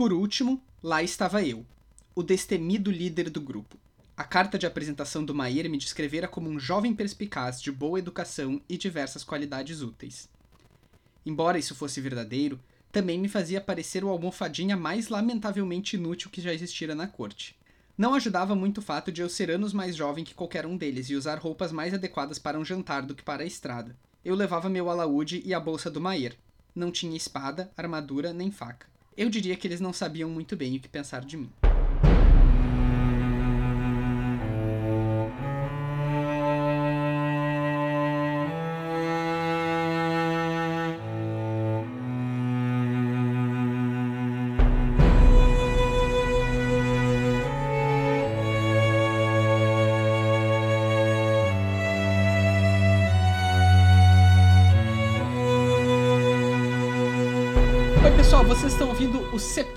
Por 0.00 0.14
último, 0.14 0.64
lá 0.82 1.02
estava 1.02 1.42
eu, 1.42 1.66
o 2.14 2.22
destemido 2.22 2.90
líder 2.90 3.28
do 3.28 3.38
grupo. 3.38 3.76
A 4.16 4.24
carta 4.24 4.58
de 4.58 4.64
apresentação 4.64 5.22
do 5.22 5.34
Maier 5.34 5.68
me 5.68 5.76
descrevera 5.76 6.26
como 6.26 6.48
um 6.48 6.58
jovem 6.58 6.94
perspicaz 6.94 7.60
de 7.60 7.70
boa 7.70 7.98
educação 7.98 8.62
e 8.66 8.78
diversas 8.78 9.22
qualidades 9.22 9.82
úteis. 9.82 10.26
Embora 11.26 11.58
isso 11.58 11.74
fosse 11.74 12.00
verdadeiro, 12.00 12.58
também 12.90 13.18
me 13.18 13.28
fazia 13.28 13.60
parecer 13.60 14.02
o 14.02 14.08
almofadinha 14.08 14.74
mais 14.74 15.08
lamentavelmente 15.08 15.96
inútil 15.96 16.30
que 16.30 16.40
já 16.40 16.54
existira 16.54 16.94
na 16.94 17.06
corte. 17.06 17.54
Não 17.94 18.14
ajudava 18.14 18.54
muito 18.54 18.78
o 18.78 18.82
fato 18.82 19.12
de 19.12 19.20
eu 19.20 19.28
ser 19.28 19.50
anos 19.50 19.74
mais 19.74 19.94
jovem 19.94 20.24
que 20.24 20.34
qualquer 20.34 20.64
um 20.64 20.78
deles 20.78 21.10
e 21.10 21.14
usar 21.14 21.38
roupas 21.38 21.72
mais 21.72 21.92
adequadas 21.92 22.38
para 22.38 22.58
um 22.58 22.64
jantar 22.64 23.02
do 23.02 23.14
que 23.14 23.22
para 23.22 23.42
a 23.42 23.46
estrada. 23.46 23.94
Eu 24.24 24.34
levava 24.34 24.70
meu 24.70 24.88
alaúde 24.88 25.42
e 25.44 25.52
a 25.52 25.60
bolsa 25.60 25.90
do 25.90 26.00
Maier. 26.00 26.38
Não 26.74 26.90
tinha 26.90 27.18
espada, 27.18 27.70
armadura 27.76 28.32
nem 28.32 28.50
faca. 28.50 28.88
Eu 29.16 29.28
diria 29.28 29.56
que 29.56 29.66
eles 29.66 29.80
não 29.80 29.92
sabiam 29.92 30.30
muito 30.30 30.56
bem 30.56 30.76
o 30.76 30.80
que 30.80 30.88
pensar 30.88 31.24
de 31.24 31.36
mim. 31.36 31.50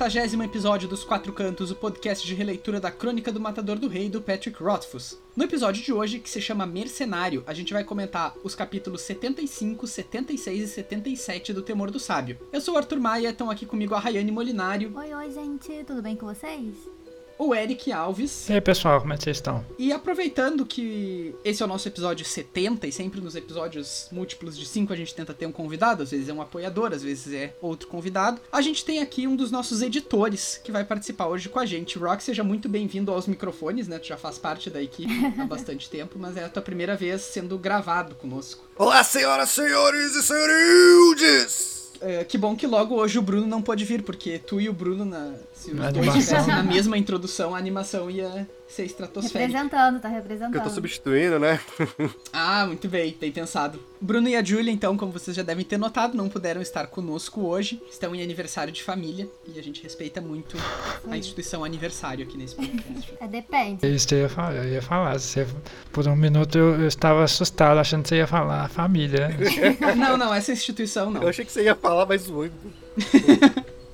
70 0.09 0.43
episódio 0.43 0.89
dos 0.89 1.02
Quatro 1.05 1.31
Cantos, 1.31 1.71
o 1.71 1.75
podcast 1.75 2.27
de 2.27 2.35
releitura 2.35 2.77
da 2.77 2.91
Crônica 2.91 3.31
do 3.31 3.39
Matador 3.39 3.80
do 3.80 3.88
Rei 3.88 4.09
do 4.09 4.22
Patrick 4.22 4.61
Rothfuss. 4.61 5.17
No 5.33 5.45
episódio 5.45 5.81
de 5.81 5.94
hoje, 5.94 6.19
que 6.19 6.30
se 6.30 6.41
chama 6.41 6.66
Mercenário, 6.66 7.41
a 7.47 7.53
gente 7.53 7.72
vai 7.72 7.86
comentar 7.86 8.33
os 8.44 8.53
capítulos 8.53 9.02
75, 9.02 9.88
76 9.88 10.61
e 10.61 10.67
77 10.67 11.53
do 11.53 11.61
Temor 11.61 11.89
do 11.89 12.02
Sábio. 12.02 12.38
Eu 12.52 12.59
sou 12.59 12.73
o 12.73 12.78
Arthur 12.78 13.00
Maia, 13.00 13.30
estão 13.30 13.50
aqui 13.50 13.66
comigo 13.66 13.95
a 13.95 14.00
Rayane 14.00 14.30
Molinário, 14.30 14.91
Oi, 14.94 15.13
oi, 15.13 15.31
gente, 15.31 15.86
tudo 15.86 16.02
bem 16.02 16.17
com 16.17 16.25
vocês? 16.25 16.75
O 17.38 17.53
Eric 17.53 17.92
Alves. 17.92 18.50
E 18.50 18.53
aí, 18.53 18.62
pessoal, 18.62 19.02
como 19.02 19.14
é 19.14 19.17
que 19.17 19.23
vocês 19.23 19.38
estão? 19.38 19.66
E 19.78 19.92
aproveitando 19.92 20.66
que 20.66 21.36
esse 21.44 21.62
é 21.62 21.66
o 21.66 21.70
nosso 21.70 21.88
episódio 21.88 22.25
70, 22.25 22.88
e 22.88 22.92
sempre 22.92 23.22
nos 23.22 23.36
episódios 23.36 24.08
múltiplos 24.12 24.58
de 24.58 24.66
5 24.66 24.94
a 24.94 24.95
gente 24.95 25.14
tenta 25.14 25.34
ter 25.34 25.45
um 25.45 25.52
convidado, 25.52 26.03
às 26.03 26.12
vezes 26.12 26.30
é 26.30 26.34
um 26.34 26.42
apoiador, 26.42 26.94
às 26.94 27.03
vezes 27.03 27.34
é 27.34 27.56
outro 27.62 27.88
convidado, 27.88 28.42
a 28.52 28.62
gente 28.62 28.84
tem 28.86 29.00
aqui 29.00 29.28
um 29.28 29.36
dos 29.36 29.52
nossos 29.52 29.81
editores 29.81 30.59
que 30.64 30.72
vai 30.72 30.84
participar 30.84 31.28
hoje 31.28 31.50
com 31.50 31.59
a 31.59 31.66
gente. 31.66 31.98
Rock, 31.98 32.23
seja 32.23 32.44
muito 32.44 32.70
bem-vindo 32.70 33.12
aos 33.12 33.28
microfones, 33.28 33.88
né? 33.88 34.00
Tu 34.00 34.08
já 34.08 34.18
faz 34.18 34.38
parte 34.38 34.70
da 34.70 34.81
equipe 34.81 35.14
há 35.40 35.45
bastante 35.45 35.90
tempo, 35.90 36.18
mas 36.18 36.38
é 36.38 36.44
a 36.44 36.50
tua 36.50 36.62
primeira 36.62 36.95
vez 36.95 37.22
sendo 37.22 37.58
gravado 37.58 38.16
conosco. 38.16 38.64
Olá, 38.78 39.03
senhoras, 39.03 39.50
senhores 39.50 40.16
e 40.16 40.23
senhorildes! 40.23 41.83
É, 42.06 42.23
que 42.23 42.38
bom 42.38 42.56
que 42.56 42.68
logo 42.68 42.96
hoje 42.96 43.18
o 43.18 43.22
Bruno 43.22 43.48
não 43.48 43.62
pode 43.62 43.86
vir, 43.86 44.04
porque 44.04 44.38
tu 44.38 44.59
e 44.59 44.68
o 44.68 44.73
Bruno, 44.73 45.06
na, 45.06 45.34
se 45.54 45.72
os 45.72 45.78
Na 45.78 45.90
dois 45.90 46.30
na 46.48 46.62
mesma 46.62 46.98
introdução, 46.98 47.56
a 47.56 47.58
animação 47.58 48.12
ia 48.12 48.48
ser 48.67 48.86
estratosférica. 48.86 49.58
Representando, 49.58 50.02
tá 50.02 50.08
representando. 50.08 50.56
eu 50.56 50.61
tô 50.61 50.69
substituindo, 50.69 51.39
né? 51.39 51.59
Ah, 52.31 52.66
muito 52.66 52.88
bem, 52.88 53.16
bem 53.19 53.31
pensado. 53.31 53.80
Bruno 54.02 54.28
e 54.28 54.36
a 54.36 54.44
Julia, 54.44 54.72
então, 54.72 54.97
como 54.97 55.11
vocês 55.11 55.36
já 55.36 55.44
devem 55.44 55.64
ter 55.64 55.78
notado, 55.78 56.17
não 56.17 56.28
puderam 56.28 56.61
estar 56.61 56.88
conosco 56.88 57.41
hoje. 57.41 57.81
Estão 57.89 58.14
em 58.16 58.23
aniversário 58.23 58.73
de 58.73 58.84
família 58.84 59.28
e 59.47 59.59
a 59.59 59.64
gente 59.64 59.81
respeita 59.84 60.19
muito 60.19 60.58
a 61.09 61.17
instituição 61.17 61.64
aniversário 61.64 62.25
aqui 62.25 62.38
nesse 62.38 62.56
podcast. 62.56 63.14
É, 63.23 63.28
depende. 63.28 63.86
É 63.86 63.89
isso 63.89 64.14
eu 64.14 64.19
ia 64.19 64.30
falar. 64.30 64.56
Eu 64.56 64.73
ia 64.73 64.81
falar. 64.81 65.19
Você, 65.19 65.47
por 65.91 66.08
um 66.08 66.16
minuto 66.16 66.58
eu, 66.58 66.81
eu 66.81 66.88
estava 66.88 67.23
assustado, 67.23 67.78
achando 67.78 68.03
que 68.03 68.09
você 68.09 68.18
ia 68.18 68.28
falar 68.28 68.68
família. 68.69 69.30
não, 69.95 70.18
não, 70.18 70.34
essa 70.34 70.51
instituição 70.51 71.09
não. 71.09 71.22
Eu 71.22 71.30
achei 71.30 71.45
que 71.45 71.51
você 71.51 71.63
ia 71.63 71.75
falar 71.75 72.06
mais 72.06 72.24
zoando. 72.24 72.53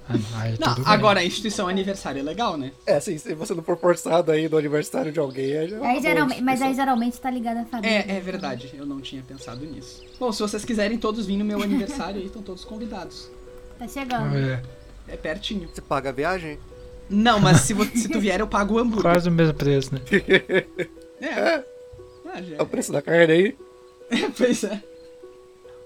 Ah, 0.09 0.41
Aí, 0.41 0.55
Não, 0.59 0.73
tudo 0.73 0.83
bem. 0.85 0.93
agora 0.93 1.19
a 1.19 1.23
instituição 1.23 1.67
aniversário 1.67 2.19
é 2.19 2.23
legal, 2.23 2.57
né? 2.57 2.71
É, 2.85 2.95
assim, 2.95 3.17
se 3.17 3.35
você 3.35 3.53
não 3.53 3.61
for 3.61 3.77
forçado 3.77 4.31
aí 4.31 4.49
no 4.49 4.57
aniversário 4.57 5.11
de 5.11 5.19
alguém, 5.19 5.51
é 5.51 5.59
Aí, 5.61 5.69
boa 5.69 6.01
geralmente, 6.01 6.41
mas 6.41 6.61
aí 6.61 6.73
geralmente 6.73 7.19
tá 7.21 7.29
ligado 7.29 7.57
à 7.57 7.65
família. 7.65 8.05
É, 8.07 8.17
é 8.17 8.19
verdade, 8.19 8.71
eu 8.75 8.85
não 8.85 8.99
tinha 8.99 9.21
pensado 9.21 9.63
nisso. 9.65 10.03
Bom, 10.19 10.31
se 10.31 10.41
vocês 10.41 10.65
quiserem 10.65 10.97
todos 10.97 11.25
vir 11.27 11.37
no 11.37 11.45
meu 11.45 11.61
aniversário 11.61 12.19
aí, 12.19 12.25
estão 12.25 12.41
todos 12.41 12.65
convidados. 12.65 13.29
Tá 13.77 13.87
chegando. 13.87 14.35
É, 14.35 14.61
É 15.07 15.15
pertinho. 15.17 15.69
Você 15.71 15.81
paga 15.81 16.09
a 16.09 16.11
viagem? 16.11 16.57
Não, 17.09 17.39
mas 17.39 17.61
se, 17.61 17.73
vo- 17.73 17.85
se 17.85 18.07
tu 18.09 18.19
vier, 18.19 18.39
eu 18.39 18.47
pago 18.47 18.75
o 18.75 18.79
hambúrguer. 18.79 19.01
quase 19.11 19.29
o 19.29 19.31
mesmo 19.31 19.53
preço, 19.53 19.93
né? 19.93 20.01
É. 21.21 21.63
Ah, 22.31 22.43
já 22.43 22.57
É 22.57 22.61
o 22.61 22.65
preço 22.67 22.91
da 22.91 23.01
carne 23.01 23.33
aí. 23.33 23.57
pois 24.37 24.63
é. 24.63 24.83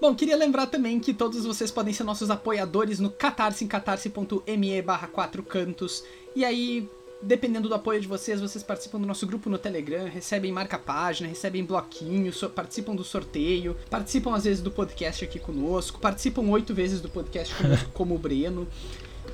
Bom, 0.04 0.14
queria 0.14 0.36
lembrar 0.36 0.66
também 0.66 1.00
que 1.00 1.14
todos 1.14 1.46
vocês 1.46 1.70
podem 1.70 1.94
ser 1.94 2.04
nossos 2.04 2.30
apoiadores 2.30 3.00
no 3.00 3.08
catarse 3.08 3.64
em 3.64 3.66
catarse.me 3.66 4.82
barra 4.82 5.08
4 5.08 5.42
cantos. 5.42 6.04
E 6.36 6.44
aí, 6.44 6.86
dependendo 7.22 7.70
do 7.70 7.74
apoio 7.74 7.98
de 8.02 8.06
vocês, 8.06 8.38
vocês 8.38 8.62
participam 8.62 9.00
do 9.00 9.06
nosso 9.06 9.26
grupo 9.26 9.48
no 9.48 9.56
Telegram, 9.56 10.04
recebem 10.04 10.52
marca-página, 10.52 11.26
recebem 11.26 11.64
bloquinho, 11.64 12.30
so- 12.34 12.50
participam 12.50 12.94
do 12.94 13.02
sorteio, 13.02 13.78
participam 13.88 14.34
às 14.36 14.44
vezes 14.44 14.62
do 14.62 14.70
podcast 14.70 15.24
aqui 15.24 15.38
conosco, 15.38 15.98
participam 15.98 16.42
oito 16.50 16.74
vezes 16.74 17.00
do 17.00 17.08
podcast 17.08 17.54
conosco 17.54 17.88
como 17.96 18.14
o 18.14 18.18
Breno. 18.18 18.68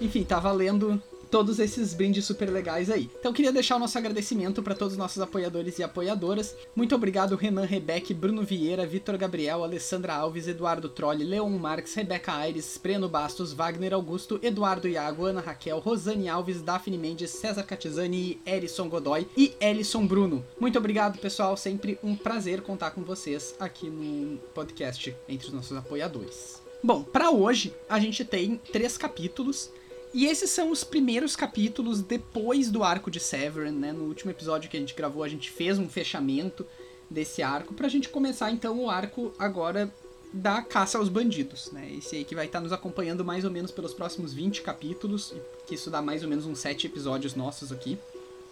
Enfim, 0.00 0.22
tá 0.22 0.38
valendo 0.38 1.02
todos 1.30 1.58
esses 1.58 1.94
brindes 1.94 2.24
super 2.24 2.50
legais 2.50 2.90
aí. 2.90 3.08
Então 3.18 3.32
queria 3.32 3.52
deixar 3.52 3.76
o 3.76 3.78
nosso 3.78 3.96
agradecimento 3.96 4.62
para 4.62 4.74
todos 4.74 4.94
os 4.94 4.98
nossos 4.98 5.22
apoiadores 5.22 5.78
e 5.78 5.82
apoiadoras. 5.82 6.56
Muito 6.74 6.94
obrigado 6.94 7.36
Renan 7.36 7.64
Rebeck, 7.64 8.12
Bruno 8.12 8.42
Vieira, 8.42 8.86
Vitor 8.86 9.16
Gabriel, 9.16 9.62
Alessandra 9.62 10.14
Alves, 10.14 10.48
Eduardo 10.48 10.88
Trolli, 10.88 11.24
Leon 11.24 11.50
Marques, 11.50 11.94
Rebeca 11.94 12.32
Aires, 12.32 12.78
Breno 12.82 13.08
Bastos, 13.08 13.52
Wagner 13.52 13.94
Augusto, 13.94 14.40
Eduardo 14.42 14.88
Iago, 14.88 15.26
Ana 15.26 15.40
Raquel, 15.40 15.78
Rosane 15.78 16.28
Alves, 16.28 16.62
Daphne 16.62 16.98
Mendes, 16.98 17.30
César 17.30 17.62
Catizani, 17.62 18.40
Erison 18.44 18.88
Godoy 18.88 19.28
e 19.36 19.54
Ellison 19.60 20.06
Bruno. 20.06 20.44
Muito 20.58 20.78
obrigado, 20.78 21.18
pessoal. 21.18 21.56
Sempre 21.56 21.98
um 22.02 22.16
prazer 22.16 22.60
contar 22.62 22.90
com 22.90 23.02
vocês 23.02 23.54
aqui 23.60 23.88
no 23.88 24.38
podcast 24.54 25.14
entre 25.28 25.46
os 25.46 25.52
nossos 25.52 25.76
apoiadores. 25.76 26.60
Bom, 26.82 27.02
para 27.02 27.30
hoje 27.30 27.74
a 27.88 28.00
gente 28.00 28.24
tem 28.24 28.58
três 28.72 28.96
capítulos 28.96 29.70
e 30.12 30.26
esses 30.26 30.50
são 30.50 30.70
os 30.70 30.82
primeiros 30.82 31.36
capítulos 31.36 32.00
depois 32.02 32.70
do 32.70 32.82
arco 32.82 33.10
de 33.10 33.20
Severin, 33.20 33.72
né? 33.72 33.92
No 33.92 34.04
último 34.04 34.30
episódio 34.30 34.68
que 34.68 34.76
a 34.76 34.80
gente 34.80 34.94
gravou, 34.94 35.22
a 35.22 35.28
gente 35.28 35.50
fez 35.50 35.78
um 35.78 35.88
fechamento 35.88 36.66
desse 37.08 37.42
arco 37.42 37.74
pra 37.74 37.88
gente 37.88 38.08
começar 38.08 38.50
então 38.50 38.78
o 38.80 38.90
arco 38.90 39.32
agora 39.38 39.92
da 40.32 40.62
caça 40.62 40.96
aos 40.98 41.08
bandidos, 41.08 41.70
né? 41.72 41.92
Esse 41.98 42.16
aí 42.16 42.24
que 42.24 42.34
vai 42.34 42.46
estar 42.46 42.60
nos 42.60 42.72
acompanhando 42.72 43.24
mais 43.24 43.44
ou 43.44 43.50
menos 43.50 43.70
pelos 43.70 43.92
próximos 43.92 44.32
20 44.32 44.62
capítulos, 44.62 45.34
que 45.66 45.74
isso 45.74 45.90
dá 45.90 46.00
mais 46.00 46.22
ou 46.22 46.28
menos 46.28 46.46
uns 46.46 46.58
7 46.60 46.86
episódios 46.86 47.34
nossos 47.34 47.72
aqui. 47.72 47.98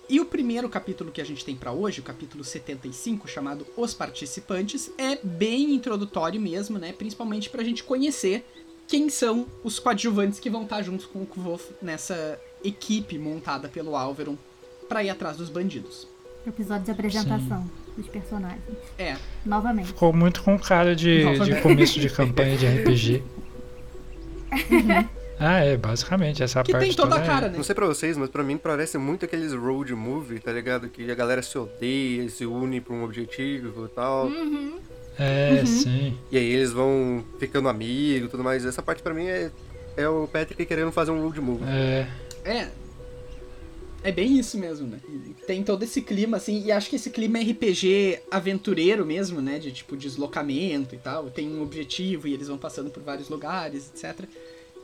E 0.09 0.21
o 0.21 0.25
primeiro 0.25 0.69
capítulo 0.69 1.13
que 1.13 1.21
a 1.21 1.25
gente 1.25 1.45
tem 1.45 1.55
pra 1.55 1.71
hoje, 1.71 2.01
o 2.01 2.03
capítulo 2.03 2.43
75, 2.43 3.29
chamado 3.29 3.67
Os 3.77 3.93
Participantes, 3.93 4.91
é 4.97 5.19
bem 5.23 5.75
introdutório 5.75 6.41
mesmo, 6.41 6.79
né? 6.79 6.93
Principalmente 6.93 7.51
pra 7.51 7.63
gente 7.63 7.85
conhecer 7.85 8.45
quem 8.89 9.09
são 9.11 9.47
os 9.63 9.79
coadjuvantes 9.79 10.41
que 10.41 10.49
vão 10.51 10.63
estar 10.65 10.83
juntos 10.83 11.05
com 11.07 11.21
o 11.23 11.27
Kvolf 11.27 11.71
nessa 11.83 12.41
equipe 12.65 13.19
montada 13.19 13.69
pelo 13.69 13.95
Álvaro 13.95 14.37
pra 14.89 15.05
ir 15.05 15.11
atrás 15.11 15.37
dos 15.37 15.49
bandidos. 15.51 16.09
Episódio 16.47 16.85
de 16.87 16.91
apresentação 16.91 17.71
dos 17.97 18.09
personagens. 18.09 18.63
É, 18.99 19.17
Novamente. 19.45 19.89
Ficou 19.89 20.13
muito 20.13 20.43
com 20.43 20.59
cara 20.59 20.97
de, 20.97 21.23
Novamente. 21.25 21.55
de 21.57 21.61
começo 21.63 22.01
de 22.01 22.09
campanha 22.09 22.57
de 22.57 22.67
RPG. 22.81 23.23
ah, 25.39 25.59
é, 25.63 25.77
basicamente, 25.77 26.43
essa 26.43 26.63
que 26.63 26.73
parte 26.73 26.85
tem 26.87 26.95
toda 26.95 27.17
a 27.17 27.23
é- 27.23 27.27
cara, 27.27 27.49
né? 27.49 27.57
Não 27.59 27.65
sei 27.65 27.75
pra 27.75 27.87
vocês, 27.87 28.17
mas 28.17 28.31
pra 28.31 28.43
mim 28.43 28.57
parece 28.57 28.97
muito 28.97 29.25
aqueles 29.27 29.53
road 29.53 29.95
movie, 29.95 30.41
tá 30.41 30.51
ligado? 30.53 30.89
Que 30.89 31.11
a 31.11 31.15
galera 31.15 31.43
se 31.43 31.59
odeia, 31.59 32.29
se 32.31 32.47
une 32.47 32.81
pra 32.81 32.95
um 32.95 33.05
objetivo 33.05 33.85
e 33.85 33.89
tal. 33.89 34.31
É, 35.19 35.59
Uhum. 35.61 35.67
sim. 35.67 36.19
E 36.31 36.39
aí 36.39 36.45
eles 36.53 36.73
vão 36.73 37.25
ficando 37.39 37.69
amigos 37.69 38.29
e 38.29 38.31
tudo 38.31 38.45
mais. 38.45 38.65
Essa 38.65 38.83
parte 38.83 39.03
pra 39.03 39.13
mim 39.13 39.27
é, 39.27 39.51
é 39.97 40.09
o 40.09 40.27
Patrick 40.29 40.65
querendo 40.65 40.93
fazer 40.93 41.11
um 41.11 41.21
road 41.23 41.41
movie. 41.41 41.65
É, 41.67 42.07
É. 42.45 42.69
É 44.05 44.13
bem 44.13 44.39
isso 44.39 44.57
mesmo, 44.57 44.87
né? 44.87 44.99
Tem 45.45 45.63
todo 45.65 45.83
esse 45.83 46.01
clima, 46.01 46.37
assim, 46.37 46.65
e 46.65 46.71
acho 46.71 46.89
que 46.89 46.95
esse 46.95 47.11
clima 47.11 47.39
é 47.39 47.43
RPG 47.43 48.21
aventureiro 48.31 49.05
mesmo, 49.05 49.41
né? 49.41 49.59
De 49.59 49.73
tipo 49.73 49.97
deslocamento 49.97 50.95
e 50.95 50.99
tal. 50.99 51.29
Tem 51.31 51.49
um 51.49 51.61
objetivo 51.63 52.29
e 52.29 52.33
eles 52.35 52.47
vão 52.47 52.57
passando 52.57 52.91
por 52.91 53.03
vários 53.03 53.29
lugares, 53.29 53.91
etc. 53.93 54.25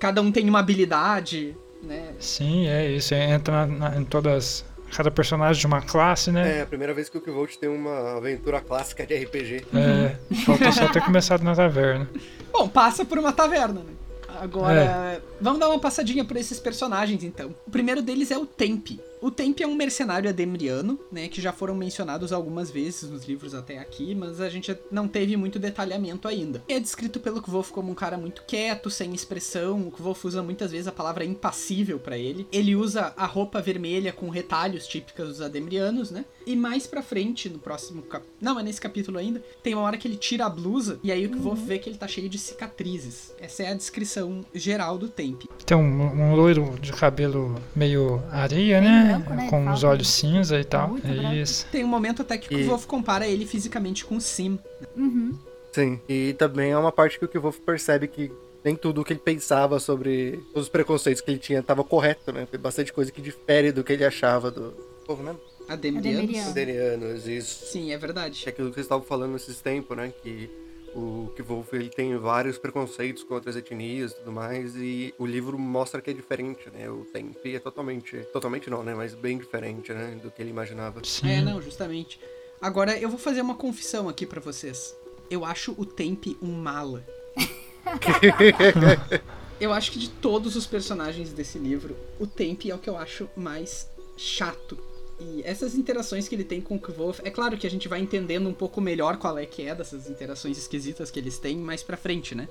Cada 0.01 0.21
um 0.21 0.33
tem 0.33 0.49
uma 0.49 0.59
habilidade, 0.59 1.57
né? 1.81 2.13
sim, 2.19 2.67
é 2.67 2.91
isso. 2.91 3.15
Entra 3.15 3.67
na- 3.67 3.97
em 3.97 4.05
todas. 4.05 4.65
Cada 4.95 5.11
personagem 5.11 5.61
de 5.61 5.67
uma 5.67 5.83
classe, 5.83 6.31
né? 6.31 6.59
É 6.59 6.63
a 6.63 6.67
primeira 6.67 6.95
vez 6.95 7.09
que 7.09 7.19
o 7.19 7.21
Kvolt 7.21 7.57
tem 7.57 7.69
uma 7.69 8.17
aventura 8.17 8.61
clássica 8.61 9.05
de 9.05 9.17
RPG. 9.17 9.67
É. 9.75 10.17
Faltou 10.47 10.73
só 10.73 10.87
ter 10.87 11.03
começado 11.05 11.43
na 11.43 11.55
taverna. 11.55 12.09
Bom, 12.53 12.69
passa 12.69 13.05
por 13.05 13.19
uma 13.19 13.33
taverna, 13.33 13.81
né? 13.81 13.93
Agora, 14.41 15.21
vamos 15.41 15.59
dar 15.59 15.69
uma 15.69 15.79
passadinha 15.79 16.25
por 16.25 16.37
esses 16.37 16.61
personagens, 16.61 17.25
então. 17.25 17.55
O 17.67 17.71
primeiro 17.71 18.03
deles 18.03 18.31
é 18.31 18.39
o 18.39 18.47
Tempe. 18.47 19.01
O 19.25 19.31
Tempe 19.31 19.63
é 19.63 19.67
um 19.67 19.75
mercenário 19.75 20.29
ademriano, 20.29 21.01
né, 21.11 21.29
que 21.29 21.41
já 21.41 21.51
foram 21.51 21.75
mencionados 21.75 22.31
algumas 22.31 22.71
vezes 22.71 23.09
nos 23.09 23.25
livros 23.25 23.55
até 23.55 23.79
aqui, 23.79 24.15
mas 24.15 24.39
a 24.39 24.51
gente 24.51 24.79
não 24.91 25.09
teve 25.09 25.35
muito 25.35 25.59
detalhamento 25.59 26.29
ainda. 26.29 26.63
É 26.69 26.79
descrito 26.79 27.19
pelo 27.19 27.41
Kvolf 27.41 27.71
como 27.71 27.91
um 27.91 27.95
cara 27.95 28.19
muito 28.19 28.45
quieto, 28.47 28.91
sem 28.91 29.15
expressão. 29.15 29.89
O 29.89 29.91
Kvolf 29.91 30.27
usa 30.27 30.43
muitas 30.43 30.73
vezes 30.73 30.89
a 30.89 30.93
palavra 30.93 31.25
impassível 31.25 31.99
para 31.99 32.19
ele. 32.19 32.47
Ele 32.53 32.77
usa 32.77 33.15
a 33.17 33.25
roupa 33.25 33.63
vermelha 33.63 34.13
com 34.13 34.29
retalhos 34.29 34.87
típicos 34.87 35.27
dos 35.27 35.41
ademrianos, 35.41 36.11
né? 36.11 36.27
E 36.47 36.55
mais 36.55 36.87
pra 36.87 37.03
frente, 37.03 37.49
no 37.49 37.59
próximo 37.59 38.03
cap... 38.03 38.27
Não, 38.39 38.61
é 38.61 38.63
nesse 38.63 38.79
capítulo 38.79 39.17
ainda, 39.17 39.43
tem 39.63 39.73
uma 39.73 39.85
hora 39.85 39.97
que 39.97 40.07
ele 40.07 40.19
tira 40.19 40.45
a 40.45 40.51
blusa 40.51 41.01
e 41.03 41.11
aí 41.11 41.25
o 41.25 41.31
Kvolf 41.31 41.63
vê 41.63 41.79
que 41.79 41.89
ele 41.89 41.97
tá 41.97 42.07
cheio 42.07 42.29
de 42.29 42.37
cicatrizes. 42.37 43.33
Essa 43.41 43.63
é 43.63 43.69
a 43.71 43.75
descrição 43.75 44.45
geral 44.53 44.99
do 44.99 45.09
Tempe. 45.09 45.49
Tem 45.65 45.75
um, 45.75 45.81
um 45.81 46.37
loiro 46.37 46.75
de 46.79 46.93
cabelo 46.93 47.55
meio 47.75 48.23
areia, 48.31 48.83
né? 48.83 49.14
Branco, 49.19 49.35
né? 49.35 49.49
Com 49.51 49.71
os 49.71 49.85
olhos 49.85 50.09
cinza 50.09 50.59
e 50.61 50.65
tal. 50.65 50.89
Muito 50.89 51.07
É 51.07 51.13
branco. 51.15 51.35
isso. 51.35 51.67
Tem 51.71 51.85
um 51.85 51.89
momento 51.89 52.23
até 52.23 52.37
que 52.39 52.55
o 52.55 52.59
E- 52.59 52.65
Kvolf 52.65 52.87
compara 52.87 53.27
ele 53.27 53.47
fisicamente 53.47 54.05
com 54.05 54.17
o 54.17 54.21
Sim. 54.21 54.59
Uhum. 54.97 55.37
Sim. 55.73 56.01
E 56.09 56.35
também 56.35 56.71
é 56.71 56.79
uma 56.79 56.93
parte 56.93 57.19
que 57.19 57.25
o 57.25 57.29
Kvolf 57.29 57.59
percebe 57.61 58.07
que 58.09 58.31
nem 58.65 58.75
tudo 58.77 59.01
o 59.01 59.05
que 59.05 59.13
ele 59.13 59.21
pensava 59.21 59.79
sobre 59.79 60.41
os 60.55 60.69
preconceitos 60.69 61.21
que 61.21 61.31
ele 61.31 61.39
tinha 61.39 61.59
estava 61.61 61.85
correto, 61.85 62.33
né? 62.33 62.47
Tem 62.51 62.59
bastante 62.59 62.93
coisa 62.93 63.11
que 63.13 63.21
difere 63.21 63.71
do 63.73 63.85
que 63.85 63.93
ele 63.93 64.05
achava 64.05 64.51
do 64.51 64.71
povo, 65.07 65.23
né? 65.23 65.35
Ademrianos. 65.69 66.19
Ademriano. 66.21 66.49
Suderianos, 66.49 67.27
isso. 67.27 67.67
Sim, 67.67 67.93
é 67.93 67.99
verdade. 67.99 68.43
É 68.47 68.49
aquilo 68.51 68.69
que 68.69 68.75
vocês 68.75 68.85
estavam 68.87 69.05
falando 69.05 69.33
nesses 69.33 69.61
tempos, 69.61 69.97
né? 69.97 70.13
Que 70.23 70.49
o 70.95 71.33
Kvolf 71.37 71.73
ele 71.73 71.89
tem 71.89 72.17
vários 72.17 72.57
preconceitos 72.57 73.25
contra 73.25 73.51
as 73.51 73.57
etnias 73.57 74.13
e 74.13 74.17
tudo 74.17 74.33
mais, 74.33 74.77
e 74.77 75.13
o 75.19 75.27
livro 75.27 75.59
mostra 75.59 76.01
que 76.01 76.11
é 76.11 76.13
diferente, 76.13 76.71
né? 76.71 76.89
O 76.89 77.05
Tempe 77.05 77.55
é 77.55 77.59
totalmente. 77.59 78.19
Totalmente 78.33 78.71
não, 78.71 78.83
né? 78.83 78.95
Mas 78.95 79.15
bem 79.15 79.37
diferente, 79.37 79.93
né? 79.93 80.19
Do 80.23 80.31
que 80.31 80.41
ele 80.41 80.51
imaginava. 80.51 81.01
Sim. 81.05 81.29
É, 81.29 81.41
não, 81.41 81.61
justamente. 81.61 82.21
Agora, 82.61 82.97
eu 82.99 83.09
vou 83.09 83.19
fazer 83.19 83.41
uma 83.41 83.57
confissão 83.57 84.09
aqui 84.09 84.25
pra 84.25 84.41
vocês. 84.41 84.97
Eu 85.29 85.45
acho 85.45 85.75
o 85.77 85.85
Tempe 85.85 86.37
um 86.41 86.53
mala. 86.53 87.05
eu 89.61 89.73
acho 89.73 89.91
que 89.91 89.99
de 89.99 90.09
todos 90.09 90.55
os 90.55 90.67
personagens 90.67 91.33
desse 91.33 91.59
livro, 91.59 91.97
o 92.19 92.27
Tempe 92.27 92.71
é 92.71 92.75
o 92.75 92.79
que 92.79 92.89
eu 92.89 92.97
acho 92.97 93.29
mais 93.37 93.91
chato. 94.17 94.79
E 95.21 95.43
essas 95.45 95.75
interações 95.77 96.27
que 96.29 96.35
ele 96.35 96.45
tem 96.45 96.61
com 96.61 96.75
o 96.75 96.79
Kvolf, 96.79 97.21
é 97.23 97.31
claro 97.31 97.57
que 97.57 97.67
a 97.67 97.71
gente 97.71 97.87
vai 97.89 98.01
entendendo 98.01 98.49
um 98.49 98.53
pouco 98.53 98.81
melhor 98.81 99.17
qual 99.17 99.39
é 99.39 99.47
que 99.47 99.63
é 99.63 99.75
dessas 99.75 100.09
interações 100.11 100.59
esquisitas 100.59 101.11
que 101.11 101.19
eles 101.21 101.39
têm 101.39 101.57
mais 101.57 101.83
pra 101.83 101.97
frente, 101.97 102.35
né? 102.35 102.49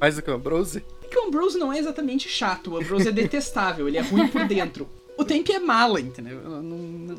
Mais 0.00 0.14
do 0.16 0.22
que 0.22 0.30
o 0.30 0.34
Ambrose? 0.34 0.84
Porque 1.00 1.18
o 1.18 1.24
Ambrose 1.26 1.58
não 1.58 1.72
é 1.72 1.78
exatamente 1.78 2.28
chato, 2.28 2.72
o 2.72 2.76
Ambrose 2.76 3.08
é 3.08 3.12
detestável, 3.12 3.88
ele 3.88 3.96
é 3.98 4.02
ruim 4.02 4.28
por 4.28 4.46
dentro. 4.46 4.88
O 5.18 5.24
Tempe 5.24 5.52
é 5.52 5.58
mala, 5.58 6.00
entendeu? 6.00 6.38
Eu, 6.40 6.62
não- 6.62 6.78
não- 6.78 7.18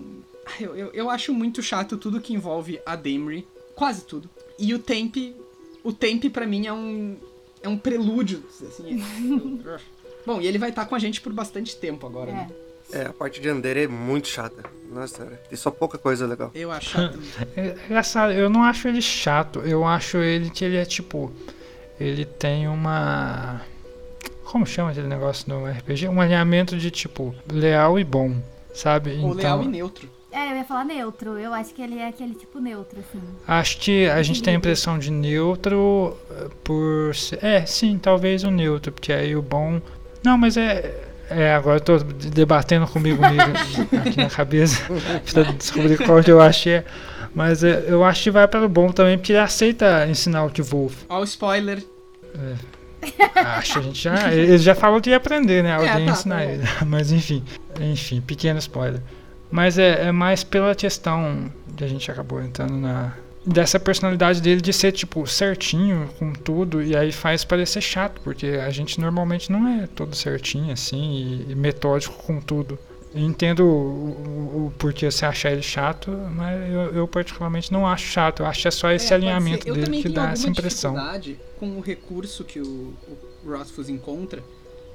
eu, 0.59 0.75
eu, 0.75 0.87
eu 0.93 1.09
acho 1.09 1.33
muito 1.33 1.61
chato 1.61 1.97
tudo 1.97 2.21
que 2.21 2.33
envolve 2.33 2.79
a 2.85 2.95
Demry, 2.95 3.45
quase 3.75 4.05
tudo. 4.05 4.29
E 4.57 4.73
o 4.73 4.79
Tempe, 4.79 5.35
o 5.83 5.91
Tempe 5.91 6.29
pra 6.29 6.45
mim 6.47 6.65
é 6.67 6.71
um 6.73 7.17
é 7.61 7.67
um 7.67 7.77
prelúdio, 7.77 8.43
assim. 8.47 9.01
é- 9.01 9.79
Bom, 10.25 10.39
e 10.39 10.45
ele 10.47 10.57
vai 10.59 10.69
estar 10.69 10.85
com 10.85 10.93
a 10.95 10.99
gente 10.99 11.19
por 11.19 11.33
bastante 11.33 11.75
tempo 11.75 12.05
agora, 12.05 12.31
né? 12.31 12.49
É. 12.93 12.99
É, 12.99 13.05
a 13.07 13.13
parte 13.13 13.41
de 13.41 13.49
Andere 13.49 13.83
é 13.83 13.87
muito 13.87 14.27
chata. 14.27 14.63
Nossa, 14.91 15.23
cara. 15.25 15.41
Tem 15.49 15.57
só 15.57 15.69
pouca 15.69 15.97
coisa 15.97 16.25
legal. 16.25 16.49
Eu 16.55 16.71
acho 16.71 16.89
chato. 16.91 17.19
É 17.55 17.75
engraçado, 17.85 18.31
eu 18.33 18.49
não 18.49 18.63
acho 18.63 18.87
ele 18.87 19.01
chato, 19.01 19.59
eu 19.59 19.85
acho 19.85 20.17
ele 20.17 20.49
que 20.49 20.63
ele 20.63 20.77
é 20.77 20.85
tipo. 20.85 21.31
Ele 21.99 22.23
tem 22.25 22.67
uma. 22.67 23.61
Como 24.45 24.65
chama 24.65 24.91
aquele 24.91 25.07
negócio 25.07 25.45
no 25.49 25.65
RPG? 25.69 26.07
Um 26.07 26.21
alinhamento 26.21 26.77
de 26.77 26.89
tipo 26.89 27.35
leal 27.51 27.99
e 27.99 28.03
bom, 28.03 28.35
sabe? 28.73 29.11
Ou 29.21 29.31
então, 29.33 29.35
leal 29.35 29.63
e 29.63 29.67
neutro. 29.67 30.09
É, 30.31 30.51
eu 30.51 30.55
ia 30.57 30.63
falar 30.63 30.85
neutro. 30.85 31.37
Eu 31.37 31.53
acho 31.53 31.73
que 31.73 31.81
ele 31.81 31.97
é 31.97 32.07
aquele 32.07 32.35
tipo 32.35 32.59
neutro, 32.59 32.99
assim. 32.99 33.19
acho 33.47 33.77
que 33.79 34.07
a 34.07 34.21
gente 34.23 34.41
tem 34.43 34.53
a 34.53 34.57
impressão 34.57 34.97
de 34.99 35.11
neutro 35.11 36.15
eh, 36.31 36.47
por. 36.63 37.13
ser- 37.15 37.43
É, 37.43 37.65
sim, 37.65 37.97
talvez 37.97 38.43
o 38.43 38.51
neutro, 38.51 38.91
porque 38.93 39.11
aí 39.11 39.35
o 39.35 39.41
bom. 39.41 39.81
Não, 40.23 40.37
mas 40.37 40.55
é. 40.55 41.06
É, 41.29 41.53
agora 41.53 41.77
eu 41.77 41.81
tô 41.81 41.97
debatendo 41.97 42.87
comigo 42.87 43.21
mesmo 43.21 43.87
aqui 43.99 44.17
na 44.17 44.29
cabeça 44.29 44.81
pra 45.33 45.43
descobrir 45.43 45.97
qual 45.97 46.23
que 46.23 46.31
eu 46.31 46.41
achei. 46.41 46.83
Mas 47.35 47.63
é, 47.63 47.85
eu 47.87 48.03
acho 48.03 48.23
que 48.23 48.31
vai 48.31 48.47
para 48.47 48.65
o 48.65 48.69
bom 48.69 48.91
também, 48.91 49.17
porque 49.17 49.33
ele 49.33 49.39
aceita 49.39 50.07
ensinar 50.07 50.45
o 50.45 50.51
Wolf. 50.63 51.03
Ó, 51.09 51.19
o 51.19 51.23
spoiler. 51.23 51.83
Acho 53.35 53.73
que 53.73 53.79
a 53.79 53.81
gente 53.81 54.01
já. 54.01 54.33
Ele 54.33 54.57
já 54.57 54.75
falou 54.75 54.99
que 55.01 55.09
ia 55.09 55.17
aprender, 55.17 55.63
né? 55.63 55.75
Alguém 55.75 56.05
tá, 56.05 56.11
ensinar 56.11 56.37
tá 56.37 56.45
ele. 56.45 56.63
Mas 56.85 57.11
enfim. 57.11 57.43
Enfim, 57.79 58.21
pequeno 58.21 58.59
spoiler. 58.59 59.01
Mas 59.51 59.77
é, 59.77 60.07
é 60.07 60.11
mais 60.11 60.43
pela 60.43 60.75
questão 60.75 61.51
que 61.75 61.83
a 61.83 61.87
gente 61.87 62.09
acabou 62.09 62.41
entrando 62.41 62.75
na. 62.75 63.13
Dessa 63.47 63.79
personalidade 63.79 64.41
dele 64.41 64.59
de 64.59 64.73
ser, 64.73 64.91
tipo, 64.91 65.25
certinho 65.25 66.09
com 66.19 66.33
tudo, 66.33 66.83
e 66.83 66.97
aí 66.97 67.13
faz 67.13 67.45
parecer 67.45 67.79
chato, 67.79 68.19
porque 68.21 68.45
a 68.47 68.69
gente 68.69 68.99
normalmente 68.99 69.49
não 69.49 69.65
é 69.65 69.87
todo 69.87 70.13
certinho, 70.13 70.73
assim, 70.73 71.45
e, 71.47 71.51
e 71.53 71.55
metódico 71.55 72.13
com 72.23 72.41
tudo. 72.41 72.77
Eu 73.15 73.21
entendo 73.21 73.61
o, 73.61 73.65
o, 73.65 74.65
o 74.67 74.73
porquê 74.77 75.09
você 75.09 75.25
achar 75.25 75.51
ele 75.53 75.61
chato, 75.61 76.11
mas 76.35 76.59
eu, 76.69 76.81
eu 76.93 77.07
particularmente 77.07 77.71
não 77.71 77.87
acho 77.87 78.05
chato. 78.05 78.41
Eu 78.41 78.45
acho 78.47 78.61
que 78.63 78.67
é 78.67 78.71
só 78.71 78.91
esse 78.91 79.13
É, 79.13 79.15
alinhamento 79.15 79.73
dele 79.73 80.01
que 80.01 80.09
dá 80.09 80.31
essa 80.31 80.49
impressão. 80.49 80.93
com 81.57 81.77
o 81.77 81.79
recurso 81.79 82.43
que 82.43 82.59
o, 82.59 82.93
o 83.45 83.49
Rothfuss 83.49 83.87
encontra 83.87 84.43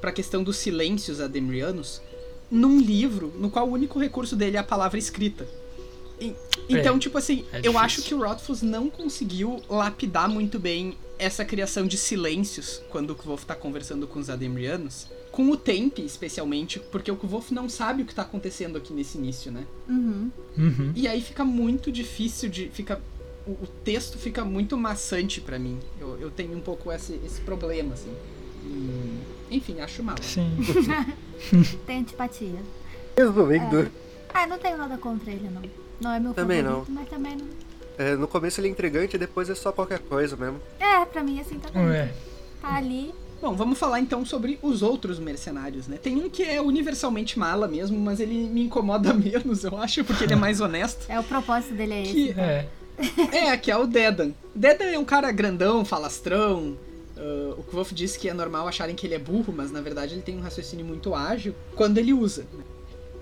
pra 0.00 0.12
questão 0.12 0.42
dos 0.44 0.58
silêncios 0.58 1.20
ademrianos 1.20 2.02
num 2.50 2.78
livro 2.78 3.32
no 3.38 3.50
qual 3.50 3.66
o 3.66 3.72
único 3.72 3.98
recurso 3.98 4.36
dele 4.36 4.58
é 4.58 4.60
a 4.60 4.64
palavra 4.64 4.98
escrita. 4.98 5.46
E- 6.28 6.34
então, 6.68 6.98
tipo 6.98 7.18
assim, 7.18 7.44
é 7.52 7.60
eu 7.62 7.76
acho 7.78 8.02
que 8.02 8.14
o 8.14 8.18
Rothfuss 8.22 8.62
não 8.62 8.88
conseguiu 8.88 9.60
lapidar 9.68 10.28
muito 10.28 10.58
bem 10.58 10.96
essa 11.18 11.44
criação 11.44 11.86
de 11.86 11.96
silêncios 11.96 12.82
quando 12.90 13.10
o 13.10 13.14
Kvolf 13.14 13.44
tá 13.44 13.54
conversando 13.54 14.06
com 14.06 14.18
os 14.18 14.28
ademrianos. 14.30 15.08
Com 15.30 15.50
o 15.50 15.56
Tempe, 15.56 16.02
especialmente, 16.04 16.78
porque 16.78 17.10
o 17.10 17.16
Kvolf 17.16 17.52
não 17.52 17.68
sabe 17.68 18.02
o 18.02 18.06
que 18.06 18.14
tá 18.14 18.22
acontecendo 18.22 18.76
aqui 18.76 18.92
nesse 18.92 19.16
início, 19.18 19.50
né? 19.50 19.64
Uhum. 19.88 20.30
Uhum. 20.58 20.92
E 20.94 21.08
aí 21.08 21.20
fica 21.22 21.44
muito 21.44 21.90
difícil 21.90 22.48
de. 22.50 22.68
Fica, 22.68 23.00
o, 23.46 23.52
o 23.52 23.66
texto 23.82 24.18
fica 24.18 24.44
muito 24.44 24.76
maçante 24.76 25.40
pra 25.40 25.58
mim. 25.58 25.78
Eu, 26.00 26.18
eu 26.20 26.30
tenho 26.30 26.54
um 26.56 26.60
pouco 26.60 26.92
esse, 26.92 27.18
esse 27.24 27.40
problema, 27.40 27.94
assim. 27.94 28.12
E, 28.66 29.56
enfim, 29.56 29.80
acho 29.80 30.02
mal. 30.02 30.16
Sim. 30.20 30.50
Tem 31.86 32.00
antipatia. 32.00 32.60
Resumindo, 33.16 33.90
Ah, 34.32 34.46
não 34.46 34.58
tenho 34.58 34.76
nada 34.78 34.96
contra 34.98 35.30
ele, 35.30 35.48
não. 35.48 35.62
Não 36.02 36.12
é 36.12 36.20
meu 36.20 36.34
Também 36.34 36.62
favorito, 36.62 36.90
mas 36.90 37.08
também 37.08 37.36
não. 37.36 37.46
é, 37.98 38.16
no 38.16 38.26
começo 38.26 38.60
ele 38.60 38.68
é 38.68 38.70
intrigante, 38.70 39.16
depois 39.16 39.48
é 39.48 39.54
só 39.54 39.70
qualquer 39.72 40.00
coisa 40.00 40.36
mesmo. 40.36 40.60
É, 40.80 41.04
pra 41.04 41.22
mim 41.22 41.40
assim 41.40 41.58
também. 41.58 41.86
Ué. 41.86 42.12
Tá 42.60 42.74
ali. 42.76 43.12
Bom, 43.40 43.54
vamos 43.56 43.76
falar 43.78 43.98
então 43.98 44.24
sobre 44.24 44.58
os 44.62 44.82
outros 44.82 45.18
mercenários, 45.18 45.88
né? 45.88 45.96
Tem 46.00 46.16
um 46.16 46.30
que 46.30 46.44
é 46.44 46.60
universalmente 46.62 47.36
mala 47.38 47.66
mesmo, 47.66 47.98
mas 47.98 48.20
ele 48.20 48.34
me 48.48 48.62
incomoda 48.64 49.12
menos, 49.14 49.64
eu 49.64 49.76
acho, 49.78 50.04
porque 50.04 50.24
ele 50.24 50.34
é 50.34 50.36
mais 50.36 50.60
honesto. 50.60 51.06
É 51.08 51.18
o 51.18 51.24
propósito 51.24 51.74
dele 51.74 51.92
é 51.94 52.02
esse. 52.02 52.12
Que 52.12 52.40
É. 52.40 52.68
é, 53.50 53.56
que 53.56 53.70
é 53.70 53.76
o 53.76 53.86
Dedan. 53.86 54.32
Dedan 54.54 54.84
é 54.84 54.98
um 54.98 55.04
cara 55.04 55.32
grandão, 55.32 55.84
falastrão. 55.84 56.76
ah, 57.16 57.54
o 57.58 57.62
Kvolf 57.64 57.92
disse 57.92 58.16
que 58.18 58.28
é 58.28 58.34
normal 58.34 58.68
acharem 58.68 58.94
que 58.94 59.06
ele 59.06 59.14
é 59.14 59.18
burro, 59.18 59.52
mas 59.52 59.72
na 59.72 59.80
verdade 59.80 60.14
ele 60.14 60.22
tem 60.22 60.36
um 60.36 60.40
raciocínio 60.42 60.84
muito 60.86 61.12
ágil 61.14 61.52
quando 61.74 61.98
ele 61.98 62.12
usa. 62.12 62.46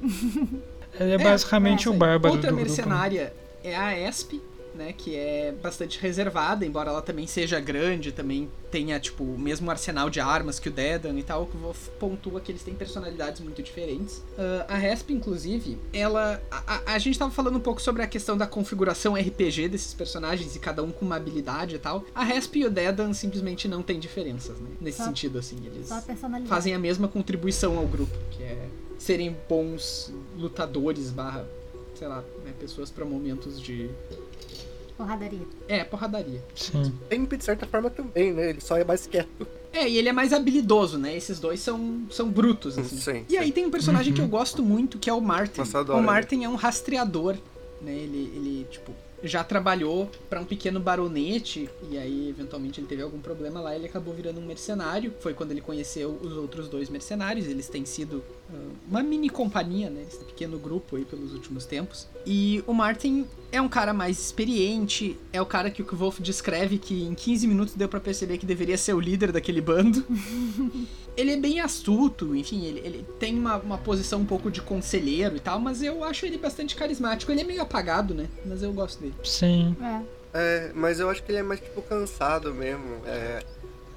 Ele 0.99 1.13
é, 1.13 1.15
É, 1.15 1.19
basicamente 1.19 1.87
é, 1.89 1.91
o 1.91 1.95
bárbaro 1.95 2.35
Outra 2.35 2.51
do 2.51 2.57
grupo. 2.57 2.69
mercenária 2.71 3.33
é 3.63 3.77
a 3.77 3.97
Esp, 4.09 4.41
né? 4.75 4.93
Que 4.97 5.17
é 5.17 5.53
bastante 5.63 5.99
reservada, 6.01 6.65
embora 6.65 6.91
ela 6.91 7.03
também 7.03 7.27
seja 7.27 7.59
grande, 7.61 8.13
também 8.13 8.49
tenha, 8.71 9.01
tipo, 9.01 9.25
o 9.25 9.37
mesmo 9.37 9.69
arsenal 9.69 10.09
de 10.09 10.21
armas 10.21 10.61
que 10.61 10.69
o 10.69 10.73
Dedan 10.73 11.19
e 11.19 11.25
tal, 11.25 11.45
que 11.47 11.57
o 11.57 11.61
Wolf 11.61 11.89
pontua 11.99 12.41
que 12.41 12.53
eles 12.53 12.63
têm 12.63 12.73
personalidades 12.73 13.41
muito 13.41 13.61
diferentes. 13.65 14.23
Ah, 14.39 14.67
a 14.69 14.77
Resp, 14.77 15.11
inclusive, 15.11 15.77
ela. 15.93 16.41
A, 16.49 16.75
a- 16.77 16.83
a 16.95 16.99
gente 17.01 17.19
tava 17.19 17.33
falando 17.33 17.57
um 17.57 17.61
pouco 17.61 17.83
sobre 17.83 18.01
a 18.03 18.07
questão 18.07 18.37
da 18.39 18.47
configuração 18.47 19.15
RPG 19.17 19.69
desses 19.69 19.93
personagens 19.93 20.55
e 20.55 20.61
cada 20.61 20.85
um 20.85 20.93
com 20.93 21.05
uma 21.05 21.17
habilidade 21.17 21.75
e 21.75 21.79
tal. 21.81 22.05
A 22.15 22.23
Resp 22.23 22.55
e 22.61 22.65
o 22.67 22.71
Dedan 22.71 23.13
simplesmente 23.13 23.67
não 23.67 23.83
tem 23.83 23.99
diferenças, 23.99 24.57
né? 24.61 24.69
Nesse 24.81 24.99
Só- 24.99 25.05
sentido, 25.07 25.41
assim. 25.41 25.59
Eles 25.67 25.91
a 25.91 26.01
fazem 26.47 26.73
a 26.73 26.79
mesma 26.79 27.09
contribuição 27.09 27.77
ao 27.77 27.87
grupo, 27.89 28.17
que 28.31 28.45
é 28.45 28.50
serem 29.01 29.35
bons 29.49 30.13
lutadores 30.37 31.11
barra, 31.11 31.47
sei 31.95 32.07
lá, 32.07 32.23
né, 32.45 32.53
pessoas 32.61 32.91
pra 32.91 33.05
momentos 33.05 33.61
de... 33.61 33.89
Porradaria. 34.97 35.41
É, 35.67 35.83
porradaria. 35.83 36.45
Sim. 36.55 36.93
Tempe, 37.09 37.37
de 37.39 37.45
certa 37.45 37.67
forma, 37.67 37.89
também, 37.89 38.35
né? 38.35 38.51
Ele 38.51 38.61
só 38.61 38.77
é 38.77 38.85
mais 38.85 39.07
quieto. 39.07 39.47
É, 39.73 39.89
e 39.89 39.97
ele 39.97 40.11
é 40.11 40.13
mais 40.13 40.33
habilidoso, 40.35 40.99
né? 40.99 41.17
Esses 41.17 41.41
dois 41.41 41.61
são, 41.61 42.03
são 42.11 42.29
brutos, 42.29 42.77
assim. 42.77 42.99
Sim, 42.99 43.25
E 43.29 43.39
aí 43.39 43.51
tem 43.51 43.65
um 43.65 43.71
personagem 43.71 44.11
Uhum. 44.13 44.17
que 44.17 44.21
eu 44.23 44.29
gosto 44.29 44.63
muito, 44.63 44.99
que 44.99 45.09
é 45.09 45.13
o 45.15 45.21
Martin. 45.21 45.61
Nossa, 45.61 45.79
adoro 45.79 45.99
o 46.01 46.03
Martin 46.03 46.45
é 46.45 46.49
um 46.51 46.55
rastreador, 46.55 47.37
né? 47.81 47.95
Ele, 47.95 48.31
ele, 48.37 48.67
tipo, 48.71 48.93
já 49.23 49.43
trabalhou 49.43 50.11
para 50.29 50.39
um 50.41 50.45
pequeno 50.45 50.81
baronete 50.81 51.71
e 51.91 51.97
aí 51.97 52.29
eventualmente 52.29 52.79
ele 52.81 52.87
teve 52.87 53.01
algum 53.01 53.21
problema 53.21 53.59
lá, 53.61 53.75
ele 53.75 53.87
acabou 53.87 54.13
virando 54.13 54.39
um 54.39 54.45
mercenário. 54.45 55.15
Foi 55.21 55.33
quando 55.33 55.53
ele 55.53 55.63
conheceu 55.63 56.11
os 56.23 56.33
outros 56.37 56.69
dois 56.69 56.91
mercenários. 56.91 57.47
Eles 57.47 57.69
têm 57.71 57.87
sido 57.87 58.23
uma 58.89 59.03
mini 59.03 59.29
companhia, 59.29 59.89
né? 59.89 60.05
Esse 60.07 60.25
pequeno 60.25 60.59
grupo 60.59 60.97
aí 60.97 61.05
pelos 61.05 61.33
últimos 61.33 61.65
tempos. 61.65 62.09
E 62.27 62.63
o 62.67 62.73
Martin 62.73 63.27
é 63.53 63.61
um 63.61 63.69
cara 63.69 63.93
mais 63.93 64.19
experiente, 64.19 65.17
é 65.33 65.41
o 65.41 65.47
cara 65.47 65.71
que 65.71 65.83
o 65.83 65.97
Wolf 65.97 66.21
descreve 66.21 66.79
que 66.79 67.05
em 67.05 67.15
15 67.15 67.47
minutos 67.47 67.75
deu 67.75 67.89
para 67.89 68.01
perceber 68.01 68.39
que 68.39 68.47
deveria 68.47 68.77
ser 68.77 68.95
o 68.95 69.01
líder 69.01 69.33
daquele 69.33 69.61
bando. 69.61 70.05
ele 71.17 71.33
é 71.33 71.37
bem 71.37 71.61
astuto, 71.61 72.35
enfim, 72.35 72.65
ele, 72.65 72.81
ele 72.81 73.07
tem 73.19 73.39
uma, 73.39 73.57
uma 73.57 73.79
posição 73.79 74.21
um 74.21 74.27
pouco 74.27 74.51
de 74.51 74.61
conselheiro 74.61 75.37
e 75.37 75.41
tal, 75.41 75.61
mas 75.61 75.83
eu 75.83 76.03
acho 76.05 76.27
ele 76.27 76.39
bastante 76.39 76.75
carismático. 76.75 77.31
Ele 77.31 77.43
é 77.43 77.45
meio 77.45 77.63
apagado, 77.63 78.15
né? 78.15 78.29
Mas 78.45 78.63
eu 78.63 78.73
gosto 78.73 79.01
dele. 79.01 79.15
Sim. 79.25 79.77
É. 79.81 80.21
É, 80.33 80.71
mas 80.75 81.01
eu 81.01 81.11
acho 81.11 81.23
que 81.23 81.33
ele 81.33 81.39
é 81.39 81.43
mais, 81.43 81.61
tipo, 81.61 81.83
cansado 81.83 82.55
mesmo. 82.55 83.03
É, 83.05 83.43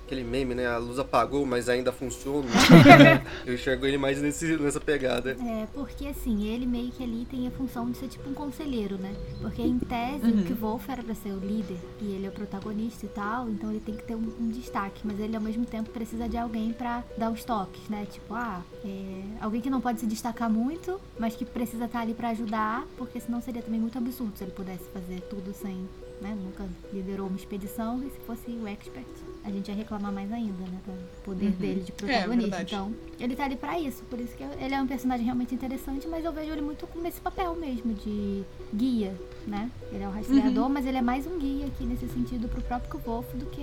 aquele 0.06 0.24
meme, 0.24 0.54
né? 0.56 0.68
A 0.68 0.78
luz 0.78 1.00
apagou, 1.00 1.46
mas 1.46 1.70
ainda 1.70 1.92
funciona. 1.92 2.48
eu 3.46 3.54
enxergo 3.56 3.86
ele 3.86 3.98
mais 3.98 4.22
nesse, 4.22 4.58
nessa 4.58 4.80
pegada. 4.80 5.32
É, 5.40 5.68
porque 5.74 6.08
assim, 6.08 6.48
ele 6.48 6.66
meio 6.66 6.92
que 6.92 7.04
ali 7.04 7.26
tem 7.30 7.48
a 7.48 7.52
função 7.52 7.90
de 7.90 7.98
ser 7.98 8.08
tipo 8.08 8.30
um 8.30 8.34
conselheiro, 8.34 8.98
né? 8.98 9.14
Porque 9.42 9.62
em 9.62 9.80
tese, 9.80 10.24
Uhum. 10.26 10.42
o 10.42 10.44
que 10.46 10.54
Wolf 10.54 10.88
era 10.90 11.04
pra 11.04 11.16
ser 11.16 11.30
o 11.32 11.40
líder 11.40 11.78
e 12.02 12.14
ele 12.14 12.26
é 12.26 12.30
o 12.30 12.32
protagonista 12.32 13.06
e 13.06 13.10
tal, 13.10 13.50
então 13.50 13.70
ele 13.70 13.80
tem 13.80 13.96
que 13.96 14.04
ter 14.04 14.16
um, 14.16 14.34
um 14.40 14.50
destaque, 14.50 15.02
mas 15.04 15.20
ele 15.20 15.36
ao 15.36 15.42
mesmo 15.42 15.66
tempo 15.66 15.90
precisa 15.90 16.28
de 16.30 16.38
alguém 16.38 16.72
pra 16.74 17.04
dar 17.18 17.32
os 17.32 17.44
toques, 17.44 17.82
né? 17.90 18.06
Tipo, 18.12 18.34
ah, 18.36 18.62
é, 18.86 19.22
alguém 19.42 19.62
que 19.62 19.70
não 19.70 19.82
pode 19.82 20.00
se 20.00 20.06
destacar 20.08 20.50
muito, 20.50 21.00
mas 21.20 21.36
que 21.36 21.46
precisa 21.46 21.86
estar 21.86 22.02
ali 22.02 22.14
pra 22.14 22.30
ajudar, 22.30 22.86
porque 22.98 23.20
senão 23.20 23.42
seria 23.42 23.62
também 23.62 23.80
muito 23.80 23.98
absurdo 23.98 24.34
se 24.38 24.44
ele 24.44 24.52
pudesse 24.52 24.84
fazer 24.94 25.22
tudo 25.30 25.54
sem, 25.54 25.88
né? 26.22 26.38
Nunca 26.44 26.66
liderou 26.94 27.28
uma 27.28 27.38
expedição 27.38 28.00
e 28.04 28.10
se 28.10 28.20
fosse 28.26 28.52
o 28.52 28.68
expert, 28.68 29.06
a 29.44 29.50
gente 29.50 29.68
ia 29.70 29.76
reclamar 29.76 29.93
mais 30.00 30.32
ainda, 30.32 30.64
né? 30.64 30.80
Do 30.86 31.22
poder 31.24 31.46
Uhum. 31.48 31.52
dele 31.52 31.80
de 31.82 31.92
É, 31.92 31.96
protagonista. 31.96 32.42
verdade. 32.42 32.74
então, 32.76 32.94
ele 33.20 33.36
tá 33.36 33.46
ali 33.46 33.56
pra 33.56 33.80
isso, 33.80 34.04
por 34.10 34.20
isso 34.20 34.36
que 34.36 34.44
ele 34.44 34.74
é 34.74 34.82
um 34.82 34.88
personagem 34.88 35.26
realmente 35.26 35.54
interessante, 35.56 36.08
mas 36.08 36.24
eu 36.26 36.32
vejo 36.32 36.52
ele 36.52 36.62
muito 36.62 36.86
com 36.88 37.06
esse 37.08 37.20
papel 37.22 37.56
mesmo 37.56 37.94
de 37.94 38.44
guia, 38.74 39.14
né? 39.48 39.70
Ele 39.92 40.04
é 40.04 40.08
um 40.08 40.12
rastreador, 40.12 40.70
mas 40.70 40.86
ele 40.86 40.98
é 40.98 41.02
mais 41.02 41.26
um 41.28 41.38
guia 41.40 41.66
aqui 41.68 41.84
nesse 41.86 42.08
sentido 42.10 42.48
pro 42.48 42.62
próprio 42.62 43.00
Wolf 43.06 43.26
do 43.36 43.46
que, 43.48 43.62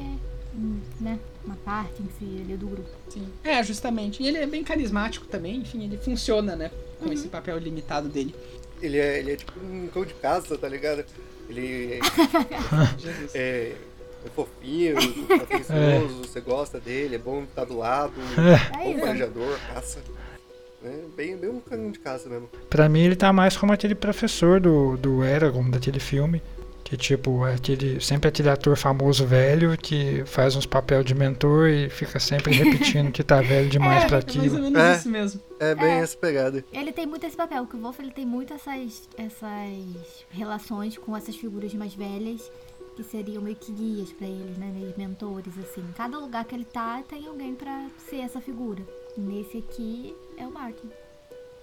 hum, 0.54 0.80
né, 1.00 1.18
uma 1.44 1.56
parte 1.56 2.02
em 2.02 2.08
si 2.18 2.42
ali 2.42 2.56
do 2.56 2.66
grupo. 2.66 2.88
Sim. 3.08 3.26
É, 3.44 3.62
justamente. 3.62 4.22
E 4.22 4.26
ele 4.28 4.38
é 4.38 4.46
bem 4.46 4.62
carismático 4.64 5.26
também, 5.26 5.56
enfim, 5.58 5.84
ele 5.84 5.96
funciona, 5.96 6.54
né? 6.56 6.70
Com 6.98 7.12
esse 7.12 7.28
papel 7.28 7.58
limitado 7.58 8.08
dele. 8.08 8.34
Ele 8.82 8.98
é, 8.98 9.18
ele 9.18 9.32
é 9.32 9.36
tipo 9.36 9.52
um 9.60 9.86
cão 9.88 10.04
de 10.04 10.14
caça, 10.14 10.56
tá 10.56 10.68
ligado? 10.68 11.04
Ele 11.48 11.98
Jesus. 12.98 13.34
é, 13.34 13.74
é 14.24 14.28
fofinho, 14.28 14.96
atencioso, 15.42 16.14
você 16.24 16.40
gosta 16.40 16.78
dele, 16.80 17.14
é 17.16 17.18
bom 17.18 17.42
estar 17.44 17.64
do 17.64 17.76
lado, 17.78 18.12
É 18.36 18.76
bom 18.84 18.90
isso. 18.90 19.00
farejador, 19.00 19.58
caça. 19.74 19.98
É, 20.84 20.94
bem, 21.14 21.36
bem 21.36 21.50
um 21.50 21.60
cão 21.60 21.90
de 21.90 21.98
caça 21.98 22.28
mesmo. 22.28 22.48
Pra 22.70 22.88
mim 22.88 23.00
ele 23.02 23.16
tá 23.16 23.32
mais 23.32 23.56
como 23.56 23.72
aquele 23.72 23.94
professor 23.94 24.58
do, 24.60 24.96
do 24.96 25.22
Eragon, 25.24 25.68
daquele 25.68 26.00
filme. 26.00 26.42
Que 26.82 26.96
tipo, 26.96 27.46
é 27.46 27.54
aquele, 27.54 28.00
sempre 28.00 28.28
aquele 28.28 28.48
ator 28.48 28.76
famoso 28.76 29.24
velho 29.24 29.78
que 29.78 30.24
faz 30.26 30.56
uns 30.56 30.66
papel 30.66 31.04
de 31.04 31.14
mentor 31.14 31.68
e 31.68 31.88
fica 31.88 32.18
sempre 32.18 32.52
repetindo 32.52 33.12
que 33.12 33.22
tá 33.22 33.40
velho 33.42 33.68
demais 33.68 34.06
pra 34.06 34.18
É 34.18 34.22
mais 34.22 34.36
ou 34.36 34.40
aquilo. 34.42 34.60
menos 34.62 34.80
É. 34.82 34.96
isso 34.96 35.08
mesmo. 35.08 35.40
É 35.60 35.74
bem 35.74 35.92
essa 36.00 36.16
pegada. 36.16 36.64
Ele 36.72 36.90
tem 36.90 37.06
muito 37.06 37.24
esse 37.24 37.36
papel, 37.36 37.64
que 37.66 37.76
o 37.76 37.80
Wolf 37.80 38.00
ele 38.00 38.10
tem 38.10 38.26
muito 38.26 38.52
essas, 38.54 39.08
essas 39.16 40.24
relações 40.30 40.98
com 40.98 41.16
essas 41.16 41.36
figuras 41.36 41.72
mais 41.74 41.94
velhas 41.94 42.50
que 43.02 43.10
seriam 43.10 43.42
meio 43.42 43.56
que 43.56 43.72
guias 43.72 44.12
pra 44.12 44.26
eles, 44.26 44.56
né? 44.58 44.70
Meio 44.74 44.92
mentores, 44.96 45.52
assim. 45.58 45.82
Cada 45.96 46.18
lugar 46.18 46.44
que 46.44 46.54
ele 46.54 46.64
tá 46.64 47.02
tem 47.08 47.26
alguém 47.26 47.54
pra 47.54 47.88
ser 48.08 48.16
essa 48.16 48.40
figura. 48.40 48.82
Nesse 49.16 49.58
aqui 49.58 50.14
é 50.36 50.46
o 50.46 50.50
Martin, 50.52 50.88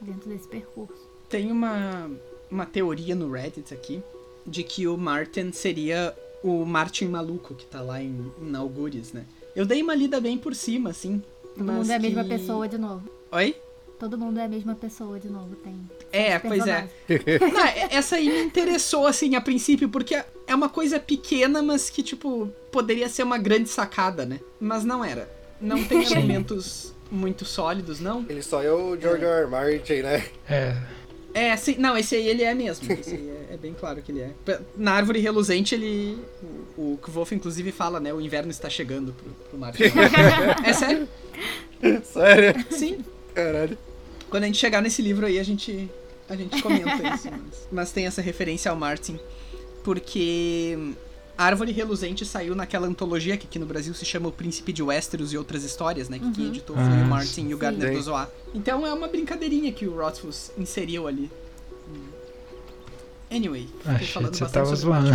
dentro 0.01 0.27
desse 0.29 0.47
percurso. 0.47 1.07
Tem 1.29 1.51
uma, 1.51 2.09
uma 2.49 2.65
teoria 2.65 3.13
no 3.15 3.31
Reddit 3.31 3.73
aqui 3.73 4.01
de 4.45 4.63
que 4.63 4.87
o 4.87 4.97
Martin 4.97 5.51
seria 5.51 6.15
o 6.43 6.65
Martin 6.65 7.05
maluco 7.07 7.53
que 7.53 7.65
tá 7.65 7.81
lá 7.81 8.01
em, 8.01 8.31
em 8.41 8.55
Algures, 8.55 9.13
né? 9.13 9.25
Eu 9.55 9.65
dei 9.65 9.81
uma 9.81 9.93
lida 9.95 10.19
bem 10.21 10.37
por 10.37 10.55
cima, 10.55 10.89
assim. 10.91 11.21
Todo 11.55 11.71
mundo 11.71 11.89
é 11.91 11.95
a 11.95 11.99
mesma 11.99 12.23
que- 12.23 12.29
pessoa 12.29 12.67
de 12.67 12.77
novo. 12.77 13.09
Oi? 13.31 13.55
Todo 13.99 14.17
mundo 14.17 14.39
é 14.39 14.45
a 14.45 14.47
mesma 14.47 14.75
pessoa 14.75 15.19
de 15.19 15.27
novo, 15.29 15.55
tem. 15.57 15.75
É, 16.17 16.39
pois 16.39 16.65
é. 16.67 16.87
Não, 17.51 17.65
é- 17.65 17.87
essa 17.91 18.15
aí 18.15 18.27
me 18.29 18.41
interessou, 18.43 19.05
assim, 19.07 19.35
a 19.35 19.41
princípio, 19.41 19.89
porque 19.89 20.15
é 20.47 20.55
uma 20.55 20.69
coisa 20.69 20.99
pequena, 20.99 21.61
mas 21.61 21.89
que, 21.89 22.01
tipo, 22.03 22.47
poderia 22.71 23.07
ser 23.09 23.23
uma 23.23 23.37
grande 23.37 23.69
sacada, 23.69 24.25
né? 24.25 24.39
Mas 24.59 24.83
não 24.83 25.03
era. 25.03 25.29
Não 25.59 25.83
tem 25.83 26.05
Sim. 26.05 26.13
elementos 26.13 26.93
muito 27.11 27.45
sólidos, 27.45 27.99
não. 27.99 28.25
Ele 28.29 28.41
só 28.41 28.61
é 28.61 28.71
o 28.71 28.99
George 28.99 29.23
R. 29.23 29.41
R. 29.43 29.47
Martin, 29.49 30.01
né? 30.01 30.23
É, 30.49 30.75
É, 31.33 31.55
sim, 31.55 31.75
não, 31.77 31.95
esse 31.97 32.15
aí 32.15 32.27
ele 32.27 32.43
é 32.43 32.53
mesmo. 32.53 32.91
Esse 32.91 33.15
aí 33.15 33.29
é, 33.29 33.53
é 33.53 33.57
bem 33.57 33.73
claro 33.73 34.01
que 34.01 34.11
ele 34.11 34.21
é. 34.21 34.31
Na 34.75 34.93
árvore 34.93 35.19
reluzente, 35.19 35.75
ele. 35.75 36.17
O, 36.77 36.93
o 36.93 36.97
Kvolf, 37.01 37.31
inclusive, 37.33 37.71
fala, 37.71 37.99
né? 37.99 38.11
O 38.13 38.19
inverno 38.19 38.49
está 38.49 38.69
chegando 38.69 39.13
pro, 39.13 39.31
pro 39.49 39.59
Martin. 39.59 39.83
é 40.65 40.73
sério? 40.73 41.07
Sério? 42.03 42.65
Sim. 42.71 43.03
Caralho. 43.33 43.77
Quando 44.29 44.43
a 44.43 44.45
gente 44.47 44.57
chegar 44.57 44.81
nesse 44.81 45.01
livro 45.01 45.25
aí, 45.25 45.39
a 45.39 45.43
gente, 45.43 45.89
a 46.29 46.35
gente 46.35 46.61
comenta 46.61 47.15
isso. 47.15 47.29
Mas, 47.31 47.67
mas 47.71 47.91
tem 47.91 48.05
essa 48.05 48.21
referência 48.21 48.69
ao 48.71 48.77
Martin. 48.77 49.19
Porque 49.83 50.77
Árvore 51.37 51.71
Reluzente 51.71 52.25
saiu 52.25 52.55
naquela 52.55 52.87
antologia 52.87 53.37
que 53.37 53.45
aqui 53.47 53.59
no 53.59 53.65
Brasil 53.65 53.93
se 53.93 54.03
chama 54.03 54.27
O 54.27 54.31
Príncipe 54.31 54.73
de 54.73 54.81
Westeros 54.83 55.31
e 55.31 55.37
Outras 55.37 55.63
Histórias, 55.63 56.09
né? 56.09 56.19
Que 56.19 56.31
quem 56.31 56.47
editou 56.47 56.75
foi 56.75 56.83
Ah, 56.85 57.03
o 57.03 57.07
Martin 57.07 57.47
e 57.47 57.53
o 57.53 57.57
Gardner 57.57 57.89
Sim. 57.89 57.95
Dozois. 57.95 58.27
Então 58.53 58.85
é 58.85 58.93
uma 58.93 59.07
brincadeirinha 59.07 59.71
que 59.71 59.87
o 59.87 59.95
Rothfuss 59.95 60.51
inseriu 60.57 61.07
ali. 61.07 61.29
Anyway, 63.29 63.67
fiquei 63.79 63.91
achei 63.93 64.07
falando 64.07 64.31
que 64.31 64.37
você 64.37 64.43
bastante 64.45 64.63
tava 64.63 64.73
o 64.73 64.75
zoando. 64.75 65.09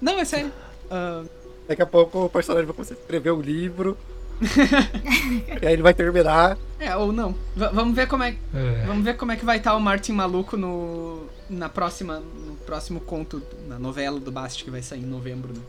Não, 0.00 0.18
é 0.18 0.24
sério. 0.24 0.52
Ah, 0.90 1.24
Daqui 1.66 1.80
a 1.80 1.86
pouco 1.86 2.26
o 2.26 2.28
personagem 2.28 2.66
vai 2.66 2.74
começar 2.74 2.92
a 2.94 2.98
escrever 2.98 3.32
um 3.32 3.40
livro. 3.40 3.96
e 5.62 5.66
aí 5.66 5.72
ele 5.72 5.82
vai 5.82 5.94
terminar. 5.94 6.56
é, 6.78 6.94
ou 6.96 7.12
não. 7.12 7.32
V- 7.54 7.68
vamos 7.72 7.94
ver 7.94 8.06
como 8.08 8.22
é, 8.22 8.36
É. 8.54 8.84
Vamos 8.86 9.04
ver 9.04 9.16
como 9.16 9.32
é 9.32 9.36
que 9.36 9.44
vai 9.44 9.58
estar 9.58 9.74
o 9.76 9.80
Martin 9.80 10.12
maluco 10.12 10.56
no 10.56 11.24
na 11.48 11.68
próxima 11.68 12.20
no 12.20 12.54
próximo 12.66 13.00
conto 13.00 13.42
na 13.68 13.78
novela 13.78 14.18
do 14.18 14.32
Bast 14.32 14.64
que 14.64 14.70
vai 14.70 14.82
sair 14.82 15.00
em 15.02 15.06
novembro. 15.06 15.52
Né? 15.52 15.60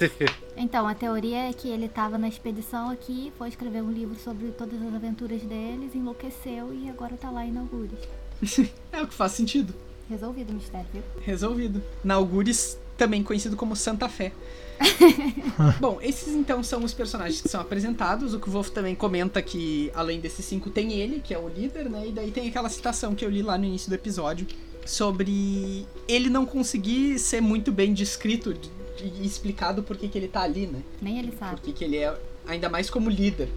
Então, 0.56 0.86
a 0.86 0.94
teoria 0.94 1.48
é 1.48 1.52
que 1.52 1.68
ele 1.68 1.88
tava 1.88 2.16
na 2.18 2.26
expedição 2.28 2.88
aqui, 2.90 3.30
foi 3.38 3.48
escrever 3.48 3.82
um 3.82 3.90
livro 3.90 4.14
sobre 4.16 4.48
todas 4.48 4.80
as 4.80 4.94
aventuras 4.94 5.42
deles, 5.42 5.94
enlouqueceu 5.94 6.72
e 6.74 6.88
agora 6.88 7.16
tá 7.18 7.30
lá 7.30 7.44
em 7.46 7.56
Algures. 7.58 7.98
É 8.92 9.02
o 9.02 9.06
que 9.06 9.12
faz 9.14 9.32
sentido. 9.32 9.74
Resolvido 10.10 10.50
o 10.50 10.54
mistério, 10.54 10.86
viu? 10.92 11.02
Resolvido. 11.22 11.82
Na 12.04 12.14
Algures, 12.14 12.76
também 12.98 13.22
conhecido 13.22 13.56
como 13.56 13.74
Santa 13.76 14.08
Fé. 14.08 14.32
Bom, 15.80 15.98
esses 16.02 16.28
então 16.34 16.62
são 16.62 16.82
os 16.84 16.92
personagens 16.92 17.40
que 17.40 17.48
são 17.48 17.60
apresentados. 17.60 18.34
O 18.34 18.40
que 18.40 18.48
o 18.48 18.52
Wolf 18.52 18.70
também 18.70 18.94
comenta 18.94 19.40
que, 19.40 19.90
além 19.94 20.18
desses 20.20 20.44
cinco, 20.44 20.68
tem 20.70 20.92
ele, 20.94 21.20
que 21.20 21.32
é 21.32 21.38
o 21.38 21.48
líder, 21.48 21.88
né? 21.88 22.08
E 22.08 22.12
daí 22.12 22.30
tem 22.30 22.48
aquela 22.48 22.68
citação 22.68 23.14
que 23.14 23.24
eu 23.24 23.30
li 23.30 23.42
lá 23.42 23.56
no 23.56 23.64
início 23.64 23.88
do 23.88 23.94
episódio 23.94 24.46
sobre 24.84 25.86
ele 26.08 26.28
não 26.28 26.44
conseguir 26.44 27.18
ser 27.18 27.40
muito 27.40 27.70
bem 27.70 27.92
descrito 27.94 28.52
de- 28.54 28.70
e 29.02 29.24
explicado 29.24 29.82
por 29.82 29.96
que 29.96 30.08
que 30.08 30.18
ele 30.18 30.28
tá 30.28 30.42
ali, 30.42 30.66
né? 30.66 30.80
Nem 31.00 31.18
ele 31.18 31.32
sabe. 31.38 31.52
Porque 31.56 31.72
que 31.72 31.84
ele 31.84 31.96
é 31.98 32.14
ainda 32.46 32.68
mais 32.68 32.90
como 32.90 33.08
líder, 33.08 33.48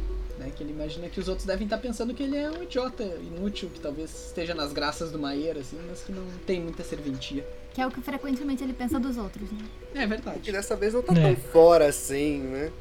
né? 0.44 0.52
Que 0.56 0.64
ele 0.64 0.72
imagina 0.72 1.08
que 1.10 1.20
os 1.20 1.28
outros 1.28 1.46
devem 1.48 1.66
estar 1.66 1.78
pensando 1.78 2.14
que 2.14 2.22
ele 2.24 2.38
é 2.38 2.50
um 2.52 2.64
idiota 2.64 3.04
inútil, 3.04 3.70
que 3.74 3.80
talvez 3.80 4.28
esteja 4.28 4.54
nas 4.54 4.72
graças 4.74 5.12
do 5.12 5.18
Maieira, 5.20 5.62
assim, 5.62 5.80
mas 5.90 6.02
que 6.02 6.12
não 6.12 6.24
tem 6.46 6.60
muita 6.62 6.84
serventia. 6.84 7.46
Que 7.74 7.82
é 7.82 7.88
o 7.88 7.92
que 7.92 8.02
frequentemente 8.02 8.64
ele 8.64 8.74
pensa 8.74 9.00
dos 9.00 9.18
outros, 9.18 9.50
né? 9.52 9.60
É 9.96 10.00
Que 10.02 10.06
verdade. 10.08 10.52
dessa 10.52 10.76
vez 10.76 10.94
não 10.94 11.02
tá 11.02 11.14
É. 11.14 11.22
tão 11.34 11.36
fora 11.52 11.88
assim, 11.88 12.40
né? 12.40 12.72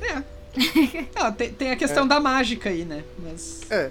É. 0.00 0.22
Ah, 1.14 1.30
tem, 1.30 1.52
tem 1.52 1.70
a 1.70 1.76
questão 1.76 2.06
da 2.08 2.18
mágica 2.18 2.70
aí, 2.70 2.84
né? 2.84 3.04
Mas. 3.18 3.60
É. 3.70 3.90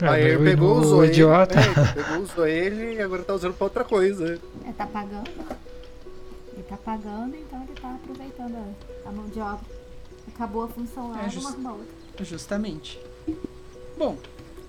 É, 0.00 0.06
aí 0.06 0.22
mas 0.22 0.24
ele 0.26 0.36
o- 0.36 0.44
pegou, 0.44 0.76
o 0.76 0.80
usou 0.80 1.04
idiota. 1.04 1.54
ele. 1.60 1.70
É, 1.70 1.92
pegou, 2.02 2.22
usou 2.22 2.46
ele 2.46 2.94
e 2.94 3.00
agora 3.02 3.22
tá 3.22 3.34
usando 3.34 3.54
pra 3.54 3.64
outra 3.64 3.84
coisa. 3.84 4.38
Ele 4.64 4.72
tá 4.76 4.86
pagando. 4.86 5.30
Ele 6.52 6.62
tá 6.68 6.76
pagando, 6.76 7.36
então 7.36 7.62
ele 7.62 7.80
tá 7.80 7.94
aproveitando 7.94 8.74
a, 9.06 9.10
mão 9.12 9.26
de 9.28 9.40
obra. 9.40 9.64
Acabou 10.34 10.64
a 10.64 10.68
função 10.68 11.10
lá, 11.10 11.16
É, 11.16 11.18
vamos 11.20 11.34
just- 11.34 11.46
arrumar 11.48 11.72
outra. 11.72 11.97
Justamente. 12.24 12.98
Bom, 13.96 14.18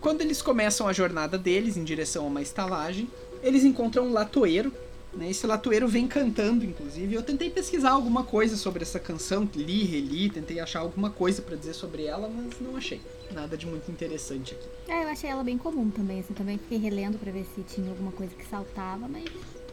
quando 0.01 0.21
eles 0.21 0.41
começam 0.41 0.87
a 0.87 0.93
jornada 0.93 1.37
deles 1.37 1.77
em 1.77 1.83
direção 1.83 2.23
a 2.23 2.27
uma 2.27 2.41
estalagem, 2.41 3.09
eles 3.43 3.63
encontram 3.63 4.07
um 4.07 4.13
latoeiro. 4.13 4.71
Né? 5.13 5.31
Esse 5.31 5.47
latoeiro 5.47 5.87
vem 5.87 6.07
cantando, 6.07 6.63
inclusive. 6.63 7.15
Eu 7.15 7.23
tentei 7.23 7.49
pesquisar 7.49 7.91
alguma 7.91 8.23
coisa 8.23 8.55
sobre 8.55 8.83
essa 8.83 8.99
canção, 8.99 9.49
li, 9.55 9.83
reli, 9.83 10.29
tentei 10.29 10.59
achar 10.59 10.79
alguma 10.79 11.09
coisa 11.09 11.41
pra 11.41 11.55
dizer 11.55 11.73
sobre 11.73 12.05
ela, 12.05 12.29
mas 12.29 12.59
não 12.61 12.75
achei. 12.75 13.01
Nada 13.31 13.57
de 13.57 13.65
muito 13.65 13.91
interessante 13.91 14.53
aqui. 14.53 14.67
É, 14.91 15.03
eu 15.03 15.07
achei 15.07 15.29
ela 15.29 15.43
bem 15.43 15.57
comum 15.57 15.89
também, 15.89 16.19
assim, 16.19 16.33
também 16.33 16.57
fiquei 16.57 16.77
relendo 16.77 17.17
pra 17.17 17.31
ver 17.31 17.45
se 17.55 17.61
tinha 17.63 17.89
alguma 17.89 18.11
coisa 18.11 18.33
que 18.35 18.45
saltava, 18.47 19.07
mas 19.07 19.25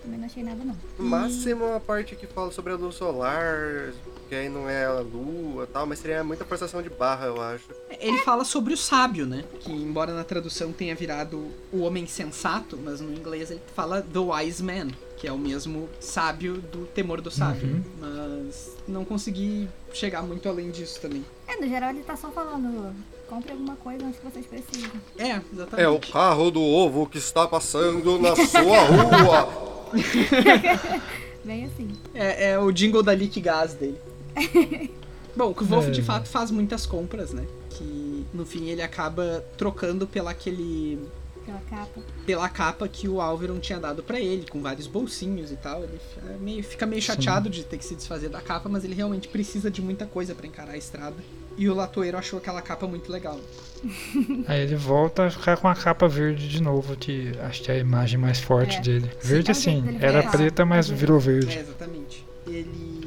Também 0.06 0.20
não 0.20 0.26
achei 0.26 0.44
nada, 0.44 0.62
não. 0.64 0.76
Máximo 0.96 1.66
a 1.74 1.80
parte 1.80 2.14
que 2.14 2.28
fala 2.28 2.52
sobre 2.52 2.72
a 2.72 2.76
luz 2.76 2.94
solar, 2.94 3.92
que 4.28 4.36
aí 4.36 4.48
não 4.48 4.70
é 4.70 4.84
a 4.86 5.00
lua 5.00 5.64
e 5.64 5.66
tal, 5.66 5.84
mas 5.84 5.98
seria 5.98 6.22
muita 6.22 6.44
forçação 6.44 6.80
de 6.80 6.88
barra, 6.88 7.26
eu 7.26 7.42
acho. 7.42 7.64
Ele 7.98 8.18
fala 8.18 8.44
sobre 8.44 8.72
o 8.72 8.76
sábio, 8.76 9.26
né? 9.26 9.44
Que 9.58 9.72
embora 9.72 10.14
na 10.14 10.22
tradução 10.22 10.72
tenha 10.72 10.94
virado 10.94 11.50
o 11.72 11.80
homem 11.80 12.06
sensato, 12.06 12.78
mas 12.80 13.00
no 13.00 13.12
inglês 13.12 13.50
ele 13.50 13.60
fala 13.74 14.00
the 14.00 14.20
wise 14.20 14.62
man, 14.62 14.90
que 15.16 15.26
é 15.26 15.32
o 15.32 15.38
mesmo 15.38 15.88
sábio 15.98 16.58
do 16.58 16.86
temor 16.86 17.20
do 17.20 17.30
sábio. 17.30 17.66
Uhum. 17.66 17.82
Mas 17.98 18.76
não 18.86 19.04
consegui 19.04 19.68
chegar 19.92 20.22
muito 20.22 20.48
além 20.48 20.70
disso 20.70 21.00
também. 21.00 21.24
É, 21.48 21.56
no 21.56 21.68
geral 21.68 21.90
ele 21.90 22.04
tá 22.04 22.16
só 22.16 22.30
falando, 22.30 22.94
compre 23.28 23.50
alguma 23.50 23.74
coisa 23.74 24.06
antes 24.06 24.20
que 24.20 24.24
vocês 24.24 24.46
precisem. 24.46 24.90
É, 25.18 25.40
exatamente. 25.52 25.80
É 25.80 25.88
o 25.88 25.98
carro 25.98 26.52
do 26.52 26.62
ovo 26.62 27.08
que 27.08 27.18
está 27.18 27.48
passando 27.48 28.20
na 28.20 28.36
sua 28.36 28.84
rua. 28.84 29.62
Bem 31.44 31.64
assim. 31.66 31.88
É, 32.14 32.50
é 32.50 32.58
o 32.58 32.70
jingle 32.72 33.02
da 33.02 33.14
Lick 33.14 33.40
Gas 33.40 33.74
dele. 33.74 33.98
Bom, 35.36 35.52
que 35.52 35.62
o 35.62 35.66
Wolf 35.66 35.88
É. 35.88 35.90
de 35.90 36.02
fato 36.02 36.28
faz 36.28 36.50
muitas 36.50 36.86
compras, 36.86 37.32
né? 37.32 37.44
Que 37.70 38.24
no 38.32 38.44
fim 38.46 38.68
ele 38.68 38.82
acaba 38.82 39.44
trocando 39.56 40.06
pela 40.06 40.30
aquele. 40.30 40.98
Pela 41.46 41.60
capa. 41.70 42.00
pela 42.26 42.48
capa 42.48 42.88
que 42.88 43.08
o 43.08 43.20
Alveron 43.20 43.58
tinha 43.60 43.78
dado 43.78 44.02
pra 44.02 44.18
ele, 44.20 44.46
com 44.50 44.60
vários 44.60 44.86
bolsinhos 44.88 45.50
e 45.52 45.56
tal. 45.56 45.84
Ele 45.84 45.98
fica 45.98 46.36
meio, 46.40 46.62
fica 46.64 46.86
meio 46.86 47.00
chateado 47.00 47.48
de 47.48 47.62
ter 47.64 47.78
que 47.78 47.84
se 47.84 47.94
desfazer 47.94 48.28
da 48.28 48.40
capa, 48.40 48.68
mas 48.68 48.84
ele 48.84 48.94
realmente 48.94 49.28
precisa 49.28 49.70
de 49.70 49.80
muita 49.80 50.04
coisa 50.06 50.34
pra 50.34 50.46
encarar 50.46 50.72
a 50.72 50.76
estrada. 50.76 51.16
E 51.56 51.68
o 51.70 51.74
latoeiro 51.74 52.18
achou 52.18 52.38
aquela 52.38 52.60
capa 52.60 52.86
muito 52.86 53.10
legal. 53.10 53.40
Aí 54.46 54.60
ele 54.62 54.76
volta 54.76 55.26
a 55.26 55.30
ficar 55.30 55.56
com 55.56 55.68
a 55.68 55.74
capa 55.74 56.06
verde 56.08 56.48
de 56.48 56.60
novo, 56.60 56.96
que 56.96 57.32
acho 57.40 57.62
que 57.62 57.70
é 57.70 57.76
a 57.76 57.78
imagem 57.78 58.18
mais 58.18 58.40
forte 58.40 58.76
É. 58.78 58.80
dele. 58.80 59.10
Sim, 59.20 59.28
Verde 59.28 59.50
é 59.50 59.52
o 59.52 59.56
assim, 59.56 59.98
era 60.00 60.22
preta, 60.28 60.64
mas 60.66 60.90
É. 60.90 60.94
virou 60.94 61.16
É, 61.16 61.20
verde. 61.20 61.58
exatamente. 61.58 62.26
Ele, 62.46 63.06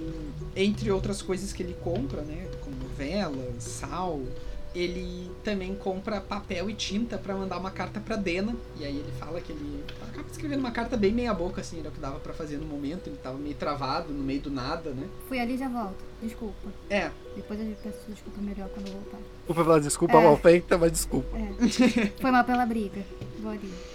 entre 0.56 0.92
outras 0.92 1.22
coisas 1.22 1.54
que 1.54 1.62
ele 1.62 1.76
compra, 1.84 2.22
né, 2.22 2.48
como 2.62 2.76
velas, 2.98 3.64
sal, 3.64 4.20
ele 4.76 5.32
também 5.44 5.74
compra 5.76 6.22
papel 6.22 6.70
e 6.70 6.74
tinta 6.74 7.18
pra 7.18 7.36
mandar 7.36 7.58
uma 7.58 7.72
carta 7.72 8.00
pra 8.00 8.16
Dena. 8.16 8.56
E 8.78 8.86
aí 8.86 8.98
ele 8.98 9.12
fala 9.20 9.42
que 9.42 9.52
ele 9.52 9.84
acaba 10.08 10.28
escrevendo 10.30 10.60
uma 10.60 10.72
carta 10.72 10.96
bem 10.96 11.12
meia 11.12 11.34
boca, 11.34 11.62
assim, 11.62 11.80
era 11.80 11.90
o 11.90 11.92
que 11.92 12.00
dava 12.00 12.20
pra 12.20 12.34
fazer 12.34 12.58
no 12.58 12.66
momento. 12.66 13.08
Ele 13.08 13.18
tava 13.18 13.38
meio 13.38 13.56
travado, 13.56 14.14
no 14.14 14.24
meio 14.24 14.42
do 14.42 14.52
nada, 14.52 14.92
né? 14.92 15.08
Fui 15.28 15.40
ali 15.40 15.56
e 15.56 15.58
já 15.58 15.68
volto. 15.70 16.08
Desculpa. 16.22 16.68
É, 16.90 17.10
Depois 17.36 17.60
eu 17.60 17.76
peço 17.82 18.00
desculpa 18.10 18.42
melhor 18.42 18.68
quando 18.70 18.88
eu 18.88 18.94
voltar. 18.94 19.18
Desculpa 19.48 19.64
pela 19.64 19.80
desculpa 19.82 20.18
É. 20.18 20.24
mal 20.24 20.38
feita, 20.38 20.78
mas 20.78 20.92
desculpa. 20.92 21.38
É. 21.38 22.08
Foi 22.22 22.32
mal 22.32 22.44
pela 22.44 22.66
briga. 22.66 23.02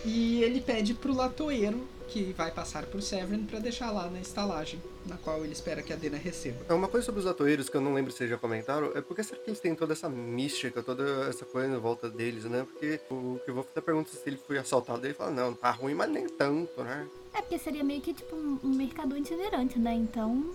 E 0.04 0.42
ele 0.42 0.60
pede 0.60 0.94
pro 0.94 1.14
latoeiro 1.14 1.86
que 2.08 2.32
vai 2.36 2.50
passar 2.50 2.86
por 2.86 3.02
Severin 3.02 3.44
pra 3.44 3.58
deixar 3.58 3.90
lá 3.90 4.08
na 4.08 4.20
estalagem, 4.20 4.80
na 5.06 5.16
qual 5.16 5.42
ele 5.42 5.52
espera 5.52 5.82
que 5.82 5.92
a 5.92 5.96
Dena 5.96 6.16
receba. 6.16 6.64
É 6.68 6.72
Uma 6.74 6.86
coisa 6.86 7.04
sobre 7.06 7.20
os 7.20 7.26
atoeiros 7.26 7.68
que 7.68 7.76
eu 7.76 7.80
não 7.80 7.94
lembro 7.94 8.12
se 8.12 8.18
vocês 8.18 8.30
já 8.30 8.36
comentaram, 8.36 8.92
é 8.94 9.00
porque 9.00 9.22
será 9.24 9.40
que 9.40 9.50
eles 9.50 9.60
têm 9.60 9.74
toda 9.74 9.94
essa 9.94 10.08
mística, 10.08 10.82
toda 10.82 11.26
essa 11.28 11.44
coisa 11.44 11.74
em 11.74 11.78
volta 11.78 12.08
deles, 12.08 12.44
né? 12.44 12.66
Porque 12.70 13.00
o 13.10 13.40
que 13.44 13.50
eu 13.50 13.54
vou 13.54 13.66
até 13.68 13.80
pergunta 13.80 14.10
se 14.10 14.20
ele 14.26 14.36
foi 14.36 14.58
assaltado, 14.58 15.04
ele 15.04 15.14
fala, 15.14 15.30
não, 15.30 15.54
tá 15.54 15.70
ruim, 15.70 15.94
mas 15.94 16.10
nem 16.10 16.28
tanto, 16.28 16.82
né? 16.82 17.06
É 17.32 17.40
porque 17.40 17.58
seria 17.58 17.82
meio 17.82 18.00
que 18.00 18.14
tipo 18.14 18.36
um 18.36 18.58
um 18.62 18.74
mercador 18.74 19.18
itinerante, 19.18 19.78
né? 19.78 19.92
Então 19.94 20.50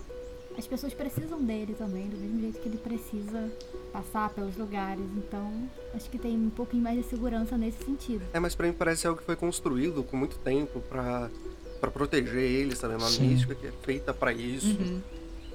as 0.60 0.68
pessoas 0.68 0.94
precisam 0.94 1.42
dele 1.42 1.74
também, 1.74 2.08
do 2.08 2.18
mesmo 2.18 2.40
jeito 2.42 2.60
que 2.60 2.68
ele 2.68 2.78
precisa 2.78 3.50
passar 3.92 4.30
pelos 4.30 4.56
lugares. 4.58 5.06
Então 5.18 5.52
acho 5.94 6.10
que 6.10 6.20
tem 6.20 6.36
um 6.36 6.50
pouquinho 6.50 6.84
mais 6.84 6.98
de 6.98 7.10
segurança 7.10 7.58
nesse 7.58 7.84
sentido. 7.84 8.22
É, 8.34 8.40
mas 8.40 8.54
pra 8.54 8.68
mim 8.68 8.74
parece 8.74 9.08
algo 9.08 9.20
que 9.20 9.26
foi 9.26 9.36
construído 9.36 10.04
com 10.04 10.18
muito 10.18 10.38
tempo 10.40 10.82
pra, 10.82 11.30
pra 11.80 11.90
proteger 11.90 12.42
eles, 12.42 12.78
sabe? 12.78 12.96
Uma 12.96 13.10
Sim. 13.10 13.30
mística 13.30 13.56
que 13.56 13.68
é 13.68 13.72
feita 13.84 14.14
pra 14.14 14.34
isso. 14.34 14.78
Uhum. 14.78 15.02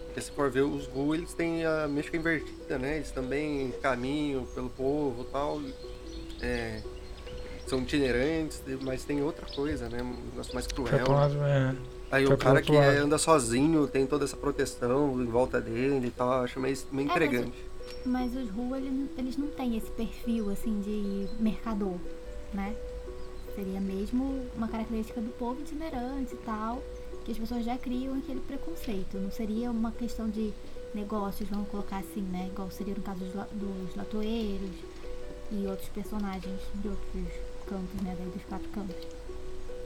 Porque 0.07 0.21
se 0.21 0.31
for 0.31 0.51
ver, 0.51 0.63
os 0.63 0.87
Gu, 0.87 1.15
eles 1.15 1.35
têm 1.35 1.65
a 1.67 1.87
mística 1.87 2.17
invertida, 2.17 2.79
né? 2.79 2.97
Eles 2.97 3.11
também 3.11 3.73
caminham 3.83 4.45
pelo 4.47 4.71
povo 4.71 5.23
e 5.23 5.33
tal. 5.33 5.61
É, 6.41 6.81
são 7.67 7.81
itinerantes, 7.81 8.63
mas 8.83 9.05
tem 9.05 9.23
outra 9.23 9.47
coisa, 9.55 9.89
né? 9.89 10.03
Um 10.03 10.31
negócio 10.31 10.55
mais 10.55 10.67
cruel. 10.67 11.11
lado, 11.11 11.37
é. 11.43 11.75
Aí 12.15 12.27
o 12.27 12.37
cara 12.39 12.63
que 12.63 12.77
é- 12.77 12.99
anda 12.99 13.19
sozinho 13.19 13.87
tem 13.89 14.07
toda 14.07 14.25
essa 14.25 14.37
proteção 14.37 15.21
em 15.21 15.27
volta 15.27 15.61
dele 15.61 16.07
e 16.07 16.11
tal, 16.11 16.31
acho 16.45 16.61
meio, 16.61 16.77
meio 16.93 17.09
É, 17.11 17.13
mas 17.13 17.23
intrigante. 17.23 17.65
Mas 18.07 18.37
os 18.37 18.49
Ru, 18.51 18.75
eles, 18.77 18.93
eles 19.19 19.37
não 19.37 19.49
têm 19.49 19.77
esse 19.77 19.91
perfil 19.91 20.51
assim 20.51 20.81
de 20.81 21.27
mercador, 21.43 21.97
né? 22.53 22.75
Seria 23.55 23.81
mesmo 23.81 24.47
uma 24.57 24.69
característica 24.69 25.21
do 25.21 25.31
povo 25.33 25.61
itinerante 25.61 26.35
e 26.35 26.39
tal, 26.39 26.83
que 27.25 27.33
as 27.33 27.39
pessoas 27.39 27.65
já 27.65 27.77
criam 27.79 28.17
aquele 28.19 28.41
preconceito. 28.41 29.17
Não 29.19 29.31
seria 29.31 29.71
uma 29.71 29.93
questão 29.93 30.29
de 30.29 30.53
negócios, 30.95 31.49
vamos 31.49 31.69
colocar 31.69 31.99
assim, 31.99 32.23
né? 32.23 32.49
Igual 32.53 32.71
seria 32.71 32.95
no 32.95 33.03
caso 33.03 33.21
dos, 33.21 33.35
la- 33.35 33.49
dos 33.53 33.97
latoeiros 33.97 34.71
e 35.51 35.67
outros 35.67 35.89
personagens 35.91 36.61
de 36.75 36.89
outros 36.89 37.33
cantos, 37.67 38.03
né? 38.03 38.17
Daí 38.19 38.29
dos 38.31 38.43
quatro 38.45 38.69
cantos. 38.71 38.97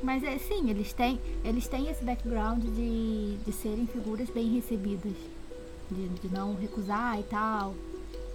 Mas 0.03 0.23
é 0.23 0.39
sim, 0.39 0.71
eles 0.71 0.93
têm, 0.93 1.21
eles 1.45 1.67
têm 1.67 1.89
esse 1.89 2.05
background 2.05 2.63
de, 2.63 3.37
de 3.37 3.53
serem 3.53 3.87
figuras 3.87 4.29
bem 4.31 4.55
recebidas. 4.55 5.15
De, 5.91 6.09
de 6.09 6.29
não 6.29 6.55
recusar 6.55 7.19
e 7.19 7.23
tal. 7.25 7.75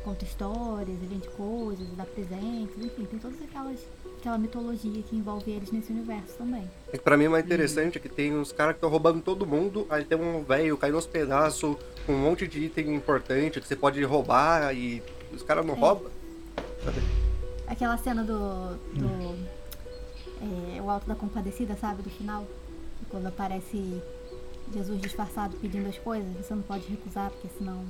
Conta 0.04 0.26
histórias, 0.26 0.98
vende 1.00 1.30
coisas, 1.30 1.88
dá 1.96 2.04
presentes, 2.04 2.76
enfim, 2.78 3.06
tem 3.06 3.20
todas 3.20 3.42
aquelas 3.42 3.80
aquela 4.20 4.38
mitologia 4.38 5.02
que 5.04 5.18
envolve 5.18 5.52
eles 5.52 5.70
nesse 5.72 5.92
universo 5.92 6.36
também. 6.38 6.64
É 6.94 6.98
que 6.98 7.04
pra 7.04 7.18
mim 7.18 7.28
o 7.28 7.32
mais 7.32 7.44
interessante 7.44 7.98
é 7.98 8.02
que 8.02 8.08
tem 8.08 8.34
uns 8.34 8.54
caras 8.54 8.74
que 8.74 8.78
estão 8.78 8.90
roubando 8.90 9.22
todo 9.22 9.46
mundo, 9.46 9.86
aí 9.90 10.06
tem 10.06 10.18
um 10.18 10.44
velho 10.44 10.78
caindo 10.78 10.96
aos 10.96 11.06
pedaços 11.06 11.76
com 12.06 12.14
um 12.14 12.20
monte 12.20 12.48
de 12.48 12.66
item 12.66 12.96
importante 12.96 13.60
que 13.60 13.68
você 13.68 13.76
pode 13.76 14.02
roubar 14.04 14.74
e 14.74 15.04
os 15.34 15.44
caras 15.44 15.66
não 15.66 15.76
É. 15.76 15.80
roubam. 15.80 16.10
Aquela 17.68 17.98
cena 17.98 18.24
do. 18.24 18.76
do 18.94 19.36
é, 20.42 20.73
o 20.84 20.90
Alto 20.90 21.08
da 21.08 21.16
Compadecida, 21.16 21.76
sabe? 21.80 22.02
Do 22.04 22.10
final. 22.10 22.46
Quando 23.10 23.28
aparece 23.28 24.02
Jesus 24.74 25.00
disfarçado 25.02 25.56
pedindo 25.58 25.88
as 25.88 25.98
coisas, 26.00 26.26
você 26.36 26.54
não 26.56 26.62
pode 26.64 26.88
recusar, 26.88 27.30
porque 27.32 27.48
senão. 27.58 27.84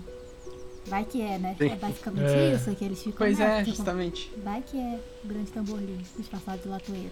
Vai 0.86 1.06
que 1.06 1.22
é, 1.22 1.38
né? 1.40 1.56
Sim. 1.58 1.70
É 1.72 1.76
basicamente 1.76 2.26
É. 2.34 2.54
isso 2.56 2.76
que 2.76 2.84
eles 2.84 3.00
ficam. 3.00 3.18
Pois 3.18 3.40
né, 3.40 3.46
é, 3.60 3.64
tipo, 3.64 3.76
justamente. 3.78 4.30
Vai 4.44 4.62
que 4.62 4.78
é 4.78 5.00
o 5.24 5.28
grande 5.28 5.50
tamborlim 5.52 6.02
disfarçado 6.18 6.62
de 6.62 6.68
latoeiro. 6.68 7.10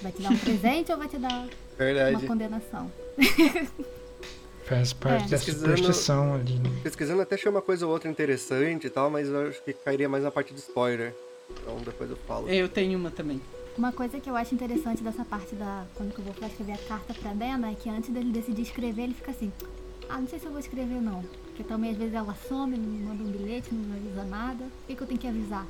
Vai 0.00 0.10
te 0.12 0.22
dar 0.22 0.30
um 0.32 0.38
presente 0.38 0.90
ou 0.90 0.96
vai 0.96 1.08
te 1.08 1.18
dar 1.18 1.28
uma 1.34 1.48
Verdade. 1.76 2.26
condenação? 2.26 2.90
Faz 4.64 4.92
parte 4.92 5.16
É. 5.16 5.24
da 5.24 5.28
Pesquisando- 5.30 5.76
superstição 5.76 6.34
ali, 6.34 6.54
né? 6.54 6.70
Pesquisando 6.82 7.20
até 7.22 7.34
achei 7.34 7.50
uma 7.50 7.60
coisa 7.60 7.86
ou 7.86 7.92
outra 7.92 8.08
interessante 8.08 8.86
e 8.86 8.90
tal, 8.90 9.10
mas 9.10 9.28
eu 9.28 9.48
acho 9.48 9.62
que 9.62 9.72
cairia 9.72 10.08
mais 10.08 10.22
na 10.24 10.30
parte 10.30 10.54
de 10.54 10.60
spoiler. 10.60 11.12
Então 11.50 11.76
depois 11.84 12.08
eu 12.08 12.16
falo. 12.16 12.48
Eu 12.48 12.68
tenho 12.68 12.98
uma 12.98 13.10
também. 13.10 13.40
Uma 13.78 13.92
coisa 13.92 14.20
que 14.20 14.28
eu 14.28 14.36
acho 14.36 14.54
interessante 14.54 15.02
dessa 15.02 15.24
parte 15.24 15.54
da. 15.54 15.84
Quando 15.94 16.12
que 16.12 16.20
eu 16.20 16.24
vou 16.24 16.34
pra 16.34 16.48
escrever 16.48 16.72
a 16.72 16.78
carta 16.78 17.14
pra 17.14 17.32
Dena 17.32 17.70
é 17.70 17.74
que 17.74 17.88
antes 17.88 18.10
dele 18.10 18.30
decidir 18.30 18.62
escrever, 18.62 19.02
ele 19.04 19.14
fica 19.14 19.30
assim. 19.30 19.52
Ah, 20.08 20.18
não 20.18 20.26
sei 20.26 20.38
se 20.38 20.46
eu 20.46 20.50
vou 20.50 20.60
escrever 20.60 21.00
não. 21.00 21.22
Porque 21.46 21.62
também 21.62 21.90
às 21.90 21.96
vezes 21.96 22.14
ela 22.14 22.34
some, 22.48 22.76
não 22.76 22.84
me 22.90 22.98
manda 23.04 23.22
um 23.22 23.30
bilhete, 23.30 23.72
não 23.72 23.82
me 23.84 23.96
avisa 23.96 24.24
nada. 24.24 24.64
Por 24.64 24.86
que, 24.88 24.96
que 24.96 25.02
eu 25.02 25.06
tenho 25.06 25.20
que 25.20 25.28
avisar? 25.28 25.66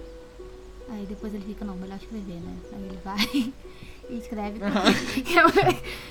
Aí 0.89 1.07
depois 1.07 1.33
ele 1.35 1.45
fica, 1.45 1.65
não, 1.65 1.77
melhor 1.77 1.99
escrever, 1.99 2.41
né? 2.41 2.57
Aí 2.73 2.83
ele 2.85 2.99
vai 3.05 3.53
e 4.11 4.19
escreve. 4.19 4.59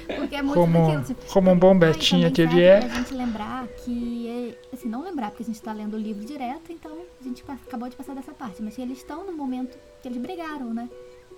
Porque, 0.09 0.15
porque 0.15 0.35
é 0.35 0.41
muito 0.41 0.55
Como, 0.55 0.79
daquilo, 0.85 1.03
tipo, 1.03 1.33
como 1.33 1.51
um 1.51 1.59
bom 1.59 1.77
Betinha 1.77 2.31
que 2.31 2.41
ele 2.41 2.61
é. 2.61 2.79
Pra 2.79 2.89
gente 2.89 3.13
lembrar 3.13 3.67
que, 3.67 4.27
é- 4.27 4.73
assim, 4.73 4.87
não 4.87 5.03
lembrar 5.03 5.29
porque 5.31 5.43
a 5.43 5.45
gente 5.45 5.61
tá 5.61 5.73
lendo 5.73 5.95
o 5.95 5.99
livro 5.99 6.25
direto, 6.25 6.71
então 6.71 6.91
a 7.19 7.23
gente 7.23 7.43
acabou 7.47 7.89
de 7.89 7.95
passar 7.95 8.15
dessa 8.15 8.31
parte, 8.31 8.61
mas 8.63 8.75
que 8.75 8.81
eles 8.81 8.97
estão 8.99 9.25
no 9.25 9.33
momento 9.33 9.77
que 10.01 10.07
eles 10.07 10.17
brigaram, 10.17 10.73
né? 10.73 10.89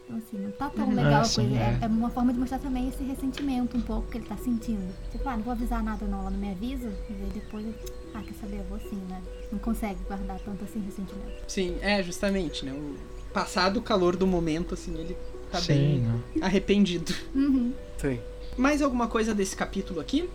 Então, 0.06 0.18
assim, 0.18 0.38
não 0.38 0.52
tá 0.52 0.70
tão 0.70 0.90
legal 0.90 1.14
Ah, 1.14 1.22
a 1.22 1.24
sim, 1.24 1.42
coisa. 1.50 1.56
É. 1.64 1.80
é. 1.82 1.88
uma 1.88 2.10
forma 2.10 2.34
de 2.34 2.40
mostrar 2.40 2.60
também 2.60 2.90
esse 2.90 3.04
ressentimento 3.04 3.78
um 3.78 3.82
pouco 3.82 4.10
que 4.10 4.18
ele 4.18 4.26
tá 4.26 4.36
sentindo. 4.38 4.94
Tipo, 5.12 5.28
ah, 5.30 5.38
não 5.38 5.44
vou 5.44 5.54
avisar 5.54 5.82
nada 5.84 6.06
não, 6.06 6.20
ela 6.22 6.30
não 6.32 6.38
me 6.38 6.52
avisa. 6.52 6.90
E 7.10 7.14
aí 7.14 7.30
depois, 7.34 7.66
ah, 8.14 8.22
quer 8.22 8.34
saber, 8.34 8.58
eu 8.58 8.64
vou 8.66 8.80
sim, 8.80 9.02
né? 9.10 9.22
Não 9.52 9.60
consegue 9.60 10.00
guardar 10.08 10.40
tanto 10.40 10.64
assim 10.66 10.80
ressentimento. 10.82 11.32
Sim, 11.48 11.78
é, 11.82 12.04
justamente, 12.04 12.66
né? 12.66 12.74
O 12.74 12.96
passado 13.34 13.78
o 13.78 13.82
calor 13.82 14.16
do 14.18 14.28
momento, 14.28 14.74
assim, 14.74 14.94
ele 15.00 15.16
tá 15.52 15.60
Sim, 15.62 15.74
bem 15.74 16.00
não. 16.02 16.46
arrependido. 16.46 17.14
Uhum. 17.34 17.74
Sim. 17.98 18.20
Mais 18.58 18.82
alguma 18.82 19.08
coisa 19.08 19.34
desse 19.34 19.56
capítulo 19.56 20.02
aqui? 20.02 20.30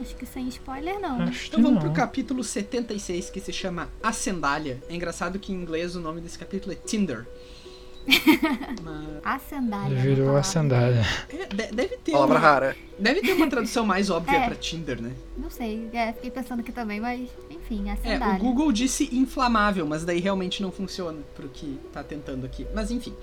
Acho 0.00 0.16
que 0.16 0.24
sem 0.26 0.48
spoiler 0.48 0.98
não. 0.98 1.18
né? 1.18 1.32
Então 1.46 1.62
vamos 1.62 1.76
não. 1.76 1.82
pro 1.82 1.92
capítulo 1.92 2.42
76, 2.42 3.30
que 3.30 3.40
se 3.40 3.52
chama 3.52 3.88
A 4.02 4.12
Sandália. 4.12 4.82
É 4.88 4.94
engraçado 4.94 5.38
que 5.38 5.52
em 5.52 5.56
inglês 5.56 5.94
o 5.94 6.00
nome 6.00 6.20
desse 6.20 6.38
capítulo 6.38 6.72
é 6.72 6.76
Tinder. 6.76 7.26
Mas, 8.06 9.08
A 9.24 9.38
sandália. 9.38 9.96
É 9.98 10.02
virou 10.02 10.36
a 10.36 10.42
sandália. 10.42 11.02
é, 11.30 11.46
de- 11.46 11.72
deve 11.74 11.96
ter 11.98 12.12
Palavra 12.12 12.34
uma, 12.34 12.40
rara. 12.40 12.76
deve 12.98 13.20
ter 13.22 13.32
uma 13.32 13.48
tradução 13.48 13.86
mais 13.86 14.10
óbvia 14.10 14.36
É. 14.38 14.46
pra 14.46 14.54
Tinder, 14.54 15.00
né? 15.00 15.12
Não 15.36 15.50
sei, 15.50 15.88
é, 15.92 16.12
fiquei 16.12 16.30
pensando 16.30 16.60
aqui 16.60 16.72
também, 16.72 17.00
mas 17.00 17.28
enfim, 17.50 17.88
a 17.88 17.94
É, 17.94 17.96
sandália. 17.96 18.36
o 18.36 18.38
Google 18.38 18.70
disse 18.72 19.08
inflamável, 19.16 19.86
mas 19.86 20.04
daí 20.04 20.20
realmente 20.20 20.62
não 20.62 20.70
funciona 20.70 21.18
pro 21.34 21.48
que 21.48 21.78
tá 21.92 22.02
tentando 22.02 22.44
aqui. 22.44 22.66
Mas 22.74 22.90
enfim. 22.90 23.14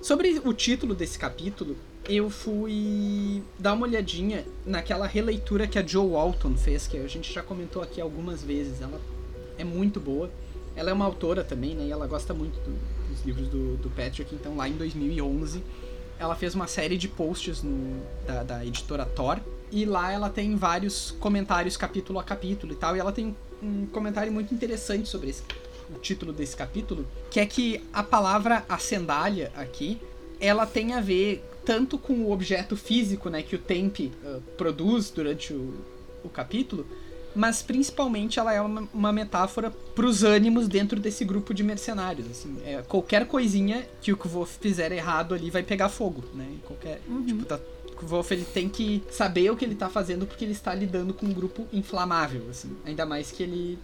Sobre 0.00 0.40
o 0.44 0.52
título 0.54 0.94
desse 0.94 1.18
capítulo, 1.18 1.76
eu 2.08 2.30
fui 2.30 3.42
dar 3.58 3.72
uma 3.74 3.84
olhadinha 3.86 4.44
naquela 4.64 5.06
releitura 5.06 5.66
que 5.66 5.76
a 5.78 5.84
Joe 5.86 6.08
Walton 6.10 6.56
fez, 6.56 6.86
que 6.86 6.96
a 6.96 7.08
gente 7.08 7.32
já 7.32 7.42
comentou 7.42 7.82
aqui 7.82 8.00
algumas 8.00 8.42
vezes. 8.42 8.80
Ela 8.80 9.00
é 9.58 9.64
muito 9.64 9.98
boa. 9.98 10.30
Ela 10.76 10.90
é 10.90 10.92
uma 10.92 11.04
autora 11.04 11.42
também, 11.42 11.74
né? 11.74 11.86
E 11.86 11.90
ela 11.90 12.06
gosta 12.06 12.32
muito 12.32 12.54
do, 12.60 12.78
dos 13.08 13.24
livros 13.24 13.48
do, 13.48 13.76
do 13.76 13.90
Patrick. 13.90 14.34
Então, 14.34 14.56
lá 14.56 14.68
em 14.68 14.72
2011, 14.72 15.62
ela 16.18 16.34
fez 16.34 16.54
uma 16.54 16.66
série 16.66 16.96
de 16.96 17.08
posts 17.08 17.62
no, 17.62 18.02
da, 18.26 18.42
da 18.42 18.66
editora 18.66 19.04
Thor. 19.04 19.38
E 19.70 19.84
lá 19.84 20.12
ela 20.12 20.30
tem 20.30 20.56
vários 20.56 21.10
comentários 21.12 21.76
capítulo 21.76 22.18
a 22.18 22.24
capítulo 22.24 22.72
e 22.72 22.76
tal. 22.76 22.96
E 22.96 23.00
ela 23.00 23.12
tem 23.12 23.36
um 23.62 23.86
comentário 23.86 24.32
muito 24.32 24.54
interessante 24.54 25.08
sobre 25.08 25.30
esse, 25.30 25.42
o 25.94 25.98
título 25.98 26.32
desse 26.32 26.56
capítulo, 26.56 27.06
que 27.30 27.40
é 27.40 27.46
que 27.46 27.82
a 27.92 28.02
palavra 28.02 28.64
a 28.68 28.78
sandália 28.78 29.52
aqui, 29.56 29.98
ela 30.40 30.66
tem 30.66 30.94
a 30.94 31.00
ver 31.00 31.44
tanto 31.64 31.98
com 31.98 32.14
o 32.14 32.32
objeto 32.32 32.76
físico, 32.76 33.28
né, 33.28 33.42
que 33.42 33.54
o 33.54 33.58
Temp 33.58 33.98
uh, 34.00 34.40
produz 34.56 35.10
durante 35.10 35.52
o, 35.52 35.74
o 36.24 36.28
capítulo, 36.28 36.86
mas 37.34 37.62
principalmente 37.62 38.38
ela 38.38 38.52
é 38.52 38.60
uma, 38.60 38.88
uma 38.92 39.12
metáfora 39.12 39.70
para 39.70 40.06
os 40.06 40.22
ânimos 40.24 40.66
dentro 40.68 40.98
desse 40.98 41.24
grupo 41.24 41.52
de 41.54 41.62
mercenários. 41.62 42.26
Assim, 42.30 42.56
é, 42.64 42.82
qualquer 42.88 43.26
coisinha 43.26 43.86
que 44.00 44.12
o 44.12 44.16
Kvolf 44.16 44.56
fizer 44.60 44.90
errado 44.92 45.34
ali 45.34 45.50
vai 45.50 45.62
pegar 45.62 45.88
fogo, 45.88 46.24
né? 46.34 46.46
Qualquer, 46.64 47.00
Uhum. 47.08 47.24
tipo, 47.24 47.44
tá, 47.44 47.58
o 47.86 47.92
Kvolf 47.96 48.30
ele 48.32 48.44
tem 48.44 48.68
que 48.68 49.02
saber 49.10 49.50
o 49.50 49.56
que 49.56 49.64
ele 49.64 49.74
tá 49.74 49.88
fazendo 49.88 50.26
porque 50.26 50.44
ele 50.44 50.52
está 50.52 50.74
lidando 50.74 51.12
com 51.14 51.26
um 51.26 51.32
grupo 51.32 51.66
inflamável, 51.72 52.42
assim. 52.50 52.70
Ainda 52.84 53.04
mais 53.06 53.30
que 53.30 53.42
ele 53.42 53.78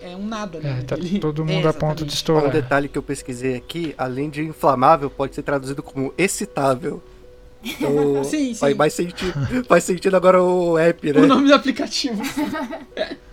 é 0.00 0.14
um 0.16 0.24
nada, 0.26 0.60
né? 0.60 0.78
É, 0.80 0.82
tá 0.82 0.96
Ele- 0.96 1.18
todo 1.18 1.42
é, 1.42 1.44
mundo 1.44 1.68
a 1.68 1.72
ponto 1.72 2.04
de 2.04 2.12
exatamente. 2.12 2.12
Um 2.12 2.14
estourar. 2.14 2.50
detalhe 2.52 2.88
que 2.88 2.96
eu 2.96 3.02
pesquisei 3.02 3.56
aqui, 3.56 3.94
além 3.98 4.30
de 4.30 4.42
inflamável, 4.42 5.10
pode 5.10 5.34
ser 5.34 5.42
traduzido 5.42 5.82
como 5.82 6.14
excitável. 6.16 7.02
Então, 7.64 8.22
Sim, 8.24 8.54
Faz, 8.54 8.72
sim. 8.72 8.78
mais 8.78 8.92
sentido, 8.92 9.64
faz 9.66 9.84
sentido 9.84 10.16
agora 10.16 10.42
o 10.42 10.78
app, 10.78 11.12
né? 11.12 11.20
O 11.20 11.26
nome 11.26 11.48
do 11.48 11.54
aplicativo. 11.54 12.22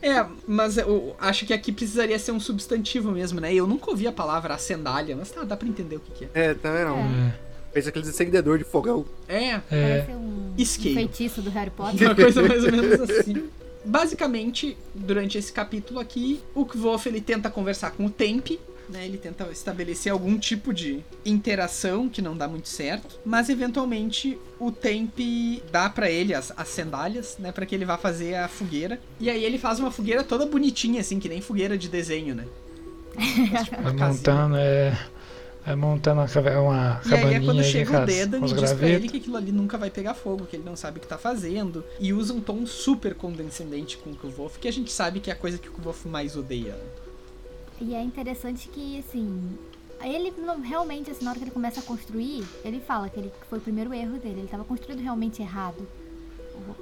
É, 0.00 0.24
mas 0.46 0.78
eu 0.78 1.16
acho 1.18 1.44
que 1.44 1.52
aqui 1.52 1.72
precisaria 1.72 2.16
ser 2.20 2.30
um 2.30 2.38
substantivo 2.38 3.10
mesmo, 3.10 3.40
né? 3.40 3.52
Eu 3.52 3.66
nunca 3.66 3.90
ouvi 3.90 4.06
a 4.06 4.12
palavra 4.12 4.56
sandália, 4.56 5.16
mas 5.16 5.30
tá, 5.30 5.42
dá 5.42 5.56
pra 5.56 5.66
entender 5.66 5.96
o 5.96 6.00
que, 6.00 6.12
que 6.12 6.24
é. 6.32 6.50
É, 6.50 6.54
também 6.54 6.84
não. 6.84 6.98
É, 6.98 7.34
Pensa 7.72 7.88
aqueles 7.88 8.08
acendedor 8.08 8.58
de 8.58 8.64
fogão. 8.64 9.04
É, 9.28 9.54
é, 9.54 9.60
Parece 9.68 10.10
um, 10.12 10.54
um 10.56 10.94
feitiço 10.94 11.42
do 11.42 11.50
Harry 11.50 11.70
Potter. 11.70 12.06
uma 12.08 12.14
coisa 12.16 12.42
mais 12.42 12.64
ou 12.64 12.70
menos 12.70 13.00
assim. 13.10 13.48
Basicamente, 13.84 14.76
durante 14.94 15.36
esse 15.36 15.52
capítulo 15.52 15.98
aqui, 15.98 16.40
o 16.54 16.64
Kvolf 16.64 17.06
ele 17.06 17.20
tenta 17.20 17.50
conversar 17.50 17.90
com 17.90 18.06
o 18.06 18.10
Temp, 18.10 18.50
né? 18.88 19.04
Ele 19.04 19.18
tenta 19.18 19.48
estabelecer 19.50 20.10
algum 20.12 20.38
tipo 20.38 20.72
de 20.72 21.04
interação 21.24 22.08
que 22.08 22.22
não 22.22 22.36
dá 22.36 22.48
muito 22.48 22.68
certo, 22.68 23.18
mas 23.24 23.48
eventualmente 23.48 24.38
o 24.58 24.70
Temp 24.72 25.18
dá 25.70 25.88
pra 25.90 26.10
ele 26.10 26.34
as, 26.34 26.52
as 26.56 26.68
sandálias, 26.68 27.36
né, 27.38 27.52
Pra 27.52 27.66
que 27.66 27.74
ele 27.74 27.84
vá 27.84 27.96
fazer 27.98 28.34
a 28.34 28.48
fogueira. 28.48 29.00
E 29.20 29.28
aí 29.30 29.44
ele 29.44 29.58
faz 29.58 29.78
uma 29.80 29.90
fogueira 29.90 30.22
toda 30.24 30.46
bonitinha 30.46 31.00
assim, 31.00 31.18
que 31.18 31.28
nem 31.28 31.40
fogueira 31.40 31.76
de 31.76 31.88
desenho, 31.88 32.34
né? 32.34 32.44
Faz, 33.50 33.64
tipo, 33.64 33.76
casinha. 33.82 34.06
montando, 34.08 34.56
é. 34.56 34.98
Vai 35.66 35.76
montando 35.76 36.20
uma, 36.22 36.60
uma 36.60 37.00
E 37.04 37.14
aí 37.14 37.34
é 37.34 37.40
quando 37.40 37.62
chega 37.62 37.92
o 37.92 37.96
as- 37.98 38.06
Dedan 38.06 38.38
e 38.46 38.52
diz 38.54 38.72
pra 38.72 38.88
ele 38.88 39.08
que 39.08 39.16
aquilo 39.18 39.36
ali 39.36 39.52
nunca 39.52 39.76
vai 39.76 39.90
pegar 39.90 40.14
fogo, 40.14 40.46
que 40.46 40.56
ele 40.56 40.64
não 40.64 40.74
sabe 40.76 40.96
o 40.98 41.00
que 41.00 41.06
tá 41.06 41.18
fazendo. 41.18 41.84
E 42.00 42.12
usa 42.12 42.32
um 42.32 42.40
tom 42.40 42.64
super 42.64 43.14
condescendente 43.14 43.98
com 43.98 44.10
o 44.10 44.16
Kvolf, 44.16 44.56
que 44.58 44.66
a 44.68 44.72
gente 44.72 44.90
sabe 44.90 45.20
que 45.20 45.30
é 45.30 45.32
a 45.34 45.36
coisa 45.36 45.58
que 45.58 45.68
o 45.68 45.72
Kvolf 45.72 46.06
mais 46.06 46.36
odeia. 46.36 46.74
E 47.80 47.94
é 47.94 48.02
interessante 48.02 48.68
que, 48.68 48.98
assim, 48.98 49.40
ele 50.02 50.32
não- 50.38 50.60
realmente, 50.60 51.10
assim, 51.10 51.24
na 51.24 51.30
hora 51.30 51.38
que 51.38 51.44
ele 51.44 51.50
começa 51.52 51.80
a 51.80 51.82
construir, 51.82 52.44
ele 52.64 52.80
fala 52.80 53.08
que, 53.08 53.18
ele, 53.18 53.30
que 53.40 53.46
foi 53.46 53.58
o 53.58 53.62
primeiro 53.62 53.92
erro 53.94 54.18
dele. 54.18 54.36
Ele 54.40 54.44
estava 54.44 54.64
construindo 54.64 55.00
realmente 55.00 55.40
errado 55.42 55.86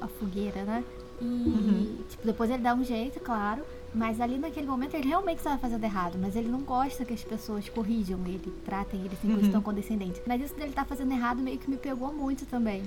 a 0.01 0.09
fogueira, 0.09 0.65
né? 0.65 0.85
E, 1.21 2.05
tipo, 2.11 2.27
depois 2.27 2.51
ele 2.51 2.63
dá 2.63 2.75
um 2.75 2.85
jeito, 2.85 3.21
claro. 3.21 3.63
Mas 3.95 4.21
ali 4.21 4.37
naquele 4.37 4.67
momento 4.67 4.95
ele 4.95 5.09
realmente 5.09 5.39
estava 5.39 5.59
fazendo 5.59 5.83
errado. 5.85 6.19
Mas 6.21 6.37
ele 6.37 6.49
não 6.49 6.61
gosta 6.61 7.05
que 7.05 7.15
as 7.15 7.23
pessoas 7.25 7.69
corrijam 7.69 8.21
ele, 8.27 8.53
tratem 8.65 9.01
ele 9.01 9.15
assim, 9.15 9.29
com 9.35 9.41
Uhum. 9.45 9.53
tão 9.53 9.63
condescendente. 9.63 10.21
Mas 10.27 10.43
isso 10.43 10.55
dele 10.55 10.71
estar 10.71 10.85
fazendo 10.85 11.13
errado 11.13 11.41
meio 11.43 11.59
que 11.59 11.71
me 11.71 11.77
pegou 11.79 12.13
muito 12.13 12.45
também. 12.47 12.83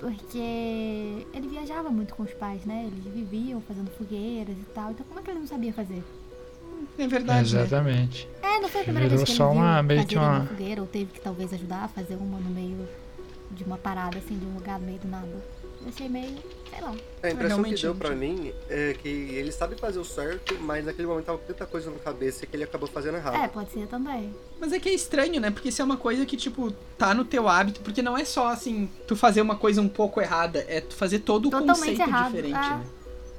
Porque 0.00 1.26
ele 1.32 1.48
viajava 1.48 1.88
muito 1.88 2.14
com 2.14 2.24
os 2.24 2.34
pais, 2.34 2.64
né? 2.66 2.86
Eles 2.92 3.12
viviam 3.14 3.60
fazendo 3.62 3.90
fogueiras 3.92 4.56
e 4.56 4.64
tal. 4.74 4.90
Então 4.90 5.06
como 5.06 5.20
é 5.20 5.22
que 5.22 5.30
ele 5.30 5.38
não 5.40 5.46
sabia 5.46 5.72
fazer? 5.72 6.02
É 6.98 7.06
verdade, 7.08 7.54
né? 7.54 7.62
Exatamente. 7.62 8.28
É, 8.42 8.60
não 8.60 8.68
foi 8.68 8.80
a 8.80 8.84
primeira 8.84 9.08
Virou 9.08 9.24
vez 9.24 9.30
que 9.30 9.36
só 9.36 9.50
ele 9.50 9.58
uma- 9.58 9.74
viu 9.80 9.82
meio 9.84 10.06
que 10.06 10.16
uma- 10.16 10.36
uma 10.38 10.46
fogueira 10.46 10.80
ou 10.80 10.86
teve 10.86 11.06
que 11.12 11.20
talvez 11.20 11.52
ajudar 11.52 11.84
a 11.84 11.88
fazer 11.88 12.14
uma 12.14 12.38
no 12.38 12.50
meio 12.50 12.88
de 13.50 13.64
uma 13.64 13.76
parada, 13.78 14.18
assim, 14.18 14.38
de 14.38 14.44
um 14.46 14.54
lugar 14.54 14.78
no 14.78 14.86
meio 14.86 14.98
do 14.98 15.08
nada. 15.08 15.26
Eu 15.82 15.88
achei 15.90 16.08
meio, 16.08 16.38
sei 16.70 16.80
lá. 16.80 16.94
A 17.22 17.30
impressão 17.30 17.62
que 17.62 17.74
deu 17.74 17.94
pra 17.94 18.10
mim 18.14 18.52
é 18.70 18.94
que 18.94 19.06
ele 19.08 19.52
sabe 19.52 19.76
fazer 19.76 19.98
o 19.98 20.04
certo, 20.04 20.56
mas 20.60 20.82
naquele 20.86 21.06
momento 21.06 21.26
tava 21.26 21.36
com 21.38 21.46
tanta 21.46 21.66
coisa 21.66 21.90
na 21.90 21.98
cabeça 21.98 22.46
que 22.46 22.56
ele 22.56 22.64
acabou 22.64 22.88
fazendo 22.88 23.16
errado. 23.18 23.36
É, 23.36 23.46
pode 23.48 23.70
ser 23.70 23.86
também. 23.86 24.34
Mas 24.58 24.72
é 24.72 24.80
que 24.80 24.88
é 24.88 24.94
estranho, 24.94 25.38
né? 25.40 25.50
Porque 25.50 25.68
isso 25.68 25.82
é 25.82 25.84
uma 25.84 25.98
coisa 25.98 26.24
que, 26.24 26.38
tipo, 26.38 26.70
tá 26.96 27.12
no 27.12 27.22
teu 27.22 27.46
hábito. 27.48 27.80
Porque 27.82 28.00
não 28.00 28.16
é 28.16 28.24
só, 28.24 28.48
assim, 28.48 28.88
tu 29.06 29.14
fazer 29.14 29.42
uma 29.42 29.56
coisa 29.56 29.82
um 29.82 29.88
pouco 29.88 30.22
errada. 30.22 30.64
É 30.68 30.80
tu 30.80 30.94
fazer 30.94 31.18
todo 31.18 31.48
o 31.48 31.50
Totalmente 31.50 31.76
conceito 31.76 32.00
errado, 32.00 32.26
diferente, 32.32 32.56
é. 32.56 32.70
né? 32.70 32.84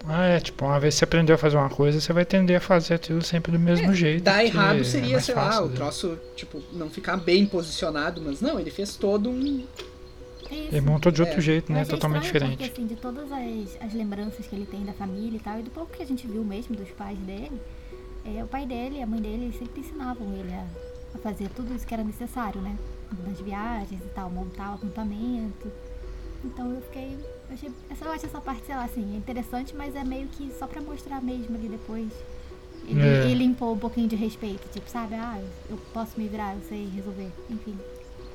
Ah, 0.07 0.25
é, 0.25 0.39
tipo, 0.39 0.65
uma 0.65 0.79
vez 0.79 0.93
que 0.95 0.99
você 0.99 1.03
aprendeu 1.05 1.35
a 1.35 1.37
fazer 1.37 1.57
uma 1.57 1.69
coisa, 1.69 1.99
você 1.99 2.13
vai 2.13 2.25
tender 2.25 2.57
a 2.57 2.59
fazer 2.59 2.93
aquilo 2.95 3.21
sempre 3.21 3.51
do 3.51 3.59
mesmo 3.59 3.93
jeito. 3.93 4.23
Dar 4.23 4.43
errado 4.43 4.81
é 4.81 4.83
seria, 4.83 5.13
mais 5.13 5.25
sei 5.25 5.35
lá, 5.35 5.61
o 5.63 5.67
né? 5.67 5.75
troço, 5.75 6.17
tipo, 6.35 6.61
não 6.73 6.89
ficar 6.89 7.17
bem 7.17 7.45
posicionado. 7.45 8.21
Mas 8.21 8.41
não, 8.41 8.59
ele 8.59 8.71
fez 8.71 8.95
todo 8.95 9.29
um... 9.29 9.65
Ele 10.51 10.81
montou 10.81 11.11
de 11.11 11.21
outro 11.21 11.39
É. 11.39 11.41
jeito, 11.41 11.71
né? 11.71 11.81
achei 11.81 11.95
Totalmente 11.95 12.23
diferente. 12.23 12.57
Porque, 12.57 12.71
assim, 12.71 12.85
de 12.85 12.95
todas 12.95 13.31
as, 13.31 13.77
as 13.81 13.93
lembranças 13.93 14.45
que 14.45 14.55
ele 14.55 14.65
tem 14.65 14.83
da 14.85 14.93
família 14.93 15.37
e 15.37 15.39
tal, 15.39 15.59
e 15.59 15.63
do 15.63 15.71
pouco 15.71 15.91
que 15.91 16.03
a 16.03 16.05
gente 16.05 16.27
viu 16.27 16.43
mesmo 16.43 16.75
dos 16.75 16.89
pais 16.91 17.17
dele, 17.19 17.59
é, 18.23 18.43
o 18.43 18.47
pai 18.47 18.65
dele 18.65 18.99
e 18.99 19.01
a 19.01 19.07
mãe 19.07 19.19
dele 19.19 19.53
sempre 19.57 19.81
ensinavam 19.81 20.33
ele 20.33 20.53
a, 20.53 20.65
a 21.15 21.17
fazer 21.17 21.49
tudo 21.49 21.73
isso 21.75 21.85
que 21.85 21.93
era 21.93 22.03
necessário, 22.03 22.61
né? 22.61 22.75
Nas 23.25 23.39
viagens 23.41 24.01
e 24.01 24.09
tal, 24.13 24.29
montar 24.29 24.73
o 24.73 24.75
acampamento. 24.75 25.71
Então 26.45 26.71
eu 26.71 26.81
fiquei. 26.81 27.17
Eu, 27.49 27.53
achei, 27.55 27.71
essa- 27.89 28.05
eu 28.05 28.11
acho 28.11 28.25
essa 28.27 28.39
parte, 28.41 28.65
sei 28.65 28.75
lá, 28.75 28.83
assim, 28.85 29.13
é 29.13 29.17
interessante, 29.17 29.75
mas 29.75 29.95
é 29.95 30.03
meio 30.03 30.27
que 30.27 30.51
só 30.57 30.67
pra 30.67 30.81
mostrar 30.81 31.21
mesmo 31.21 31.55
ali 31.55 31.67
depois. 31.67 32.07
Ele, 32.87 33.01
É. 33.01 33.31
ele 33.31 33.43
impôs 33.43 33.75
um 33.75 33.79
pouquinho 33.79 34.07
de 34.07 34.15
respeito, 34.15 34.67
tipo, 34.71 34.87
sabe? 34.89 35.15
Ah, 35.15 35.39
eu 35.69 35.77
posso 35.93 36.11
me 36.19 36.27
virar, 36.27 36.53
eu 36.55 36.61
sei 36.69 36.87
resolver. 36.95 37.29
Enfim. 37.49 37.75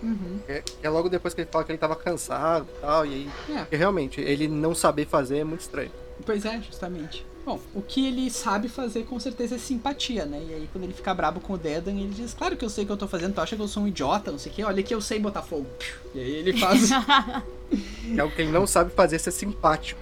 Uhum. 0.02 0.38
É, 0.48 0.62
é 0.82 0.88
logo 0.88 1.08
depois 1.08 1.34
que 1.34 1.42
ele 1.42 1.48
fala 1.52 1.62
que 1.64 1.70
ele 1.72 1.78
tava 1.78 1.94
cansado 1.94 2.66
e 2.76 2.80
tal, 2.80 3.06
e 3.06 3.14
aí. 3.14 3.30
É. 3.50 3.58
Porque 3.60 3.76
realmente, 3.76 4.20
ele 4.20 4.48
não 4.48 4.74
saber 4.74 5.06
fazer 5.06 5.38
é 5.38 5.44
muito 5.44 5.60
estranho. 5.60 5.90
Pois 6.26 6.44
é, 6.44 6.60
justamente. 6.60 7.24
Bom, 7.44 7.58
o 7.74 7.80
que 7.80 8.06
ele 8.06 8.28
sabe 8.30 8.68
fazer 8.68 9.04
com 9.04 9.18
certeza 9.20 9.54
é 9.54 9.58
simpatia, 9.58 10.26
né? 10.26 10.44
E 10.48 10.52
aí 10.54 10.68
quando 10.72 10.84
ele 10.84 10.92
fica 10.92 11.14
brabo 11.14 11.40
com 11.40 11.54
o 11.54 11.58
Dedan, 11.58 11.92
ele 11.92 12.08
diz, 12.14 12.34
claro 12.34 12.56
que 12.56 12.64
eu 12.64 12.68
sei 12.68 12.84
o 12.84 12.86
que 12.86 12.92
eu 12.92 12.96
tô 12.98 13.08
fazendo, 13.08 13.34
tu 13.34 13.40
acha 13.40 13.56
que 13.56 13.62
eu 13.62 13.68
sou 13.68 13.82
um 13.84 13.88
idiota, 13.88 14.30
não 14.30 14.38
sei 14.38 14.52
o 14.52 14.54
quê, 14.54 14.64
olha 14.64 14.82
que 14.82 14.94
eu 14.94 15.00
sei 15.00 15.18
botar 15.18 15.42
fogo. 15.42 15.66
E 16.14 16.18
aí 16.18 16.30
ele 16.32 16.58
faz. 16.58 16.90
É 18.16 18.20
algo 18.20 18.34
que 18.34 18.42
ele 18.42 18.50
não 18.52 18.66
sabe 18.66 18.92
fazer 18.92 19.18
ser 19.18 19.30
simpático. 19.30 20.00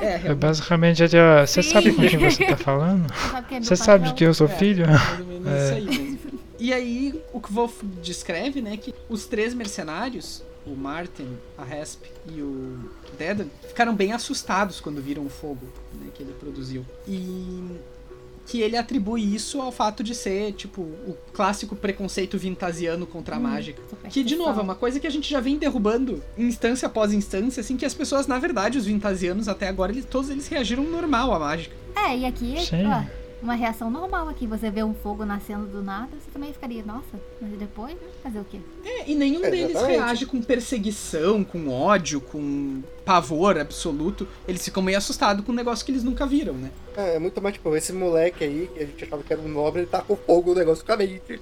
é, 0.00 0.04
É 0.04 0.16
realmente, 0.16 0.34
basicamente, 0.40 1.02
é, 1.16 1.46
você 1.46 1.62
Sim. 1.62 1.70
sabe 1.70 1.92
com 1.92 2.02
quem 2.02 2.18
você 2.18 2.44
tá 2.46 2.56
falando? 2.56 3.06
Você 3.14 3.26
sabe, 3.30 3.46
que 3.46 3.54
meu 3.54 3.62
Você 3.64 3.76
sabe 3.76 4.04
de 4.04 4.10
patrão? 4.10 4.14
que 4.16 4.24
eu 4.24 4.34
sou 4.34 4.46
É. 4.46 4.50
filho? 4.50 4.86
mais 4.86 5.20
ou 5.20 5.26
menos 5.26 5.46
É. 5.48 5.64
isso 5.64 5.74
aí 5.74 5.84
mesmo. 5.98 6.18
E 6.58 6.72
aí 6.72 7.22
o 7.32 7.40
Kvolf 7.40 7.82
descreve, 8.02 8.62
né, 8.62 8.76
que 8.76 8.94
os 9.08 9.26
três 9.26 9.52
mercenários, 9.52 10.42
o 10.66 10.74
Martin, 10.74 11.28
a 11.58 11.62
Hasp 11.62 12.04
e 12.34 12.40
o 12.40 12.78
Dedan, 13.18 13.46
ficaram 13.68 13.94
bem 13.94 14.12
assustados 14.12 14.80
quando 14.80 15.02
viram 15.02 15.26
o 15.26 15.28
fogo 15.28 15.66
né, 16.00 16.06
que 16.14 16.22
ele 16.22 16.32
produziu. 16.40 16.84
E 17.06 17.62
que 18.46 18.60
ele 18.60 18.76
atribui 18.76 19.34
isso 19.34 19.60
ao 19.60 19.72
fato 19.72 20.02
de 20.02 20.14
ser, 20.14 20.52
tipo, 20.52 20.82
o 20.82 21.16
clássico 21.32 21.74
preconceito 21.74 22.36
vintasiano 22.36 23.06
contra 23.06 23.36
a 23.36 23.40
mágica. 23.40 23.82
Que, 24.10 24.22
de 24.22 24.36
novo, 24.36 24.60
é 24.60 24.62
uma 24.62 24.74
coisa 24.74 25.00
que 25.00 25.06
a 25.06 25.10
gente 25.10 25.30
já 25.30 25.40
vem 25.40 25.56
derrubando 25.56 26.22
instância 26.36 26.86
após 26.86 27.12
instância, 27.12 27.60
assim, 27.60 27.76
que 27.76 27.86
as 27.86 27.94
pessoas, 27.94 28.26
na 28.26 28.38
verdade, 28.38 28.76
os 28.76 28.86
vintasianos 28.86 29.48
até 29.48 29.68
agora, 29.68 29.92
eles, 29.92 30.04
todos 30.04 30.30
eles 30.30 30.46
reagiram 30.46 30.84
normal 30.84 31.32
à 31.32 31.38
mágica. 31.38 31.74
É, 31.96 32.18
e 32.18 32.24
aqui, 32.26 32.56
Sim. 32.60 32.86
ó, 32.86 33.02
uma 33.44 33.54
reação 33.54 33.90
normal 33.90 34.28
aqui. 34.28 34.46
Você 34.46 34.70
vê 34.70 34.82
um 34.82 34.94
fogo 34.94 35.24
nascendo 35.24 35.66
do 35.66 35.82
nada, 35.82 36.08
você 36.12 36.30
também 36.32 36.52
ficaria, 36.52 36.82
nossa, 36.82 37.20
mas 37.40 37.52
depois, 37.52 37.94
né? 37.94 38.08
fazer 38.22 38.40
o 38.40 38.44
quê? 38.44 38.58
É, 38.84 39.10
e 39.10 39.14
nenhum 39.14 39.44
É, 39.44 39.50
deles 39.50 39.80
reage 39.82 40.26
com 40.26 40.42
perseguição, 40.42 41.44
com 41.44 41.68
ódio, 41.68 42.20
com 42.20 42.82
pavor 43.04 43.58
absoluto. 43.58 44.26
Eles 44.48 44.64
ficam 44.64 44.82
meio 44.82 44.98
assustados 44.98 45.44
com 45.44 45.52
um 45.52 45.54
negócio 45.54 45.84
que 45.84 45.92
eles 45.92 46.02
nunca 46.02 46.26
viram, 46.26 46.54
né? 46.54 46.70
É, 46.96 47.16
é 47.16 47.18
muito 47.18 47.40
mais 47.40 47.54
tipo, 47.54 47.76
esse 47.76 47.92
moleque 47.92 48.44
aí, 48.44 48.70
que 48.72 48.82
a 48.82 48.86
gente 48.86 49.04
achava 49.04 49.22
que 49.22 49.32
era 49.32 49.42
um 49.42 49.48
nobre, 49.48 49.82
ele 49.82 49.90
tá 49.90 50.00
com 50.00 50.16
fogo 50.16 50.52
no 50.52 50.58
negócio 50.58 50.84
com 50.84 50.92
a 50.92 50.96
mente. 50.96 51.40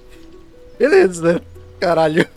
Beleza, 0.77 1.33
né? 1.35 1.41
Caralho. 1.79 2.27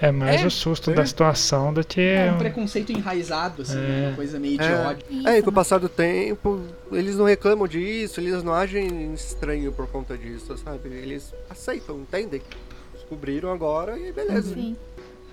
É 0.00 0.10
mais 0.10 0.40
É. 0.42 0.46
o 0.46 0.50
susto 0.50 0.90
É. 0.90 0.94
da 0.94 1.04
situação 1.04 1.72
do 1.72 1.84
que. 1.84 2.00
É 2.00 2.32
um 2.32 2.38
preconceito 2.38 2.90
enraizado, 2.90 3.62
assim, 3.62 3.76
É. 3.76 3.80
né? 3.80 4.06
uma 4.08 4.16
coisa 4.16 4.38
meio 4.38 4.56
de 4.58 4.64
É. 4.64 4.76
ódio. 4.78 5.04
Isso, 5.10 5.28
É, 5.28 5.38
e 5.38 5.42
com 5.42 5.48
o 5.48 5.52
né? 5.52 5.54
passar 5.54 5.78
do 5.78 5.88
tempo, 5.88 6.60
eles 6.90 7.16
não 7.16 7.26
reclamam 7.26 7.68
disso, 7.68 8.18
eles 8.20 8.42
não 8.42 8.54
agem 8.54 9.12
estranho 9.12 9.70
por 9.72 9.86
conta 9.88 10.16
disso, 10.16 10.56
sabe? 10.56 10.88
Eles 10.88 11.34
aceitam, 11.50 11.98
entendem. 12.00 12.40
Descobriram 12.94 13.52
agora 13.52 13.98
e 13.98 14.10
beleza. 14.12 14.54
Sim. 14.54 14.74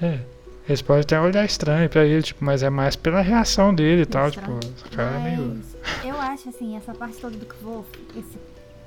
É. 0.01 0.19
Eles 0.67 0.81
podem 0.81 1.01
até 1.01 1.19
olhar 1.19 1.43
estranho 1.45 1.89
pra 1.89 2.05
ele, 2.05 2.21
tipo, 2.21 2.43
mas 2.45 2.61
é 2.61 2.69
mais 2.69 2.95
pela 2.95 3.21
reação 3.21 3.73
dele 3.73 4.03
e 4.03 4.05
tal, 4.05 4.27
Estranho. 4.27 4.59
tipo, 4.59 4.73
esse 4.85 4.95
cara 4.95 5.15
é 5.17 5.23
meio. 5.23 5.61
Mas 5.81 6.03
eu 6.05 6.15
acho 6.19 6.49
assim, 6.49 6.75
essa 6.77 6.93
parte 6.93 7.17
toda 7.17 7.35
do 7.35 7.45
Kvolf, 7.45 7.87
esse, 8.15 8.37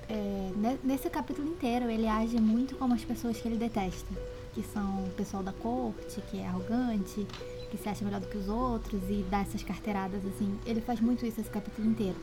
é, 0.09 0.51
ne- 0.57 0.79
nesse 0.85 1.09
capítulo 1.11 1.49
inteiro, 1.49 1.91
ele 1.91 2.07
age 2.07 2.39
muito 2.39 2.77
como 2.77 2.95
as 2.95 3.03
pessoas 3.05 3.39
que 3.39 3.49
ele 3.49 3.57
detesta. 3.57 4.07
Que 4.55 4.63
são 4.63 5.05
o 5.05 5.11
pessoal 5.11 5.43
da 5.43 5.53
corte, 5.53 6.21
que 6.31 6.39
é 6.39 6.47
arrogante, 6.47 7.27
que 7.71 7.77
se 7.77 7.89
acha 7.89 8.05
melhor 8.05 8.21
do 8.21 8.29
que 8.29 8.39
os 8.39 8.49
outros 8.49 9.01
e 9.11 9.25
dá 9.29 9.41
essas 9.41 9.63
carteiradas 9.65 10.25
assim. 10.27 10.57
Ele 10.65 10.81
faz 10.81 11.01
muito 11.01 11.27
isso 11.27 11.41
esse 11.41 11.51
capítulo 11.51 11.89
inteiro. 11.89 12.17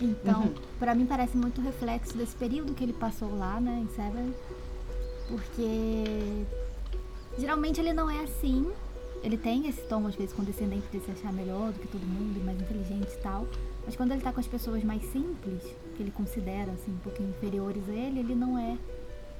Então, 0.00 0.42
Uhum. 0.44 0.54
pra 0.78 0.94
mim 0.94 1.06
parece 1.06 1.36
muito 1.36 1.60
reflexo 1.60 2.16
desse 2.16 2.36
período 2.36 2.72
que 2.72 2.84
ele 2.84 2.92
passou 2.92 3.36
lá, 3.36 3.60
né, 3.60 3.84
em 3.84 3.88
Severn. 3.94 4.32
Porque 5.28 6.44
geralmente 7.38 7.80
ele 7.80 7.92
não 7.92 8.08
é 8.10 8.22
assim. 8.24 8.70
Ele 9.22 9.36
tem 9.36 9.68
esse 9.68 9.82
tom, 9.82 10.06
às 10.06 10.14
vezes, 10.14 10.32
condescendente 10.32 10.86
de 10.90 10.98
se 11.00 11.10
achar 11.10 11.32
melhor 11.32 11.72
do 11.72 11.78
que 11.78 11.88
todo 11.88 12.00
mundo, 12.00 12.42
mais 12.44 12.58
inteligente 12.60 13.12
e 13.12 13.18
tal. 13.18 13.46
Mas 13.84 13.94
quando 13.94 14.12
ele 14.12 14.22
tá 14.22 14.32
com 14.32 14.40
as 14.40 14.46
pessoas 14.46 14.82
mais 14.82 15.02
simples, 15.12 15.62
que 15.96 16.02
ele 16.02 16.10
considera, 16.10 16.72
assim, 16.72 16.90
um 16.92 16.98
pouquinho 16.98 17.28
inferiores 17.30 17.82
a 17.88 17.92
ele, 17.92 18.20
ele 18.20 18.34
não 18.34 18.58
é 18.58 18.78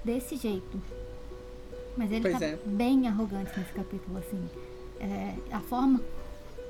desse 0.05 0.37
jeito. 0.37 0.81
Mas 1.97 2.11
ele 2.11 2.23
Pois 2.23 2.39
tá 2.39 2.45
é. 2.45 2.59
bem 2.65 3.07
arrogante 3.09 3.51
nesse 3.59 3.73
capítulo, 3.73 4.19
assim. 4.19 4.41
É, 5.01 5.35
a 5.51 5.61
forma. 5.61 6.01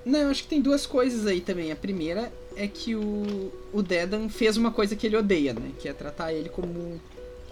Não, 0.04 0.18
eu 0.20 0.30
acho 0.30 0.44
que 0.44 0.48
tem 0.48 0.60
duas 0.60 0.86
coisas 0.86 1.26
aí 1.26 1.40
também. 1.40 1.70
A 1.70 1.76
primeira 1.76 2.32
é 2.56 2.66
que 2.66 2.94
o, 2.94 3.52
o 3.72 3.82
Dedan 3.82 4.28
fez 4.28 4.56
uma 4.56 4.70
coisa 4.70 4.96
que 4.96 5.06
ele 5.06 5.16
odeia, 5.16 5.52
né? 5.52 5.72
Que 5.78 5.88
é 5.88 5.92
tratar 5.92 6.32
ele 6.32 6.48
como 6.48 7.00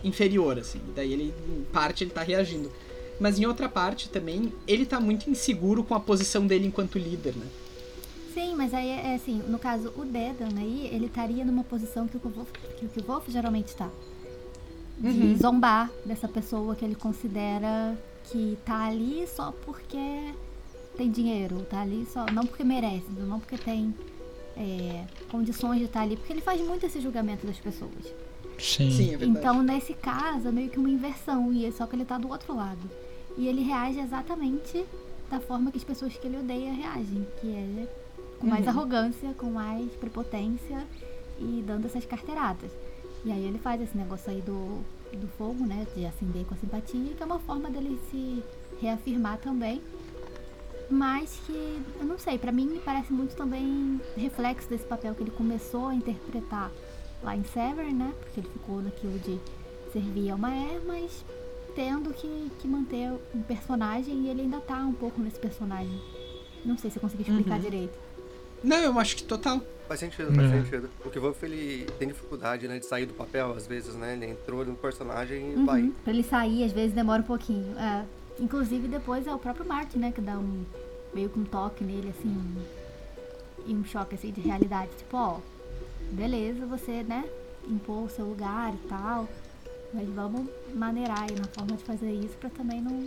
inferior, 0.03 0.59
assim. 0.59 0.81
Daí 0.95 1.13
ele, 1.13 1.35
em 1.49 1.65
parte, 1.73 2.05
ele 2.05 2.11
tá 2.11 2.23
reagindo. 2.23 2.71
Mas 3.21 3.39
em 3.39 3.47
outra 3.47 3.69
parte 3.69 4.09
também, 4.09 4.53
ele 4.67 4.87
tá 4.87 5.01
muito 5.01 5.29
inseguro 5.29 5.83
com 5.83 5.95
a 5.95 6.01
posição 6.01 6.47
dele 6.47 6.67
enquanto 6.67 6.99
líder, 6.99 7.35
né? 7.37 7.47
Sim, 8.33 8.55
mas 8.55 8.73
aí 8.73 8.89
é 8.89 9.15
assim, 9.17 9.43
no 9.49 9.59
caso, 9.59 9.93
o 9.97 10.05
Dedan 10.05 10.57
aí, 10.59 10.89
ele 10.93 11.07
estaria 11.07 11.45
numa 11.45 11.65
posição 11.65 12.07
que 12.07 12.17
o 12.17 12.21
Kvolf, 12.21 12.51
que 12.79 12.87
o 12.87 12.89
Kvolf 12.89 13.29
geralmente 13.29 13.75
tá. 13.75 13.91
De 15.01 15.09
Uhum. 15.09 15.37
zombar 15.37 15.91
dessa 16.05 16.27
pessoa 16.27 16.75
que 16.75 16.85
ele 16.85 16.95
considera 16.97 17.97
que 18.25 18.59
tá 18.65 18.87
ali 18.87 19.27
só 19.29 19.53
porque 19.65 20.35
tem 20.97 21.11
dinheiro, 21.11 21.61
tá 21.71 21.81
ali 21.83 22.05
só. 22.13 22.27
Não 22.33 22.45
porque 22.45 22.65
merece, 22.65 23.07
não 23.17 23.39
porque 23.39 23.57
tem 23.57 23.95
é, 24.57 25.05
condições 25.31 25.79
de 25.79 25.85
estar 25.85 26.01
ali, 26.03 26.17
porque 26.17 26.33
ele 26.33 26.41
faz 26.41 26.61
muito 26.61 26.85
esse 26.85 27.01
julgamento 27.01 27.47
das 27.47 27.59
pessoas. 27.59 27.93
Sim. 28.59 28.91
Sim, 28.91 29.15
é 29.15 29.17
verdade. 29.17 29.39
Então, 29.39 29.63
nesse 29.63 29.95
caso, 29.95 30.49
é 30.49 30.51
meio 30.51 30.69
que 30.69 30.81
uma 30.81 30.91
inversão, 30.91 31.53
e 31.53 31.65
é 31.65 31.71
só 31.71 31.87
que 31.87 31.95
ele 31.95 32.05
tá 32.05 32.19
do 32.19 32.29
outro 32.29 32.57
lado. 32.57 32.91
E 33.37 33.47
ele 33.47 33.63
reage 33.63 34.01
exatamente 34.01 34.85
da 35.31 35.39
forma 35.39 35.71
que 35.71 35.79
as 35.79 35.85
pessoas 35.85 36.17
que 36.17 36.27
ele 36.27 36.39
odeia 36.39 36.73
reagem, 36.73 37.25
que 37.41 37.47
é 37.55 37.87
com 38.41 38.49
mais 38.49 38.65
Uhum. 38.65 38.71
arrogância, 38.71 39.33
com 39.39 39.47
mais 39.51 39.93
prepotência 39.93 40.85
e 41.39 41.63
dando 41.65 41.87
essas 41.87 42.05
carteiradas. 42.05 42.73
E 43.25 43.33
aí 43.33 43.45
ele 43.45 43.59
faz 43.59 43.81
esse 43.81 43.97
negócio 43.97 44.31
aí 44.31 44.41
do, 44.41 44.79
do 45.13 45.27
fogo, 45.37 45.65
né, 45.67 45.87
de 45.95 46.07
acender 46.07 46.45
com 46.47 46.55
a 46.55 46.57
simpatia, 46.57 47.15
que 47.15 47.23
é 47.23 47.27
uma 47.27 47.39
forma 47.41 47.69
dele 47.71 47.99
se 48.11 48.43
reafirmar 48.81 49.39
também. 49.39 49.83
Mas 50.91 51.39
que, 51.45 51.83
eu 52.01 52.07
não 52.07 52.19
sei, 52.19 52.39
pra 52.39 52.51
mim 52.51 52.67
me 52.67 52.79
parece 52.79 53.13
muito 53.13 53.37
também 53.37 54.01
reflexo 54.17 54.69
desse 54.71 54.85
papel 54.85 55.15
que 55.15 55.23
ele 55.23 55.31
começou 55.31 55.89
a 55.89 55.95
interpretar 55.95 56.71
lá 57.23 57.37
em 57.37 57.45
Severn, 57.45 57.93
né? 57.93 58.15
Porque 58.21 58.41
ele 58.41 58.49
ficou 58.49 58.81
naquilo 58.81 59.19
de 59.19 59.39
servir 59.93 60.31
ao 60.31 60.39
Maer, 60.39 60.81
mas 60.87 61.25
tendo 61.75 62.13
que, 62.15 62.51
que 62.59 62.67
manter 62.67 63.11
um 63.35 63.43
personagem 63.43 64.15
e 64.23 64.29
ele 64.29 64.43
ainda 64.43 64.61
tá 64.61 64.79
um 64.79 64.95
pouco 64.95 65.21
nesse 65.21 65.39
personagem. 65.39 66.01
Não 66.65 66.79
sei 66.79 66.91
se 66.91 66.97
eu 66.97 67.01
consegui 67.03 67.23
explicar 67.23 67.57
Uhum. 67.57 67.61
direito. 67.61 67.99
Não, 68.63 68.77
eu 68.79 68.99
acho 68.99 69.17
que 69.17 69.23
total. 69.25 69.61
Faz 69.87 70.01
sentido, 70.01 70.33
faz 70.35 70.53
É. 70.53 70.63
sentido. 70.63 70.91
O 71.05 71.11
Kvolf, 71.11 71.43
ele 71.43 71.87
tem 71.99 72.09
dificuldade, 72.09 72.69
né, 72.69 72.79
de 72.79 72.85
sair 72.87 73.07
do 73.07 73.15
papel, 73.15 73.53
às 73.53 73.67
vezes, 73.67 73.95
né? 73.95 74.13
Ele 74.15 74.27
entrou 74.27 74.65
no 74.65 74.75
personagem 74.75 75.53
e 75.53 75.55
Uhum. 75.57 75.65
vai. 75.67 75.93
Pra 76.05 76.13
ele 76.13 76.23
sair, 76.23 76.65
às 76.65 76.73
vezes 76.73 76.93
demora 76.93 77.23
um 77.23 77.25
pouquinho. 77.27 77.79
É. 77.79 78.05
Inclusive 78.39 78.87
depois 78.87 79.27
é 79.27 79.35
o 79.35 79.39
próprio 79.39 79.67
Martin, 79.67 79.99
né, 79.99 80.13
que 80.13 80.21
dá 80.21 80.39
um 80.39 80.65
meio 81.15 81.29
que 81.31 81.39
um 81.39 81.45
toque 81.45 81.83
nele, 81.83 82.11
assim, 82.11 82.37
e 83.67 83.75
um 83.75 83.85
choque 83.85 84.15
assim 84.15 84.31
de 84.31 84.41
realidade. 84.43 84.91
Tipo, 84.99 85.17
ó, 85.17 85.39
beleza, 86.13 86.67
você, 86.67 87.03
né, 87.03 87.25
impor 87.67 88.05
o 88.05 88.09
seu 88.11 88.27
lugar 88.27 88.75
e 88.75 88.89
tal. 88.89 89.27
Mas 89.95 90.07
vamos 90.11 90.47
maneirar 90.75 91.23
aí 91.23 91.35
na 91.39 91.47
forma 91.47 91.75
de 91.75 91.83
fazer 91.85 92.13
isso 92.13 92.37
pra 92.37 92.51
também 92.51 92.83
não, 92.83 93.03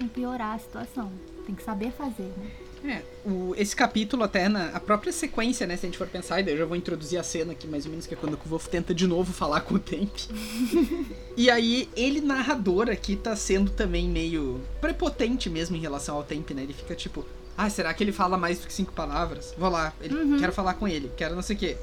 não 0.00 0.08
piorar 0.08 0.54
a 0.54 0.58
situação. 0.58 1.12
Tem 1.44 1.54
que 1.54 1.62
saber 1.62 1.92
fazer, 1.92 2.32
né? 2.38 2.50
É, 2.84 3.02
o, 3.24 3.54
esse 3.56 3.76
capítulo 3.76 4.24
até, 4.24 4.48
na, 4.48 4.70
a 4.70 4.80
própria 4.80 5.12
sequência, 5.12 5.66
né, 5.66 5.76
se 5.76 5.86
a 5.86 5.88
gente 5.88 5.98
for 5.98 6.08
pensar, 6.08 6.40
e 6.40 6.42
daí 6.42 6.54
eu 6.54 6.58
já 6.58 6.64
vou 6.64 6.76
introduzir 6.76 7.18
a 7.18 7.22
cena 7.22 7.52
aqui 7.52 7.66
mais 7.68 7.84
ou 7.84 7.90
menos, 7.90 8.06
que 8.06 8.14
é 8.14 8.16
quando 8.16 8.34
o 8.34 8.48
Wolf 8.48 8.66
tenta 8.66 8.92
de 8.92 9.06
novo 9.06 9.32
falar 9.32 9.60
com 9.60 9.74
o 9.74 9.78
Temp. 9.78 10.10
e 11.36 11.48
aí, 11.48 11.88
ele, 11.94 12.20
narrador 12.20 12.90
aqui, 12.90 13.14
tá 13.14 13.36
sendo 13.36 13.70
também 13.70 14.08
meio 14.08 14.60
prepotente 14.80 15.48
mesmo 15.48 15.76
em 15.76 15.80
relação 15.80 16.16
ao 16.16 16.24
Temp, 16.24 16.50
né, 16.50 16.62
ele 16.64 16.72
fica 16.72 16.94
tipo, 16.94 17.24
ah, 17.56 17.70
será 17.70 17.94
que 17.94 18.02
ele 18.02 18.12
fala 18.12 18.36
mais 18.36 18.58
do 18.58 18.66
que 18.66 18.72
cinco 18.72 18.92
palavras? 18.92 19.54
Vou 19.56 19.70
lá, 19.70 19.92
ele, 20.00 20.14
Uhum. 20.14 20.38
quero 20.38 20.52
falar 20.52 20.74
com 20.74 20.88
ele, 20.88 21.10
quero 21.16 21.34
não 21.34 21.42
sei 21.42 21.54
o 21.54 21.58
quê. 21.58 21.76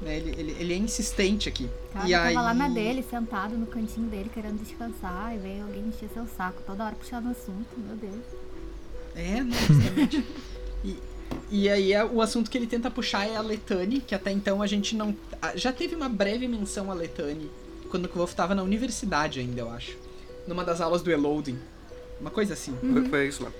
Né, 0.00 0.16
ele, 0.18 0.30
ele, 0.38 0.56
ele 0.60 0.74
é 0.74 0.76
insistente 0.76 1.48
aqui. 1.48 1.68
Cara, 1.92 2.08
e 2.08 2.12
tava 2.12 2.24
aí... 2.26 2.34
lá 2.34 2.54
na 2.54 2.68
dele, 2.68 3.02
sentado 3.02 3.56
no 3.56 3.66
cantinho 3.66 4.06
dele, 4.08 4.30
querendo 4.32 4.62
descansar, 4.62 5.34
e 5.34 5.38
veio 5.38 5.64
alguém 5.64 5.88
encher 5.88 6.08
seu 6.14 6.24
saco 6.36 6.62
toda 6.64 6.84
hora 6.84 6.94
puxando 6.94 7.26
assunto, 7.30 7.66
meu 7.76 7.96
Deus. 7.96 8.22
É, 9.18 9.42
não, 9.42 9.52
justamente. 9.52 10.24
e, 10.84 10.96
e 11.50 11.68
aí 11.68 11.92
é- 11.92 12.04
o 12.04 12.22
assunto 12.22 12.50
que 12.50 12.56
ele 12.56 12.66
tenta 12.66 12.90
puxar 12.90 13.26
é 13.26 13.36
a 13.36 13.40
Letane, 13.40 14.00
que 14.00 14.14
até 14.14 14.30
então 14.30 14.62
a 14.62 14.66
gente 14.66 14.94
não. 14.94 15.14
Já 15.56 15.72
teve 15.72 15.94
uma 15.94 16.08
breve 16.08 16.46
menção 16.46 16.90
a 16.90 16.94
Letane 16.94 17.50
quando 17.88 18.06
o 18.06 18.08
Wolf 18.08 18.34
tava 18.34 18.54
na 18.54 18.62
universidade 18.62 19.40
ainda, 19.40 19.60
eu 19.60 19.70
acho. 19.70 19.96
Numa 20.46 20.64
das 20.64 20.80
aulas 20.80 21.02
do 21.02 21.10
Eloding. 21.10 21.58
Uma 22.20 22.30
coisa 22.30 22.54
assim. 22.54 22.74
Foi, 22.80 23.08
foi 23.08 23.28
isso 23.28 23.42
mesmo. 23.42 23.56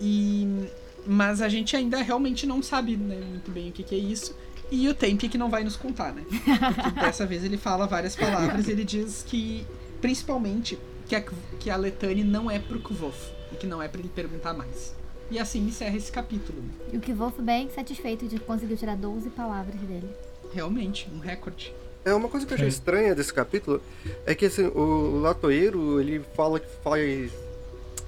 E. 0.00 0.66
Mas 1.06 1.40
a 1.40 1.48
gente 1.48 1.74
ainda 1.74 2.02
realmente 2.02 2.46
não 2.46 2.62
sabe 2.62 2.94
né, 2.96 3.16
muito 3.16 3.50
bem 3.50 3.70
o 3.70 3.72
que, 3.72 3.82
que 3.82 3.94
é 3.94 3.98
isso. 3.98 4.36
E 4.70 4.88
o 4.88 4.94
Temp 4.94 5.22
que 5.22 5.38
não 5.38 5.48
vai 5.48 5.64
nos 5.64 5.74
contar, 5.74 6.12
né? 6.12 6.24
Porque 6.28 7.00
dessa 7.00 7.24
vez 7.24 7.42
ele 7.42 7.56
fala 7.56 7.86
várias 7.86 8.14
palavras 8.14 8.68
e 8.68 8.72
ele 8.72 8.84
diz 8.84 9.24
que, 9.26 9.66
principalmente, 10.00 10.78
que 11.08 11.16
a, 11.16 11.24
que 11.58 11.70
a 11.70 11.76
Letane 11.76 12.22
não 12.22 12.50
é 12.50 12.58
pro 12.58 12.78
Kvof. 12.80 13.32
E 13.52 13.56
que 13.56 13.66
não 13.66 13.82
é 13.82 13.88
pra 13.88 14.00
ele 14.00 14.08
perguntar 14.08 14.52
mais. 14.54 14.94
E 15.30 15.38
assim 15.38 15.66
encerra 15.66 15.96
esse 15.96 16.10
capítulo. 16.10 16.62
E 16.92 16.96
o 16.96 17.00
Kvolf 17.00 17.40
bem 17.40 17.70
satisfeito 17.70 18.26
de 18.26 18.38
conseguir 18.38 18.76
tirar 18.76 18.96
12 18.96 19.30
palavras 19.30 19.80
dele. 19.80 20.08
Realmente, 20.52 21.08
um 21.14 21.18
recorde. 21.18 21.72
É 22.04 22.12
uma 22.14 22.28
coisa 22.28 22.46
que 22.46 22.52
eu 22.52 22.56
achei 22.56 22.68
estranha 22.68 23.14
desse 23.14 23.32
capítulo 23.32 23.80
é 24.24 24.34
que 24.34 24.46
assim, 24.46 24.66
o 24.68 25.20
latoeiro 25.20 26.00
ele 26.00 26.20
fala 26.34 26.58
que 26.58 26.66
faz 26.82 27.30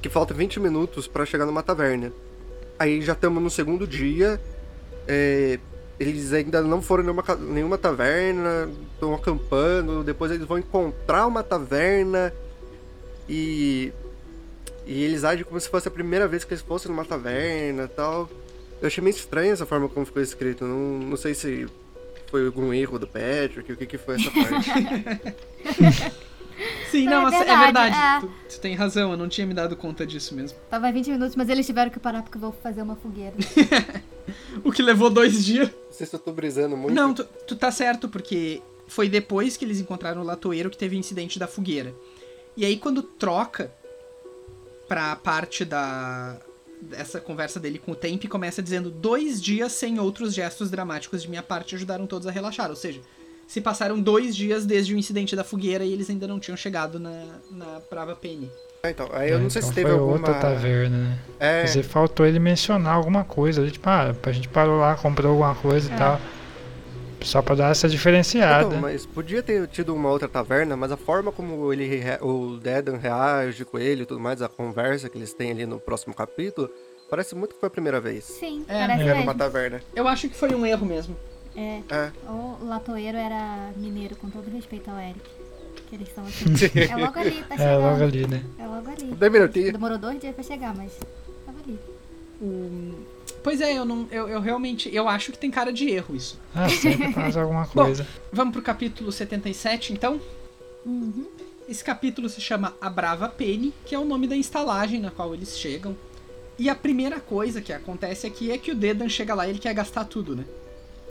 que 0.00 0.08
falta 0.08 0.34
20 0.34 0.58
minutos 0.58 1.06
pra 1.06 1.26
chegar 1.26 1.46
numa 1.46 1.62
taverna. 1.62 2.12
Aí 2.78 3.02
já 3.02 3.12
estamos 3.12 3.40
no 3.42 3.50
segundo 3.50 3.86
dia. 3.86 4.40
é, 5.06 5.58
eles 6.00 6.32
ainda 6.32 6.60
não 6.62 6.82
foram 6.82 7.04
em 7.04 7.06
nenhuma, 7.06 7.24
nenhuma 7.38 7.78
taverna, 7.78 8.68
estão 8.94 9.14
acampando. 9.14 10.02
Depois 10.02 10.32
eles 10.32 10.46
vão 10.46 10.58
encontrar 10.58 11.26
uma 11.26 11.42
taverna 11.44 12.32
e 13.28 13.92
e 14.86 15.02
eles 15.02 15.24
agem 15.24 15.44
como 15.44 15.58
se 15.60 15.68
fosse 15.68 15.88
a 15.88 15.90
primeira 15.90 16.26
vez 16.28 16.44
que 16.44 16.52
eles 16.54 16.62
fossem 16.62 16.90
numa 16.90 17.04
taverna, 17.04 17.84
e 17.84 17.88
tal. 17.88 18.28
Eu 18.80 18.86
achei 18.88 19.02
meio 19.02 19.14
estranho 19.14 19.52
essa 19.52 19.64
forma 19.66 19.88
como 19.88 20.04
ficou 20.04 20.20
escrito. 20.22 20.64
Não, 20.64 20.98
não 20.98 21.16
sei 21.16 21.34
se 21.34 21.66
foi 22.30 22.44
algum 22.46 22.72
erro 22.72 22.98
do 22.98 23.06
Patrick, 23.06 23.72
o 23.72 23.76
que, 23.76 23.86
que 23.86 23.98
foi 23.98 24.16
essa 24.16 24.30
parte. 24.32 25.32
Sim, 26.90 27.06
É 27.06 27.10
não, 27.10 27.22
mas 27.22 27.34
é 27.34 27.38
verdade, 27.38 27.62
verdade. 27.72 27.96
é. 27.96 28.20
Tu, 28.20 28.54
tu 28.56 28.60
tem 28.60 28.74
razão, 28.74 29.12
eu 29.12 29.16
não 29.16 29.28
tinha 29.28 29.46
me 29.46 29.54
dado 29.54 29.76
conta 29.76 30.06
disso 30.06 30.34
mesmo. 30.34 30.58
Tava 30.68 30.90
20 30.92 31.10
minutos, 31.10 31.36
mas 31.36 31.48
eles 31.48 31.64
tiveram 31.66 31.90
que 31.90 31.98
parar 31.98 32.22
porque 32.22 32.36
eu 32.36 32.40
vou 32.40 32.52
fazer 32.52 32.82
uma 32.82 32.96
fogueira. 32.96 33.34
O 34.64 34.70
que 34.70 34.80
levou 34.82 35.10
dois 35.10 35.44
dias. 35.44 35.68
Não 35.68 35.92
sei 35.92 36.06
se 36.06 36.14
eu 36.14 36.18
tô 36.20 36.30
brisando 36.32 36.76
muito. 36.76 36.94
Não, 36.94 37.12
tu, 37.12 37.24
tu 37.24 37.56
tá 37.56 37.72
certo, 37.72 38.08
porque 38.08 38.62
foi 38.86 39.08
depois 39.08 39.56
que 39.56 39.64
eles 39.64 39.80
encontraram 39.80 40.20
o 40.22 40.24
latoeiro 40.24 40.70
que 40.70 40.78
teve 40.78 40.94
o 40.94 40.98
incidente 40.98 41.40
da 41.40 41.48
fogueira. 41.48 41.92
E 42.56 42.64
aí 42.64 42.76
quando 42.76 43.02
troca 43.02 43.72
pra 44.92 45.16
parte 45.16 45.64
da 45.64 46.36
dessa 46.82 47.18
conversa 47.18 47.58
dele 47.58 47.78
com 47.78 47.92
o 47.92 47.94
Temp, 47.94 48.24
começa 48.26 48.60
dizendo 48.60 48.90
dois 48.90 49.40
dias 49.40 49.72
sem 49.72 49.98
outros 49.98 50.34
gestos 50.34 50.68
dramáticos 50.70 51.22
de 51.22 51.30
minha 51.30 51.42
parte 51.42 51.74
ajudaram 51.76 52.06
todos 52.06 52.26
a 52.26 52.30
relaxar. 52.30 52.68
Ou 52.68 52.76
seja, 52.76 53.00
se 53.46 53.60
passaram 53.62 53.98
dois 53.98 54.36
dias 54.36 54.66
desde 54.66 54.92
o 54.92 54.98
incidente 54.98 55.34
da 55.34 55.44
fogueira 55.44 55.82
e 55.82 55.92
eles 55.94 56.10
ainda 56.10 56.26
não 56.26 56.38
tinham 56.38 56.56
chegado 56.58 56.98
na, 57.00 57.24
na 57.50 57.80
Prava 57.88 58.14
Penny. 58.16 58.50
Ah, 58.82 58.90
então, 58.90 59.08
aí 59.12 59.30
eu 59.30 59.38
não 59.38 59.48
sei 59.48 59.60
então 59.60 59.68
se 59.70 59.74
teve 59.74 59.88
foi 59.88 59.98
alguma. 59.98 60.16
outra 60.18 60.34
taverna, 60.34 60.98
né? 60.98 61.18
É, 61.40 61.60
Quer 61.60 61.66
dizer, 61.68 61.82
faltou 61.84 62.26
ele 62.26 62.38
mencionar 62.40 62.94
alguma 62.96 63.24
coisa. 63.24 63.64
Tipo, 63.70 63.88
ah, 63.88 64.14
a 64.24 64.32
gente 64.32 64.48
parou 64.48 64.78
lá, 64.80 64.94
comprou 64.96 65.30
alguma 65.30 65.54
coisa 65.54 65.90
É. 65.90 65.94
e 65.94 65.96
tal. 65.96 66.20
Só 67.24 67.40
pra 67.42 67.54
dar 67.54 67.70
essa 67.70 67.88
diferenciada. 67.88 68.68
Então, 68.68 68.80
mas 68.80 69.04
podia 69.06 69.42
ter 69.42 69.66
tido 69.68 69.94
uma 69.94 70.08
outra 70.10 70.28
taverna, 70.28 70.76
mas 70.76 70.90
a 70.92 70.96
forma 70.96 71.30
como 71.32 71.72
ele 71.72 71.90
o 72.20 72.56
Dedan 72.58 72.96
reage 72.96 73.64
com 73.64 73.78
ele 73.78 74.02
e 74.02 74.06
tudo 74.06 74.20
mais, 74.20 74.42
a 74.42 74.48
conversa 74.48 75.08
que 75.08 75.16
eles 75.18 75.32
têm 75.32 75.50
ali 75.50 75.66
no 75.66 75.78
próximo 75.78 76.14
capítulo, 76.14 76.68
parece 77.10 77.34
muito 77.34 77.54
que 77.54 77.60
foi 77.60 77.66
a 77.68 77.70
primeira 77.70 78.00
vez. 78.00 78.24
Sim, 78.24 78.64
É, 78.68 78.86
parece 78.86 79.02
é. 79.02 79.06
Era 79.08 79.20
uma 79.20 79.34
taverna. 79.34 79.80
Eu 79.94 80.06
acho 80.08 80.28
que 80.28 80.34
foi 80.36 80.54
um 80.54 80.64
erro 80.66 80.84
mesmo. 80.86 81.16
É, 81.54 81.80
É. 81.90 82.10
o 82.28 82.64
Latoeiro 82.64 83.18
era 83.18 83.70
mineiro, 83.76 84.16
com 84.16 84.30
todo 84.30 84.50
respeito 84.50 84.90
ao 84.90 84.98
Eric. 84.98 85.20
Que 85.88 85.96
eles 85.96 86.08
são 86.14 86.24
assim. 86.24 86.44
é 86.90 86.96
logo 86.96 87.18
ali, 87.18 87.42
tá 87.44 87.54
É, 87.54 87.58
chegando. 87.58 87.82
logo 87.82 88.02
ali, 88.04 88.26
né? 88.26 88.42
É 88.58 88.66
logo 88.66 88.88
ali. 88.90 89.70
Demorou 89.72 89.98
dois 89.98 90.18
dias 90.20 90.34
pra 90.34 90.42
chegar, 90.42 90.74
mas 90.74 90.92
tava 91.44 91.58
ali. 91.62 91.78
O- 92.40 92.94
Pois 93.42 93.60
é, 93.60 93.76
eu 93.76 93.84
não. 93.84 94.06
Eu, 94.10 94.28
eu 94.28 94.40
realmente. 94.40 94.94
Eu 94.94 95.08
acho 95.08 95.32
que 95.32 95.38
tem 95.38 95.50
cara 95.50 95.72
de 95.72 95.88
erro 95.88 96.14
isso. 96.14 96.38
Ah, 96.54 96.68
sempre 96.68 97.10
faz 97.12 97.36
alguma 97.36 97.64
Bom. 97.74 97.84
coisa. 97.84 98.06
Vamos 98.32 98.52
pro 98.52 98.62
capítulo 98.62 99.10
77, 99.10 99.92
então? 99.92 100.20
Uhum. 100.86 101.26
Esse 101.68 101.82
capítulo 101.82 102.28
se 102.28 102.40
chama 102.40 102.74
A 102.80 102.90
Brava 102.90 103.28
Penny, 103.28 103.72
que 103.84 103.94
é 103.94 103.98
o 103.98 104.04
nome 104.04 104.26
da 104.26 104.36
estalagem 104.36 105.00
na 105.00 105.10
qual 105.10 105.34
eles 105.34 105.58
chegam. 105.58 105.96
E 106.58 106.68
a 106.68 106.74
primeira 106.74 107.18
coisa 107.18 107.60
que 107.60 107.72
acontece 107.72 108.26
aqui 108.26 108.50
é 108.50 108.58
que 108.58 108.70
o 108.70 108.74
Dedan 108.74 109.08
chega 109.08 109.34
lá 109.34 109.46
e 109.46 109.50
ele 109.50 109.58
quer 109.58 109.74
gastar 109.74 110.04
tudo, 110.04 110.36
né? 110.36 110.44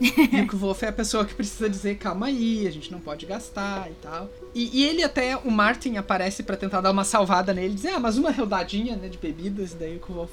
e 0.00 0.40
o 0.40 0.46
Kvolf 0.46 0.82
é 0.82 0.88
a 0.88 0.92
pessoa 0.92 1.24
que 1.24 1.34
precisa 1.34 1.68
dizer, 1.68 1.96
calma 1.96 2.26
aí, 2.26 2.66
a 2.66 2.70
gente 2.70 2.90
não 2.90 3.00
pode 3.00 3.26
gastar 3.26 3.90
e 3.90 3.94
tal. 3.94 4.30
E, 4.54 4.80
e 4.80 4.84
ele 4.84 5.02
até, 5.02 5.36
o 5.36 5.50
Martin 5.50 5.96
aparece 5.96 6.42
pra 6.42 6.56
tentar 6.56 6.80
dar 6.80 6.90
uma 6.90 7.04
salvada 7.04 7.52
nele, 7.52 7.74
dizer, 7.74 7.90
ah, 7.90 8.00
mas 8.00 8.16
uma 8.16 8.30
rodadinha, 8.30 8.96
né, 8.96 9.08
de 9.08 9.18
bebidas, 9.18 9.72
e 9.72 9.76
daí 9.76 9.96
o 9.96 10.00
Kvolf 10.00 10.30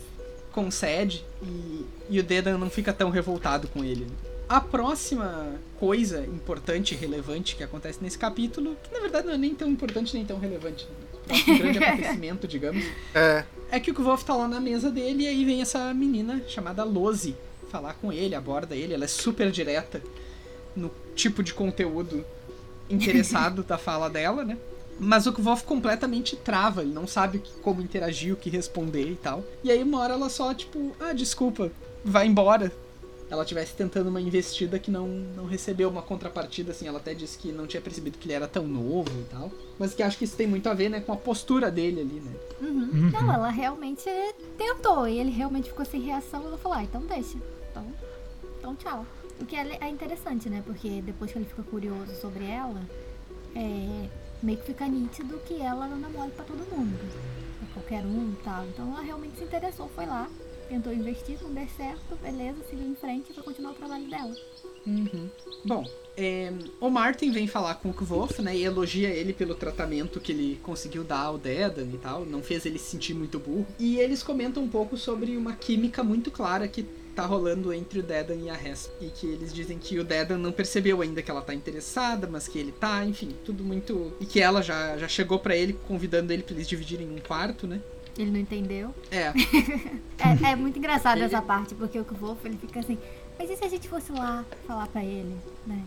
concede 0.51 1.23
e, 1.41 1.85
e 2.09 2.19
o 2.19 2.23
Dedan 2.23 2.57
não 2.57 2.69
fica 2.69 2.91
tão 2.93 3.09
revoltado 3.09 3.67
com 3.67 3.83
ele. 3.83 4.05
né? 4.05 4.11
A 4.47 4.59
próxima 4.59 5.53
coisa 5.79 6.21
importante 6.25 6.95
e 6.95 6.97
relevante 6.97 7.55
que 7.55 7.63
acontece 7.63 7.99
nesse 8.01 8.17
capítulo, 8.17 8.75
que 8.83 8.91
na 8.93 8.99
verdade 8.99 9.27
não 9.27 9.33
é 9.35 9.37
nem 9.37 9.53
tão 9.53 9.69
importante 9.69 10.13
nem 10.15 10.25
tão 10.25 10.39
relevante, 10.39 10.85
né? 10.85 10.91
o 11.13 11.17
próximo 11.27 11.57
grande 11.59 11.77
acontecimento, 11.83 12.47
digamos, 12.47 12.83
É. 13.13 13.43
é 13.71 13.79
que 13.79 13.91
o 13.91 13.93
Kvolf 13.93 14.23
tá 14.23 14.35
lá 14.35 14.47
na 14.47 14.59
mesa 14.59 14.89
dele 14.89 15.23
e 15.23 15.27
aí 15.27 15.45
vem 15.45 15.61
essa 15.61 15.93
menina 15.93 16.41
chamada 16.47 16.83
Lose 16.83 17.35
falar 17.69 17.93
com 17.93 18.11
ele, 18.11 18.33
aborda 18.33 18.75
ele, 18.75 18.93
ela 18.95 19.03
é 19.03 19.07
super 19.07 19.51
direta 19.51 20.01
no 20.75 20.89
tipo 21.15 21.43
de 21.43 21.53
conteúdo 21.53 22.25
interessado 22.89 23.61
da 23.67 23.77
fala 23.77 24.09
dela, 24.09 24.43
né? 24.43 24.57
Mas 24.99 25.25
o 25.25 25.33
Kvolf 25.33 25.63
completamente 25.63 26.35
trava, 26.35 26.81
ele 26.81 26.93
não 26.93 27.07
sabe 27.07 27.41
como 27.61 27.81
interagir, 27.81 28.33
o 28.33 28.37
que 28.37 28.49
responder 28.49 29.09
e 29.09 29.15
tal. 29.15 29.43
E 29.63 29.71
aí 29.71 29.81
uma 29.81 29.99
hora 29.99 30.13
ela 30.13 30.29
só, 30.29 30.53
tipo, 30.53 30.91
ah, 30.99 31.13
desculpa, 31.13 31.71
vai 32.03 32.27
embora. 32.27 32.71
Ela 33.29 33.45
tivesse 33.45 33.73
tentando 33.75 34.09
uma 34.09 34.19
investida 34.19 34.79
que 34.79 34.89
não, 34.89 35.07
não 35.07 35.45
recebeu 35.45 35.87
uma 35.87 36.01
contrapartida, 36.01 36.71
assim, 36.71 36.87
ela 36.87 36.97
até 36.97 37.13
disse 37.13 37.37
que 37.37 37.51
não 37.51 37.67
tinha 37.67 37.79
percebido 37.79 38.17
que 38.17 38.27
ele 38.27 38.33
era 38.33 38.47
tão 38.47 38.67
novo 38.67 39.11
e 39.19 39.23
tal. 39.25 39.51
Mas 39.77 39.93
que 39.93 40.01
acho 40.01 40.17
que 40.17 40.25
isso 40.25 40.35
tem 40.35 40.47
muito 40.47 40.67
a 40.67 40.73
ver, 40.73 40.89
né, 40.89 40.99
com 40.99 41.13
a 41.13 41.15
postura 41.15 41.69
dele 41.69 42.01
ali, 42.01 42.19
né? 42.19 42.31
Uhum. 42.59 42.89
Uhum. 42.91 43.11
Não, 43.11 43.31
ela 43.31 43.49
realmente 43.49 44.09
tentou 44.57 45.07
e 45.07 45.19
ele 45.19 45.29
realmente 45.29 45.69
ficou 45.69 45.85
sem 45.85 46.01
reação. 46.01 46.43
Ela 46.43 46.57
falou: 46.57 46.77
ah, 46.77 46.83
então 46.83 47.01
deixa. 47.01 47.37
Então, 47.69 47.85
então 48.57 48.75
tchau. 48.75 49.05
O 49.39 49.45
que 49.45 49.55
é, 49.55 49.77
é 49.79 49.87
interessante, 49.87 50.49
né? 50.49 50.63
Porque 50.65 51.01
depois 51.01 51.31
que 51.31 51.37
ele 51.37 51.45
fica 51.45 51.63
curioso 51.63 52.13
sobre 52.19 52.45
ela, 52.45 52.81
é, 53.55 54.09
meio 54.41 54.57
que 54.57 54.65
fica 54.65 54.87
nítido 54.87 55.39
que 55.45 55.61
ela 55.61 55.87
não 55.87 55.97
namora 55.99 56.29
pra 56.31 56.45
todo 56.45 56.59
mundo. 56.75 56.97
Pra 57.59 57.67
qualquer 57.73 58.05
um 58.05 58.31
e 58.31 58.43
tal. 58.43 58.65
Então 58.65 58.87
ela 58.91 59.01
realmente 59.01 59.37
se 59.37 59.43
interessou, 59.43 59.89
foi 59.89 60.05
lá, 60.05 60.29
tentou 60.69 60.93
investir, 60.93 61.37
não 61.41 61.53
deu 61.53 61.67
certo, 61.75 62.15
beleza, 62.21 62.57
seguiu 62.69 62.87
em 62.87 62.95
frente 62.95 63.33
foi 63.33 63.43
continuar 63.43 63.71
o 63.71 63.75
trabalho 63.75 64.07
dela. 64.09 64.35
Uhum. 64.85 65.29
Bom, 65.65 65.85
é, 66.15 66.53
o 66.79 66.89
Martin 66.89 67.31
vem 67.31 67.47
falar 67.47 67.75
com 67.75 67.89
o 67.89 67.93
Kvolf, 67.93 68.39
né, 68.39 68.55
e 68.55 68.63
elogia 68.63 69.09
ele 69.09 69.33
pelo 69.33 69.55
tratamento 69.55 70.19
que 70.19 70.31
ele 70.31 70.59
conseguiu 70.63 71.03
dar 71.03 71.21
ao 71.21 71.37
Dedan 71.37 71.87
e 71.93 71.97
tal, 71.97 72.25
não 72.25 72.41
fez 72.41 72.65
ele 72.65 72.77
se 72.77 72.91
sentir 72.91 73.13
muito 73.13 73.39
burro. 73.39 73.67
E 73.79 73.99
eles 73.99 74.21
comentam 74.21 74.63
um 74.63 74.69
pouco 74.69 74.97
sobre 74.97 75.35
uma 75.35 75.53
química 75.53 76.03
muito 76.03 76.29
clara 76.29 76.67
que 76.67 76.85
tá 77.19 77.25
rolando 77.25 77.73
entre 77.73 77.99
o 77.99 78.03
Dedan 78.03 78.35
e 78.35 78.49
a 78.49 78.53
Hesp. 78.53 78.91
E 79.01 79.09
que 79.09 79.27
eles 79.27 79.53
dizem 79.53 79.77
que 79.77 79.99
o 79.99 80.03
Dedan 80.05 80.37
não 80.37 80.53
percebeu 80.53 81.01
ainda 81.01 81.21
que 81.21 81.29
ela 81.29 81.41
tá 81.41 81.53
interessada, 81.53 82.27
mas 82.31 82.47
que 82.47 82.57
ele 82.57 82.71
tá, 82.71 83.05
enfim, 83.05 83.35
tudo 83.43 83.61
muito... 83.61 84.13
E 84.21 84.25
que 84.25 84.39
ela 84.39 84.61
já, 84.61 84.97
já 84.97 85.07
chegou 85.07 85.37
pra 85.37 85.53
ele 85.55 85.73
convidando 85.87 86.31
ele 86.31 86.43
pra 86.43 86.55
eles 86.55 86.67
dividirem 86.67 87.09
um 87.09 87.19
quarto, 87.19 87.67
né? 87.67 87.81
Ele 88.17 88.31
não 88.31 88.39
entendeu. 88.39 88.93
É, 89.11 89.33
É, 90.17 90.51
é 90.51 90.55
muito 90.55 90.79
engraçado 90.79 91.17
Ele- 91.17 91.25
essa 91.25 91.41
parte, 91.41 91.75
porque 91.75 91.99
o 91.99 92.05
Kvolf 92.05 92.43
ele 92.45 92.57
fica 92.57 92.79
assim, 92.79 92.97
mas 93.37 93.49
e 93.49 93.57
se 93.57 93.63
a 93.65 93.69
gente 93.69 93.87
fosse 93.89 94.11
lá 94.13 94.45
falar 94.65 94.87
pra 94.87 95.03
ele, 95.03 95.35
né? 95.67 95.83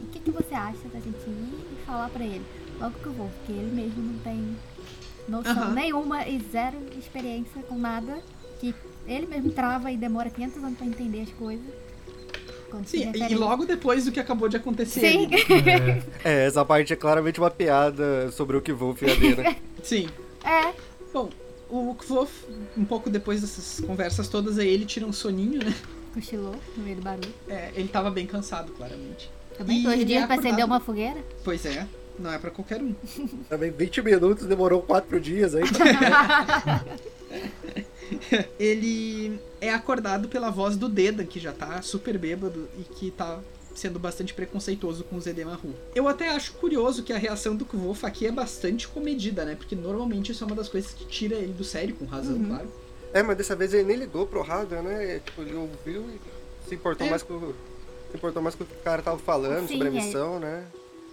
E 0.00 0.04
o 0.04 0.08
que, 0.08 0.18
que 0.20 0.30
você 0.30 0.54
acha 0.54 0.86
da 0.92 1.00
gente 1.00 1.16
ir 1.26 1.54
e 1.72 1.84
falar 1.86 2.10
pra 2.10 2.24
ele? 2.24 2.44
Logo 2.78 2.98
que 2.98 3.06
eu 3.06 3.12
vou, 3.12 3.28
porque 3.38 3.52
ele 3.52 3.70
mesmo 3.74 4.02
não 4.02 4.18
tem 4.20 4.56
noção 5.28 5.52
Aham. 5.62 5.72
nenhuma 5.74 6.26
e 6.28 6.38
zero 6.52 6.76
experiência 6.98 7.62
com 7.62 7.78
nada, 7.78 8.18
que 8.60 8.74
ele 9.06 9.26
mesmo 9.26 9.50
trava 9.50 9.90
e 9.90 9.96
demora 9.96 10.30
500 10.30 10.64
anos 10.64 10.78
pra 10.78 10.86
entender 10.86 11.22
as 11.22 11.30
coisas. 11.30 11.64
Sim, 12.86 13.12
e 13.14 13.34
logo 13.36 13.64
depois 13.64 14.04
do 14.04 14.10
que 14.10 14.18
acabou 14.18 14.48
de 14.48 14.56
acontecer 14.56 15.12
Sim. 15.12 15.28
né? 15.28 16.02
É, 16.24 16.42
É, 16.42 16.46
essa 16.46 16.64
parte 16.64 16.92
é 16.92 16.96
claramente 16.96 17.38
uma 17.38 17.50
piada 17.50 18.32
sobre 18.32 18.56
o 18.56 18.60
que 18.60 18.72
Wolf 18.72 19.00
e 19.02 19.10
a 19.10 19.14
Dena. 19.14 19.56
Sim. 19.80 20.08
É, 20.44 20.74
Bom, 21.12 21.30
o 21.70 21.94
Kvolf, 21.94 22.44
um 22.76 22.84
pouco 22.84 23.08
depois 23.08 23.40
dessas 23.40 23.78
conversas 23.86 24.26
todas 24.26 24.58
aí, 24.58 24.68
ele 24.68 24.84
tira 24.84 25.06
um 25.06 25.12
soninho, 25.12 25.64
né? 25.64 25.72
cochilou 26.12 26.54
no 26.76 26.84
meio 26.84 26.96
do 26.96 27.02
barulho. 27.02 27.32
É, 27.48 27.70
ele 27.74 27.88
tava 27.88 28.10
bem 28.10 28.26
cansado, 28.26 28.72
claramente. 28.72 29.30
Também 29.56 29.80
E 29.80 29.82
dois 29.82 30.06
dias 30.06 30.22
é 30.22 30.26
pra 30.26 30.36
acender 30.36 30.64
uma 30.64 30.80
fogueira. 30.80 31.20
Pois 31.42 31.64
é, 31.66 31.86
não 32.18 32.32
é 32.32 32.38
pra 32.38 32.50
qualquer 32.50 32.80
um. 32.80 32.94
Também 33.48 33.70
20 33.70 34.02
minutos, 34.02 34.46
demorou 34.46 34.82
4 34.82 35.20
dias 35.20 35.54
aí. 35.54 35.64
Ele 38.58 39.38
é 39.60 39.70
acordado 39.72 40.28
pela 40.28 40.50
voz 40.50 40.76
do 40.76 40.88
Dedan, 40.88 41.24
que 41.26 41.40
já 41.40 41.52
tá 41.52 41.80
super 41.82 42.18
bêbado 42.18 42.68
e 42.78 42.82
que 42.82 43.10
tá 43.10 43.40
sendo 43.74 43.98
bastante 43.98 44.32
preconceituoso 44.32 45.02
com 45.04 45.16
o 45.16 45.20
Zedemaru. 45.20 45.74
Eu 45.94 46.06
até 46.06 46.28
acho 46.28 46.52
curioso 46.54 47.02
que 47.02 47.12
a 47.12 47.18
reação 47.18 47.56
do 47.56 47.64
Kvolf 47.64 48.04
aqui 48.04 48.26
é 48.26 48.30
bastante 48.30 48.86
comedida, 48.86 49.44
né? 49.44 49.56
Porque 49.56 49.74
normalmente 49.74 50.30
isso 50.30 50.44
é 50.44 50.46
uma 50.46 50.54
das 50.54 50.68
coisas 50.68 50.92
que 50.92 51.04
tira 51.04 51.34
ele 51.34 51.52
do 51.52 51.64
sério, 51.64 51.94
com 51.96 52.04
razão, 52.04 52.36
Uhum. 52.36 52.46
claro. 52.48 52.72
É, 53.12 53.22
mas 53.22 53.36
dessa 53.36 53.54
vez 53.56 53.72
ele 53.74 53.84
nem 53.84 53.96
ligou 53.96 54.26
pro 54.26 54.42
Raga, 54.42 54.80
né? 54.82 55.20
Tipo, 55.24 55.42
ele 55.42 55.54
ouviu 55.54 56.02
e 56.10 56.68
se 56.68 56.74
importou 56.74 57.06
É. 57.06 57.10
mais 57.10 57.22
com. 57.22 57.52
Se 58.10 58.16
importou 58.16 58.42
mais 58.42 58.54
com 58.54 58.62
o 58.64 58.66
que 58.66 58.74
o 58.74 58.82
cara 58.82 59.02
tava 59.02 59.18
falando 59.18 59.66
Sim, 59.66 59.74
sobre 59.78 59.88
a 59.88 59.90
é. 59.90 59.94
missão, 59.94 60.38
né? 60.38 60.64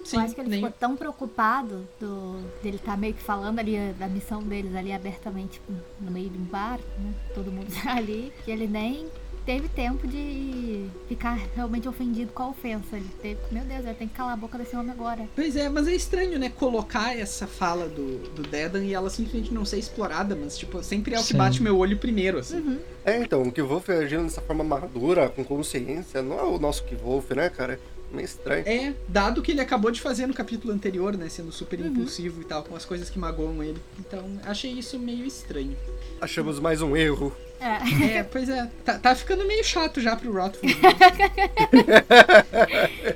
Sim, 0.03 0.17
eu 0.17 0.23
acho 0.23 0.35
que 0.35 0.41
ele 0.41 0.49
nem... 0.49 0.59
ficou 0.59 0.77
tão 0.77 0.95
preocupado 0.95 1.87
do, 1.99 2.41
dele 2.61 2.77
estar 2.77 2.97
meio 2.97 3.13
que 3.13 3.23
falando 3.23 3.59
ali 3.59 3.77
da 3.97 4.07
missão 4.07 4.41
deles 4.43 4.75
ali 4.75 4.91
abertamente 4.91 5.53
tipo, 5.53 5.73
no 5.99 6.11
meio 6.11 6.29
de 6.29 6.37
um 6.37 6.43
bar, 6.43 6.79
né? 6.99 7.13
Todo 7.33 7.51
mundo 7.51 7.67
tá 7.83 7.95
ali, 7.97 8.31
que 8.43 8.51
ele 8.51 8.67
nem 8.67 9.07
teve 9.45 9.67
tempo 9.69 10.07
de 10.07 10.85
ficar 11.07 11.39
realmente 11.55 11.87
ofendido 11.87 12.31
com 12.31 12.43
a 12.43 12.49
ofensa. 12.49 12.95
Ele 12.95 13.09
teve, 13.21 13.39
meu 13.51 13.63
Deus, 13.63 13.85
eu 13.85 13.95
tenho 13.95 14.09
que 14.09 14.15
calar 14.15 14.33
a 14.33 14.37
boca 14.37 14.57
desse 14.57 14.75
homem 14.75 14.91
agora. 14.91 15.27
Pois 15.35 15.55
é, 15.55 15.69
mas 15.69 15.87
é 15.87 15.93
estranho, 15.93 16.37
né? 16.37 16.49
Colocar 16.49 17.17
essa 17.17 17.47
fala 17.47 17.87
do, 17.87 18.29
do 18.29 18.43
Dedan 18.43 18.83
e 18.83 18.93
ela 18.93 19.09
simplesmente 19.09 19.53
não 19.53 19.65
ser 19.65 19.79
explorada, 19.79 20.35
mas, 20.35 20.57
tipo, 20.57 20.81
sempre 20.83 21.15
é 21.15 21.19
o 21.19 21.21
que 21.21 21.29
Sim. 21.29 21.37
bate 21.37 21.61
meu 21.61 21.77
olho 21.77 21.97
primeiro, 21.97 22.39
assim. 22.39 22.79
É, 23.03 23.17
então, 23.17 23.41
o 23.41 23.51
Kvolf 23.51 23.89
agindo 23.89 24.23
dessa 24.23 24.41
forma 24.41 24.63
madura, 24.63 25.29
com 25.29 25.43
consciência, 25.43 26.21
não 26.21 26.39
é 26.39 26.43
o 26.43 26.59
nosso 26.59 26.83
Kvolf, 26.83 27.31
né, 27.31 27.49
cara? 27.49 27.79
Meio 28.13 28.25
estranho. 28.25 28.63
É, 28.67 28.93
dado 29.07 29.41
que 29.41 29.51
ele 29.51 29.61
acabou 29.61 29.89
de 29.91 30.01
fazer 30.01 30.27
no 30.27 30.33
capítulo 30.33 30.73
anterior, 30.73 31.15
né? 31.17 31.29
Sendo 31.29 31.49
super 31.51 31.79
Uhum. 31.79 31.87
impulsivo 31.87 32.41
e 32.41 32.45
tal, 32.45 32.61
com 32.63 32.75
as 32.75 32.83
coisas 32.85 33.09
que 33.09 33.17
magoam 33.17 33.63
ele. 33.63 33.77
Então, 33.99 34.37
achei 34.45 34.71
isso 34.71 34.99
meio 34.99 35.25
estranho. 35.25 35.75
Achamos 36.19 36.59
mais 36.59 36.81
um 36.81 36.95
erro. 36.97 37.31
É. 37.59 38.17
É, 38.17 38.23
pois 38.23 38.49
é. 38.49 38.69
Tá, 38.83 38.97
tá 38.99 39.15
ficando 39.15 39.45
meio 39.47 39.63
chato 39.63 40.01
já 40.01 40.15
pro 40.15 40.31
Rotford. 40.33 40.75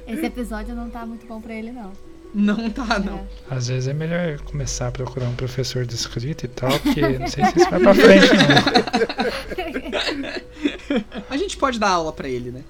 Esse 0.07 0.25
episódio 0.25 0.75
não 0.75 0.89
tá 0.89 1.05
muito 1.05 1.25
bom 1.25 1.39
pra 1.41 1.53
ele, 1.53 1.71
não. 1.71 1.91
Não 2.33 2.69
tá, 2.69 2.99
não. 2.99 3.19
É. 3.49 3.55
às 3.55 3.67
vezes 3.69 3.87
é 3.87 3.93
melhor 3.93 4.39
começar 4.41 4.87
a 4.87 4.91
procurar 4.91 5.27
um 5.27 5.35
professor 5.35 5.85
de 5.85 5.95
escrita 5.95 6.45
e 6.45 6.49
tal, 6.49 6.77
porque 6.79 7.01
não 7.01 7.27
sei 7.27 7.45
se 7.45 7.57
isso 7.59 7.69
vai 7.69 7.79
pra 7.79 7.93
frente, 7.95 8.27
não. 8.33 8.45
A 11.29 11.37
gente 11.37 11.57
pode 11.57 11.79
dar 11.79 11.89
aula 11.89 12.11
pra 12.13 12.27
ele, 12.27 12.51
né? 12.51 12.61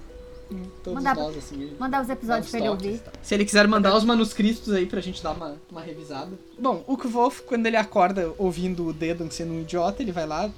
Todos 0.83 1.03
Mandar, 1.03 1.15
nós, 1.15 1.37
assim. 1.37 1.71
mandar 1.79 2.01
os 2.03 2.09
episódios 2.09 2.51
pra 2.51 2.59
ele 2.59 2.69
ouvir. 2.69 2.99
tal. 2.99 3.13
Se 3.21 3.33
ele 3.33 3.45
quiser 3.45 3.67
mandar 3.67 3.95
os 3.95 4.03
manuscritos 4.03 4.71
aí 4.71 4.85
pra 4.85 5.01
gente 5.01 5.21
dar 5.23 5.31
uma, 5.31 5.57
uma 5.71 5.81
revisada. 5.81 6.31
Bom, 6.59 6.83
o 6.85 6.95
Kvolf, 6.95 7.41
quando 7.41 7.65
ele 7.65 7.77
acorda 7.77 8.31
ouvindo 8.37 8.87
o 8.87 8.93
Dedan 8.93 9.29
sendo 9.29 9.53
um 9.53 9.61
idiota, 9.61 10.03
ele 10.03 10.11
vai 10.11 10.27
lá. 10.27 10.51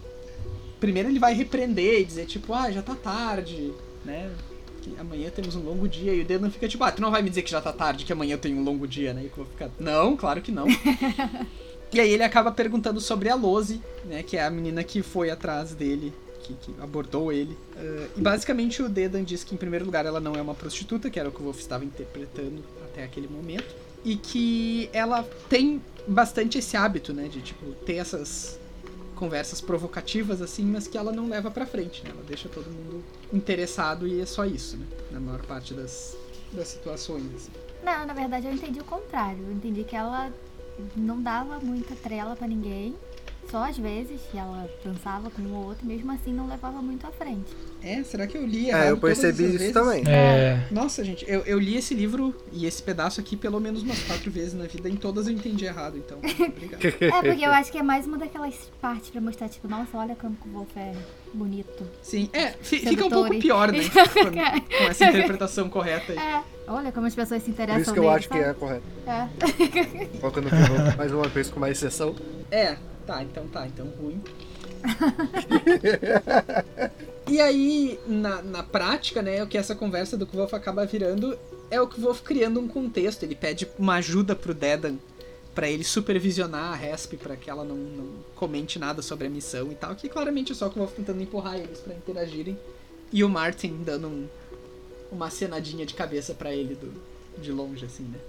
Primeiro 0.79 1.09
ele 1.09 1.19
vai 1.19 1.33
repreender 1.33 2.01
e 2.01 2.05
dizer, 2.05 2.25
tipo, 2.25 2.53
ah, 2.53 2.69
já 2.69 2.81
tá 2.81 2.95
tarde, 2.95 3.73
né? 4.03 4.29
Que 4.81 4.93
amanhã 4.99 5.29
temos 5.29 5.55
um 5.55 5.63
longo 5.63 5.88
dia. 5.88 6.13
E 6.13 6.21
o 6.21 6.25
Dedan 6.25 6.49
fica 6.49 6.67
tipo, 6.67 6.83
ah, 6.83 6.91
tu 6.91 7.01
não 7.01 7.09
vai 7.09 7.21
me 7.21 7.29
dizer 7.29 7.41
que 7.41 7.49
já 7.51 7.61
tá 7.61 7.71
tarde, 7.71 8.03
que 8.05 8.13
amanhã 8.13 8.33
eu 8.33 8.39
tenho 8.39 8.57
um 8.57 8.63
longo 8.63 8.88
dia, 8.88 9.13
né? 9.13 9.23
E 9.23 9.27
o 9.27 9.29
Kvolf 9.29 9.49
fica, 9.51 9.71
não, 9.79 10.17
claro 10.17 10.41
que 10.41 10.51
não. 10.51 10.67
e 11.93 11.99
aí 11.99 12.11
ele 12.11 12.23
acaba 12.23 12.51
perguntando 12.51 12.99
sobre 12.99 13.29
a 13.29 13.35
Lose, 13.35 13.81
né? 14.05 14.21
Que 14.21 14.35
é 14.35 14.43
a 14.43 14.49
menina 14.49 14.83
que 14.83 15.01
foi 15.01 15.31
atrás 15.31 15.73
dele, 15.73 16.13
que, 16.47 16.53
que 16.53 16.81
abordou 16.81 17.31
ele. 17.31 17.53
Uh, 17.75 18.09
e 18.17 18.21
basicamente 18.21 18.81
o 18.81 18.89
Dedan 18.89 19.23
diz 19.23 19.43
que, 19.43 19.53
em 19.53 19.57
primeiro 19.57 19.85
lugar, 19.85 20.05
ela 20.05 20.19
não 20.19 20.33
é 20.33 20.41
uma 20.41 20.55
prostituta, 20.55 21.09
que 21.09 21.19
era 21.19 21.29
o 21.29 21.31
que 21.31 21.41
o 21.41 21.43
Wolf 21.43 21.59
estava 21.59 21.83
interpretando 21.83 22.63
até 22.85 23.03
aquele 23.03 23.27
momento. 23.27 23.75
E 24.05 24.15
que 24.15 24.89
ela 24.93 25.23
tem 25.49 25.81
bastante 26.07 26.57
esse 26.57 26.77
hábito, 26.77 27.13
né? 27.13 27.27
De, 27.27 27.41
tipo, 27.41 27.71
ter 27.85 27.95
essas 27.95 28.59
conversas 29.15 29.59
provocativas, 29.59 30.41
assim, 30.41 30.63
mas 30.63 30.87
que 30.87 30.97
ela 30.97 31.11
não 31.11 31.27
leva 31.27 31.49
pra 31.49 31.65
frente, 31.65 32.03
né? 32.03 32.11
Ela 32.11 32.23
deixa 32.23 32.47
todo 32.47 32.69
mundo 32.69 33.03
interessado 33.33 34.07
e 34.07 34.21
é 34.21 34.25
só 34.25 34.45
isso, 34.45 34.77
né? 34.77 34.85
Na 35.11 35.19
maior 35.19 35.41
parte 35.45 35.73
das, 35.73 36.15
das 36.53 36.67
situações, 36.67 37.25
assim. 37.35 37.51
Não, 37.83 38.05
na 38.05 38.13
verdade 38.13 38.47
eu 38.47 38.53
entendi 38.53 38.79
o 38.79 38.83
contrário. 38.83 39.43
Eu 39.43 39.53
entendi 39.53 39.83
que 39.83 39.95
ela 39.95 40.31
não 40.95 41.21
dava 41.21 41.59
muita 41.59 41.95
trela 41.95 42.35
para 42.35 42.47
ninguém. 42.47 42.95
Só 43.49 43.63
às 43.63 43.77
vezes 43.77 44.19
que 44.29 44.37
ela 44.37 44.69
dançava 44.83 45.29
com 45.29 45.41
um 45.41 45.55
ou 45.55 45.65
outro, 45.67 45.85
mesmo 45.85 46.11
assim 46.11 46.33
não 46.33 46.47
levava 46.47 46.81
muito 46.81 47.07
à 47.07 47.11
frente. 47.11 47.45
É, 47.81 48.03
será 48.03 48.27
que 48.27 48.37
eu 48.37 48.45
li 48.45 48.67
errado? 48.69 48.83
É, 48.87 48.91
eu 48.91 48.97
percebi 48.97 49.43
isso 49.45 49.57
vezes? 49.59 49.73
também. 49.73 50.03
É. 50.05 50.67
Nossa, 50.69 51.01
gente, 51.03 51.23
eu, 51.29 51.41
eu 51.41 51.57
li 51.57 51.77
esse 51.77 51.93
livro 51.93 52.35
e 52.51 52.65
esse 52.65 52.83
pedaço 52.83 53.21
aqui 53.21 53.37
pelo 53.37 53.59
menos 53.61 53.83
umas 53.83 54.01
quatro 54.03 54.29
vezes 54.29 54.53
na 54.53 54.65
vida. 54.65 54.89
Em 54.89 54.95
todas 54.97 55.27
eu 55.27 55.33
entendi 55.33 55.63
errado, 55.65 55.97
então. 55.97 56.17
Obrigado. 56.17 56.81
É, 57.17 57.21
porque 57.21 57.45
eu 57.45 57.51
acho 57.51 57.71
que 57.71 57.77
é 57.77 57.83
mais 57.83 58.05
uma 58.05 58.17
daquelas 58.17 58.53
partes 58.81 59.09
pra 59.09 59.21
mostrar, 59.21 59.47
tipo, 59.47 59.67
nossa, 59.67 59.97
olha 59.97 60.15
como 60.15 60.35
o 60.45 60.49
Wolf 60.49 60.75
é 60.75 60.91
bonito. 61.33 61.83
Sim, 62.01 62.29
é, 62.33 62.51
fi- 62.61 62.79
fica 62.79 63.05
um 63.05 63.09
pouco 63.09 63.37
pior, 63.39 63.71
né? 63.71 63.79
quando- 64.13 64.33
com 64.35 64.83
essa 64.89 65.05
interpretação 65.05 65.69
correta 65.69 66.11
aí. 66.11 66.17
É, 66.17 66.43
olha 66.67 66.91
como 66.91 67.07
as 67.07 67.15
pessoas 67.15 67.43
se 67.43 67.49
interessam 67.51 67.75
Por 67.75 67.81
isso 67.83 67.93
que 67.93 67.99
eu 67.99 68.09
acho 68.09 68.27
que 68.29 68.37
sabe? 68.37 68.49
é 68.49 68.53
correto. 68.53 68.83
É. 69.07 70.05
Colocando 70.19 70.47
o 70.47 70.49
pivô 70.49 70.97
mais 70.97 71.11
uma 71.13 71.27
vez 71.27 71.49
com 71.49 71.57
uma 71.57 71.69
exceção. 71.69 72.15
É, 72.51 72.77
tá, 73.08 73.24
então 73.24 73.47
tá, 73.47 73.66
então 73.66 73.88
ruim. 73.99 74.22
e 77.28 77.41
aí, 77.41 77.99
na, 78.05 78.41
na 78.41 78.64
prática, 78.64 79.22
né, 79.22 79.41
o 79.43 79.47
que 79.47 79.58
essa 79.58 79.76
conversa 79.76 80.18
do 80.18 80.28
Kvolf 80.28 80.53
acaba 80.53 80.86
virando 80.86 81.38
é 81.72 81.82
o 81.82 81.88
Kvolf 81.88 82.22
criando 82.22 82.60
um 82.60 82.68
contexto. 82.68 83.24
Ele 83.24 83.36
pede 83.36 83.68
uma 83.80 83.95
ajuda 83.95 84.36
pro 84.36 84.53
Dedan 84.53 84.95
pra 85.55 85.70
ele 85.70 85.84
supervisionar 85.84 86.74
a 86.74 86.76
Resp 86.76 87.14
pra 87.18 87.36
que 87.36 87.49
ela 87.49 87.64
não, 87.64 87.76
não 87.76 88.08
comente 88.36 88.78
nada 88.78 89.01
sobre 89.01 89.26
a 89.26 89.30
missão 89.30 89.72
e 89.72 89.76
tal, 89.76 89.95
que 89.95 90.08
claramente 90.08 90.51
é 90.51 90.55
só 90.55 90.68
o 90.68 90.72
Kvolf 90.72 90.93
tentando 90.95 91.22
empurrar 91.22 91.58
eles 91.58 91.80
pra 91.80 91.95
interagirem. 91.95 92.58
E 93.12 93.24
o 93.24 93.30
Martin 93.30 93.82
dando 93.84 94.08
um- 94.08 94.28
uma 95.12 95.30
cenadinha 95.30 95.86
de 95.86 95.93
cabeça 95.93 96.34
pra 96.34 96.53
ele 96.53 96.76
do, 96.76 96.93
de 97.41 97.51
longe, 97.51 97.86
assim, 97.86 98.03
né? 98.03 98.20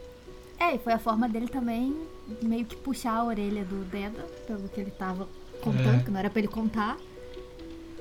É, 0.59 0.75
e 0.75 0.79
foi 0.79 0.93
a 0.93 0.99
forma 0.99 1.29
dele 1.29 1.49
também 1.49 1.97
meio 2.43 2.65
que 2.65 2.77
puxar 2.77 3.13
a 3.15 3.25
orelha 3.25 3.65
do 3.65 3.85
Deda, 3.85 4.25
pelo 4.47 4.69
que 4.69 4.81
ele 4.81 4.91
tava 4.91 5.29
contando, 5.63 6.01
É. 6.01 6.03
que 6.03 6.11
não 6.11 6.19
era 6.19 6.29
pra 6.31 6.39
ele 6.41 6.49
contar. 6.49 6.97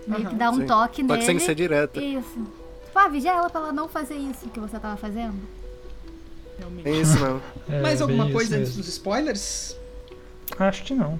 Meio 0.08 0.22
Aham. 0.22 0.30
que 0.30 0.36
dar 0.36 0.52
um 0.52 0.56
Sim. 0.62 0.66
toque 0.66 1.04
nele. 1.04 1.22
sem 1.22 1.38
ser 1.40 1.54
direta. 1.56 2.02
Isso. 2.02 2.40
Tipo, 2.86 2.98
ah, 3.00 3.08
vigia 3.10 3.32
ela 3.32 3.50
pra 3.50 3.62
ela 3.62 3.72
não 3.72 3.88
fazer 3.88 4.16
isso 4.16 4.50
que 4.50 4.60
você 4.60 4.80
tava 4.80 4.98
fazendo. 4.98 5.36
Realmente. 6.58 6.88
É 6.88 6.92
isso 6.94 7.20
não. 7.20 7.42
é 7.70 7.82
Mais 7.82 8.02
alguma 8.02 8.32
coisa 8.32 8.56
antes 8.56 8.70
mesmo. 8.70 8.82
dos 8.84 8.88
spoilers? 8.90 9.78
Acho 10.58 10.84
que 10.84 10.94
não. 10.96 11.20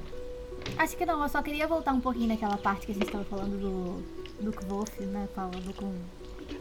Acho 0.78 0.98
que 0.98 1.06
não, 1.06 1.22
eu 1.22 1.30
só 1.30 1.42
queria 1.42 1.68
voltar 1.68 1.94
um 1.94 2.02
pouquinho 2.02 2.28
naquela 2.30 2.58
parte 2.58 2.86
que 2.86 2.92
a 2.92 2.96
gente 2.96 3.12
tava 3.12 3.24
falando 3.26 3.58
do, 3.60 4.44
do 4.44 4.52
Kvolf, 4.52 5.00
né? 5.02 5.28
Falando 5.36 5.74
com 5.76 5.94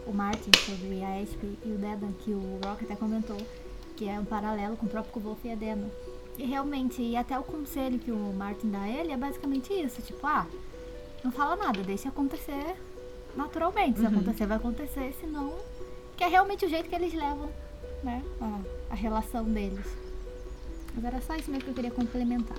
o 0.07 0.13
Martin 0.13 0.51
sobre 0.65 1.03
a 1.03 1.23
Esp 1.23 1.43
e 1.65 1.71
o 1.73 1.79
Dedan, 1.79 2.13
que 2.25 2.31
o 2.31 2.59
Rock 2.65 2.85
até 2.85 2.95
comentou, 2.97 3.37
que 3.97 4.09
é 4.09 4.19
um 4.21 4.25
paralelo 4.25 4.77
com 4.77 4.87
o 4.87 4.89
próprio 4.89 5.13
Kvolf 5.15 5.45
e 5.45 5.53
a 5.53 5.55
Dena. 5.55 5.89
E 6.39 6.45
realmente, 6.45 7.01
e 7.03 7.17
até 7.17 7.39
o 7.39 7.43
conselho 7.43 7.99
que 7.99 8.11
o 8.13 8.33
Martin 8.35 8.71
dá 8.71 8.83
a 8.83 8.89
ele 8.89 9.11
é 9.13 9.17
basicamente 9.17 9.73
isso, 9.73 10.03
tipo, 10.03 10.27
ah, 10.27 10.47
não 11.25 11.33
fala 11.33 11.57
nada, 11.57 11.83
deixa 11.83 12.09
acontecer 12.11 12.77
naturalmente. 13.35 13.99
Se 13.99 14.05
Uhum. 14.07 14.13
acontecer, 14.13 14.47
vai 14.47 14.57
acontecer, 14.57 15.15
senão. 15.21 15.53
Que 16.17 16.25
é 16.25 16.29
realmente 16.29 16.65
o 16.65 16.69
jeito 16.69 16.89
que 16.89 16.95
eles 16.95 17.13
levam, 17.15 17.51
né? 18.03 18.23
A, 18.41 18.61
a 18.91 18.95
relação 18.95 19.45
deles. 19.45 19.85
Mas 20.95 21.05
era 21.05 21.21
só 21.21 21.35
isso 21.37 21.51
mesmo 21.51 21.65
que 21.65 21.71
eu 21.71 21.75
queria 21.75 21.91
complementar. 21.91 22.57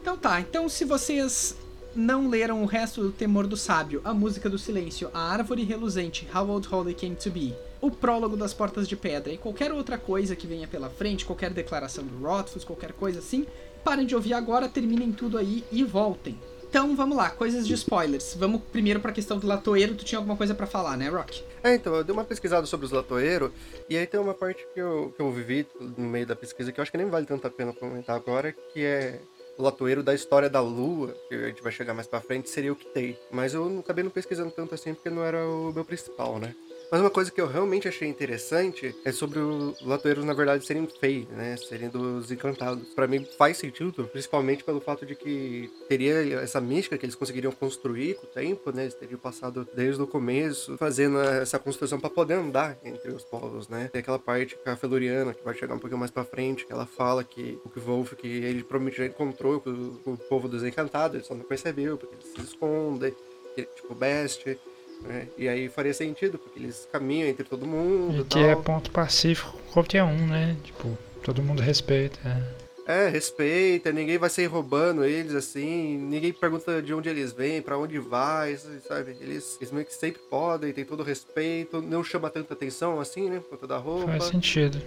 Então 0.00 0.16
tá, 0.16 0.40
então 0.40 0.68
se 0.68 0.84
vocês 0.84 1.56
não 1.94 2.28
leram 2.28 2.62
o 2.62 2.66
resto 2.66 3.02
do 3.02 3.10
Temor 3.10 3.46
do 3.48 3.56
Sábio, 3.56 4.00
a 4.04 4.14
música 4.14 4.48
do 4.48 4.58
silêncio, 4.58 5.10
a 5.12 5.18
árvore 5.32 5.64
reluzente, 5.64 6.28
How 6.32 6.48
Old 6.48 6.68
Holly 6.68 6.94
Came 6.94 7.16
to 7.16 7.30
Be, 7.30 7.54
o 7.80 7.90
prólogo 7.90 8.36
das 8.36 8.54
Portas 8.54 8.88
de 8.88 8.96
Pedra 8.96 9.32
e 9.32 9.38
qualquer 9.38 9.72
outra 9.72 9.98
coisa 9.98 10.36
que 10.36 10.46
venha 10.46 10.66
pela 10.66 10.88
frente, 10.88 11.24
qualquer 11.24 11.50
declaração 11.50 12.04
do 12.04 12.26
Rothfuss, 12.26 12.64
qualquer 12.64 12.92
coisa 12.92 13.18
assim, 13.18 13.46
parem 13.84 14.06
de 14.06 14.14
ouvir 14.14 14.34
agora, 14.34 14.68
terminem 14.68 15.12
tudo 15.12 15.38
aí 15.38 15.64
e 15.70 15.84
voltem. 15.84 16.38
Então 16.68 16.96
vamos 16.96 17.16
lá, 17.16 17.30
coisas 17.30 17.66
de 17.66 17.72
spoilers. 17.74 18.34
Vamos 18.34 18.60
primeiro 18.72 19.00
pra 19.00 19.12
questão 19.12 19.38
do 19.38 19.46
latoeiro, 19.46 19.94
tu 19.94 20.04
tinha 20.04 20.18
alguma 20.18 20.36
coisa 20.36 20.54
pra 20.54 20.66
falar, 20.66 20.96
né, 20.96 21.08
Rock? 21.08 21.42
É, 21.62 21.74
então, 21.74 21.94
eu 21.94 22.04
dei 22.04 22.12
uma 22.12 22.24
pesquisada 22.24 22.66
sobre 22.66 22.86
os 22.86 22.92
latoeiros, 22.92 23.50
e 23.88 23.96
aí 23.96 24.06
tem 24.06 24.20
uma 24.20 24.34
parte 24.34 24.66
que 24.74 24.80
eu, 24.80 25.12
que 25.16 25.22
eu 25.22 25.30
vivi 25.32 25.66
no 25.96 26.06
meio 26.06 26.26
da 26.26 26.36
pesquisa 26.36 26.70
que 26.70 26.78
eu 26.78 26.82
acho 26.82 26.90
que 26.90 26.98
nem 26.98 27.08
vale 27.08 27.26
tanto 27.26 27.46
a 27.46 27.50
pena 27.50 27.72
comentar 27.72 28.14
agora, 28.16 28.52
que 28.72 28.84
é 28.84 29.20
o 29.56 29.62
latoeiro 29.62 30.02
da 30.02 30.14
história 30.14 30.50
da 30.50 30.60
Lua, 30.60 31.14
que 31.28 31.34
a 31.34 31.46
gente 31.48 31.62
vai 31.62 31.72
chegar 31.72 31.94
mais 31.94 32.06
pra 32.06 32.20
frente, 32.20 32.50
seria 32.50 32.72
o 32.72 32.76
Kitei. 32.76 33.18
Mas 33.30 33.54
eu 33.54 33.78
acabei 33.78 34.04
não 34.04 34.10
pesquisando 34.10 34.50
tanto 34.50 34.74
assim, 34.74 34.92
porque 34.92 35.08
não 35.08 35.24
era 35.24 35.46
o 35.46 35.72
meu 35.72 35.84
principal, 35.84 36.38
né? 36.38 36.54
Mas 36.90 37.00
uma 37.00 37.10
coisa 37.10 37.30
que 37.30 37.40
eu 37.40 37.48
realmente 37.48 37.88
achei 37.88 38.08
interessante 38.08 38.94
é 39.04 39.10
sobre 39.10 39.38
os 39.38 39.80
latoeiros, 39.80 40.24
na 40.24 40.32
verdade, 40.32 40.64
serem 40.64 40.86
fei, 40.86 41.26
né? 41.30 41.56
Serem 41.56 41.88
dos 41.88 42.30
encantados. 42.30 42.86
Pra 42.94 43.06
mim 43.06 43.26
faz 43.36 43.56
sentido, 43.56 44.04
principalmente 44.12 44.62
pelo 44.62 44.80
fato 44.80 45.04
de 45.04 45.14
que 45.14 45.70
teria 45.88 46.40
essa 46.40 46.60
mística 46.60 46.96
que 46.96 47.04
eles 47.04 47.16
conseguiriam 47.16 47.52
construir 47.52 48.14
com 48.14 48.26
o 48.26 48.30
tempo, 48.30 48.70
né? 48.70 48.82
Eles 48.82 48.94
teriam 48.94 49.18
passado 49.18 49.66
desde 49.74 50.00
o 50.00 50.06
começo 50.06 50.76
fazendo 50.78 51.18
essa 51.20 51.58
construção 51.58 51.98
pra 51.98 52.08
poder 52.08 52.34
andar 52.34 52.78
entre 52.84 53.10
os 53.10 53.24
povos, 53.24 53.68
né? 53.68 53.88
Tem 53.92 54.00
aquela 54.00 54.18
parte 54.18 54.56
com 54.56 54.70
a 54.70 54.76
Feluriana, 54.76 55.34
que 55.34 55.44
vai 55.44 55.54
chegar 55.54 55.74
um 55.74 55.78
pouquinho 55.78 55.98
mais 55.98 56.10
pra 56.10 56.24
frente, 56.24 56.64
que 56.64 56.72
ela 56.72 56.86
fala 56.86 57.24
que 57.24 57.58
o 57.64 57.68
Kvolf, 57.68 58.14
que 58.14 58.28
ele 58.28 58.62
provavelmente 58.62 58.98
já 58.98 59.06
encontrou 59.06 59.60
com 59.60 59.70
o, 60.06 60.16
povo 60.16 60.48
dos 60.48 60.62
encantados, 60.62 61.16
ele 61.16 61.24
só 61.24 61.34
não 61.34 61.44
percebeu, 61.44 61.98
porque 61.98 62.14
eles 62.14 62.26
se 62.26 62.40
escondem, 62.40 63.14
que, 63.54 63.62
tipo, 63.62 63.94
Best. 63.94 64.56
Né? 65.02 65.28
E 65.36 65.48
aí 65.48 65.68
faria 65.68 65.94
sentido, 65.94 66.38
porque 66.38 66.58
eles 66.58 66.88
caminham 66.90 67.28
entre 67.28 67.44
todo 67.44 67.66
mundo. 67.66 68.16
E 68.16 68.20
E 68.20 68.24
que 68.24 68.38
é 68.38 68.54
ponto 68.56 68.90
pacífico 68.90 69.56
qualquer 69.72 70.02
um, 70.02 70.26
né? 70.26 70.56
Tipo, 70.64 70.96
todo 71.22 71.42
mundo 71.42 71.60
respeita. 71.62 72.18
é. 72.24 72.66
É, 72.88 73.08
respeita, 73.08 73.90
ninguém 73.90 74.16
vai 74.16 74.30
sair 74.30 74.46
roubando 74.46 75.04
eles 75.04 75.34
assim, 75.34 75.98
ninguém 75.98 76.32
pergunta 76.32 76.80
de 76.80 76.94
onde 76.94 77.08
eles 77.08 77.32
vêm, 77.32 77.60
pra 77.60 77.76
onde 77.76 77.98
vai, 77.98 78.56
sabe? 78.86 79.16
Eles, 79.20 79.56
eles 79.60 79.72
meio 79.72 79.84
que 79.84 79.92
sempre 79.92 80.22
podem, 80.30 80.72
tem 80.72 80.84
todo 80.84 81.00
o 81.00 81.02
respeito, 81.02 81.82
não 81.82 82.04
chama 82.04 82.30
tanta 82.30 82.54
atenção 82.54 83.00
assim, 83.00 83.28
né? 83.28 83.40
Por 83.40 83.50
conta 83.58 83.66
da 83.66 83.76
roupa. 83.76 84.06
Faz 84.06 84.24
sentido. 84.26 84.80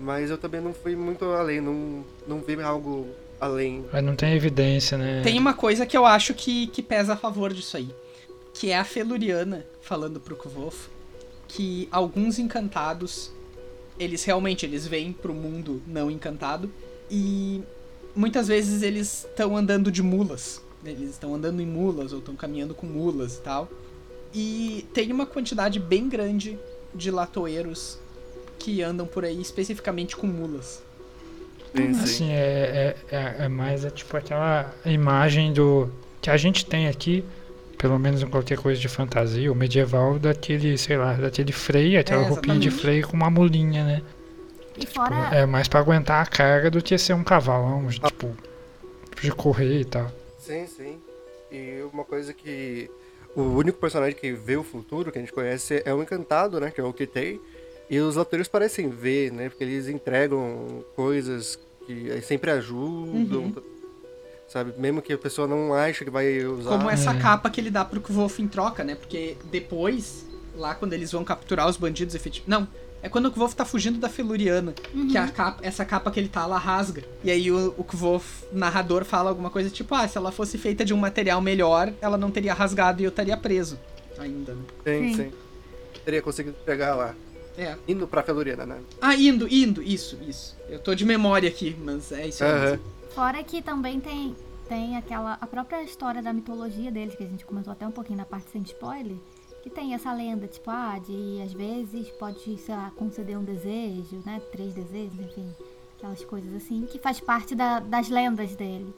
Mas 0.00 0.28
eu 0.28 0.38
também 0.38 0.60
não 0.60 0.74
fui 0.74 0.96
muito 0.96 1.24
além, 1.26 1.60
não, 1.60 2.04
não 2.26 2.40
vi 2.40 2.60
algo 2.60 3.06
além. 3.40 3.84
Mas 3.92 4.02
não 4.02 4.16
tem 4.16 4.34
evidência, 4.34 4.98
né? 4.98 5.20
Tem 5.22 5.38
uma 5.38 5.54
coisa 5.54 5.86
que 5.86 5.96
eu 5.96 6.04
acho 6.04 6.34
que, 6.34 6.66
que 6.66 6.82
pesa 6.82 7.12
a 7.12 7.16
favor 7.16 7.52
disso 7.52 7.76
aí. 7.76 7.90
Que 8.60 8.72
é 8.72 8.78
a 8.78 8.84
Feluriana 8.84 9.64
falando 9.80 10.20
pro 10.20 10.36
Kvolf 10.36 10.88
que 11.48 11.88
alguns 11.90 12.38
encantados, 12.38 13.32
eles 13.98 14.22
realmente 14.22 14.66
eles 14.66 14.86
vêm 14.86 15.14
pro 15.14 15.32
mundo 15.32 15.82
não 15.86 16.10
encantado 16.10 16.70
e 17.10 17.62
muitas 18.14 18.48
vezes 18.48 18.82
eles 18.82 19.24
estão 19.24 19.56
andando 19.56 19.90
de 19.90 20.02
mulas. 20.02 20.60
Eles 20.84 21.08
estão 21.08 21.34
andando 21.34 21.62
em 21.62 21.66
mulas 21.66 22.12
ou 22.12 22.18
estão 22.18 22.36
caminhando 22.36 22.74
com 22.74 22.84
mulas 22.84 23.38
e 23.38 23.40
tal. 23.40 23.66
E 24.34 24.86
tem 24.92 25.10
uma 25.10 25.24
quantidade 25.24 25.80
bem 25.80 26.06
grande 26.06 26.58
de 26.94 27.10
latoeiros 27.10 27.98
que 28.58 28.82
andam 28.82 29.06
por 29.06 29.24
aí 29.24 29.40
especificamente 29.40 30.14
com 30.14 30.26
mulas. 30.26 30.82
Sim, 31.74 31.94
sim. 31.94 32.02
Assim, 32.02 32.30
é, 32.32 32.94
é, 33.10 33.16
é, 33.16 33.36
é 33.46 33.48
mais 33.48 33.86
é, 33.86 33.90
tipo 33.90 34.14
aquela 34.18 34.70
imagem 34.84 35.50
do. 35.50 35.88
que 36.20 36.28
a 36.28 36.36
gente 36.36 36.66
tem 36.66 36.88
aqui, 36.88 37.24
pelo 37.80 37.98
menos 37.98 38.22
em 38.22 38.26
qualquer 38.26 38.58
coisa 38.58 38.78
de 38.78 38.88
fantasia 38.88 39.48
ou 39.48 39.56
medieval, 39.56 40.18
daquele, 40.18 40.76
sei 40.76 40.98
lá, 40.98 41.14
daquele 41.14 41.50
freio, 41.50 41.98
aquela 41.98 42.22
É, 42.22 42.28
roupinha 42.28 42.58
de 42.58 42.70
freio 42.70 43.08
com 43.08 43.16
uma 43.16 43.30
mulinha, 43.30 43.82
né? 43.82 44.02
E 44.76 44.84
fora. 44.84 45.34
É 45.34 45.46
mais 45.46 45.66
pra 45.66 45.80
aguentar 45.80 46.22
a 46.22 46.26
carga 46.26 46.70
do 46.70 46.82
que 46.82 46.96
ser 46.98 47.14
um 47.14 47.24
cavalão, 47.24 47.88
tipo, 47.88 48.36
de 49.22 49.32
correr 49.32 49.80
e 49.80 49.84
tal. 49.86 50.12
Sim, 50.38 50.66
sim. 50.66 50.98
E 51.50 51.82
uma 51.92 52.04
coisa 52.04 52.34
que. 52.34 52.90
O 53.34 53.42
único 53.42 53.78
personagem 53.78 54.14
que 54.14 54.32
vê 54.32 54.56
o 54.56 54.62
futuro, 54.62 55.10
que 55.10 55.18
a 55.18 55.20
gente 55.20 55.32
conhece, 55.32 55.82
é 55.84 55.94
o 55.94 56.02
Encantado, 56.02 56.60
né? 56.60 56.70
Que 56.70 56.80
é 56.80 56.84
o 56.84 56.92
Kitei. 56.92 57.40
E 57.88 57.98
os 57.98 58.16
latoeiros 58.16 58.48
parecem 58.48 58.90
ver, 58.90 59.32
né? 59.32 59.48
Porque 59.48 59.64
eles 59.64 59.88
entregam 59.88 60.84
coisas 60.94 61.58
que 61.86 62.20
sempre 62.22 62.50
ajudam. 62.50 63.44
Uhum. 63.44 63.62
Sabe? 64.52 64.74
Mesmo 64.76 65.00
que 65.00 65.12
a 65.12 65.18
pessoa 65.18 65.46
não 65.46 65.72
ache 65.72 66.04
que 66.04 66.10
vai 66.10 66.44
usar. 66.44 66.70
Como 66.70 66.90
essa 66.90 67.12
É. 67.12 67.18
capa 67.18 67.48
que 67.48 67.60
ele 67.60 67.70
dá 67.70 67.84
pro 67.84 68.00
Kvolf 68.00 68.40
em 68.40 68.48
troca, 68.48 68.82
né? 68.82 68.96
Porque 68.96 69.36
depois, 69.50 70.26
lá 70.56 70.74
quando 70.74 70.92
eles 70.92 71.12
vão 71.12 71.22
capturar 71.24 71.68
os 71.68 71.76
bandidos 71.76 72.14
efetivos. 72.14 72.48
Não, 72.48 72.66
É 73.02 73.08
quando 73.08 73.26
o 73.26 73.30
Kvolf 73.32 73.54
tá 73.54 73.64
fugindo 73.64 73.98
da 73.98 74.10
Feluriana, 74.10 74.74
que 75.10 75.16
a 75.16 75.26
capa, 75.26 75.60
essa 75.62 75.86
capa 75.86 76.10
que 76.10 76.20
ele 76.20 76.28
tá, 76.28 76.42
ela 76.42 76.58
rasga. 76.58 77.02
E 77.24 77.30
aí 77.30 77.50
o, 77.50 77.74
o 77.78 77.82
Kvolf, 77.82 78.42
narrador, 78.52 79.06
fala 79.06 79.30
alguma 79.30 79.48
coisa 79.48 79.70
tipo, 79.70 79.94
ah, 79.94 80.06
se 80.06 80.18
ela 80.18 80.30
fosse 80.30 80.58
feita 80.58 80.84
de 80.84 80.92
um 80.92 80.98
material 80.98 81.40
melhor, 81.40 81.90
ela 81.98 82.18
não 82.18 82.30
teria 82.30 82.52
rasgado 82.52 83.00
e 83.00 83.04
eu 83.06 83.08
estaria 83.08 83.34
preso. 83.38 83.78
Ainda, 84.18 84.52
né? 84.52 84.62
Sim, 84.84 85.14
Sim. 85.14 85.16
sim. 85.16 85.32
Teria 86.04 86.20
conseguido 86.20 86.56
pegar 86.66 86.94
lá. 86.94 87.14
É. 87.56 87.74
Indo 87.88 88.06
pra 88.06 88.22
Feluriana, 88.22 88.66
né? 88.66 88.76
Ah, 89.00 89.14
indo, 89.14 89.48
indo, 89.48 89.82
isso, 89.82 90.18
isso. 90.28 90.54
Eu 90.68 90.78
tô 90.78 90.94
de 90.94 91.06
memória 91.06 91.48
aqui, 91.48 91.74
mas 91.82 92.12
é 92.12 92.26
isso 92.26 92.44
mesmo. 92.44 92.80
Fora 93.14 93.42
que 93.42 93.60
também 93.60 94.00
tem, 94.00 94.34
tem 94.68 94.96
aquela. 94.96 95.36
a 95.40 95.46
própria 95.46 95.82
história 95.82 96.22
da 96.22 96.32
mitologia 96.32 96.90
deles, 96.90 97.14
que 97.14 97.24
a 97.24 97.26
gente 97.26 97.44
comentou 97.44 97.72
até 97.72 97.86
um 97.86 97.90
pouquinho 97.90 98.18
na 98.18 98.24
parte 98.24 98.50
sem 98.50 98.62
spoiler. 98.62 99.16
Que 99.62 99.68
tem 99.68 99.92
essa 99.92 100.12
lenda, 100.12 100.46
tipo, 100.46 100.70
ah, 100.70 100.98
de 101.06 101.42
às 101.44 101.52
vezes 101.52 102.08
pode, 102.12 102.56
sei 102.58 102.74
lá, 102.74 102.90
conceder 102.96 103.36
um 103.36 103.44
desejo, 103.44 104.22
né? 104.24 104.40
Três 104.52 104.72
desejos, 104.72 105.18
enfim. 105.20 105.46
Aquelas 105.98 106.24
coisas 106.24 106.54
assim, 106.54 106.86
que 106.90 106.98
faz 106.98 107.20
parte 107.20 107.54
da- 107.54 107.78
das 107.80 108.08
lendas 108.08 108.56
dele. 108.56 108.94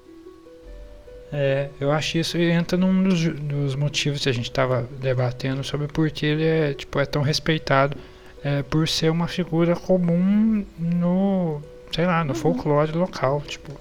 É, 1.32 1.70
eu 1.80 1.90
acho 1.90 2.18
isso 2.18 2.36
entra 2.38 2.76
num 2.78 3.02
dos, 3.02 3.24
dos 3.40 3.74
motivos 3.74 4.22
que 4.22 4.28
a 4.28 4.32
gente 4.32 4.50
estava 4.50 4.82
debatendo 5.00 5.64
sobre 5.64 5.88
por 5.88 6.10
que 6.10 6.26
ele 6.26 6.44
é, 6.44 6.74
tipo, 6.74 7.00
é 7.00 7.06
tão 7.06 7.22
respeitado. 7.22 7.96
É, 8.44 8.62
por 8.62 8.86
ser 8.88 9.10
uma 9.10 9.26
figura 9.26 9.74
comum 9.74 10.64
no, 10.78 11.60
sei 11.92 12.06
lá, 12.06 12.22
no 12.22 12.34
folclore 12.34 12.92
local. 12.92 13.40
Tipo, 13.40 13.72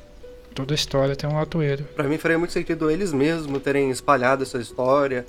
toda 0.53 0.73
história 0.73 1.15
tem 1.15 1.29
um 1.29 1.35
latoeiro. 1.35 1.83
Pra 1.95 2.07
mim 2.07 2.17
faria 2.17 2.37
muito 2.37 2.53
sentido 2.53 2.89
eles 2.89 3.11
mesmos 3.11 3.61
terem 3.61 3.89
espalhado 3.89 4.43
essa 4.43 4.57
história, 4.57 5.25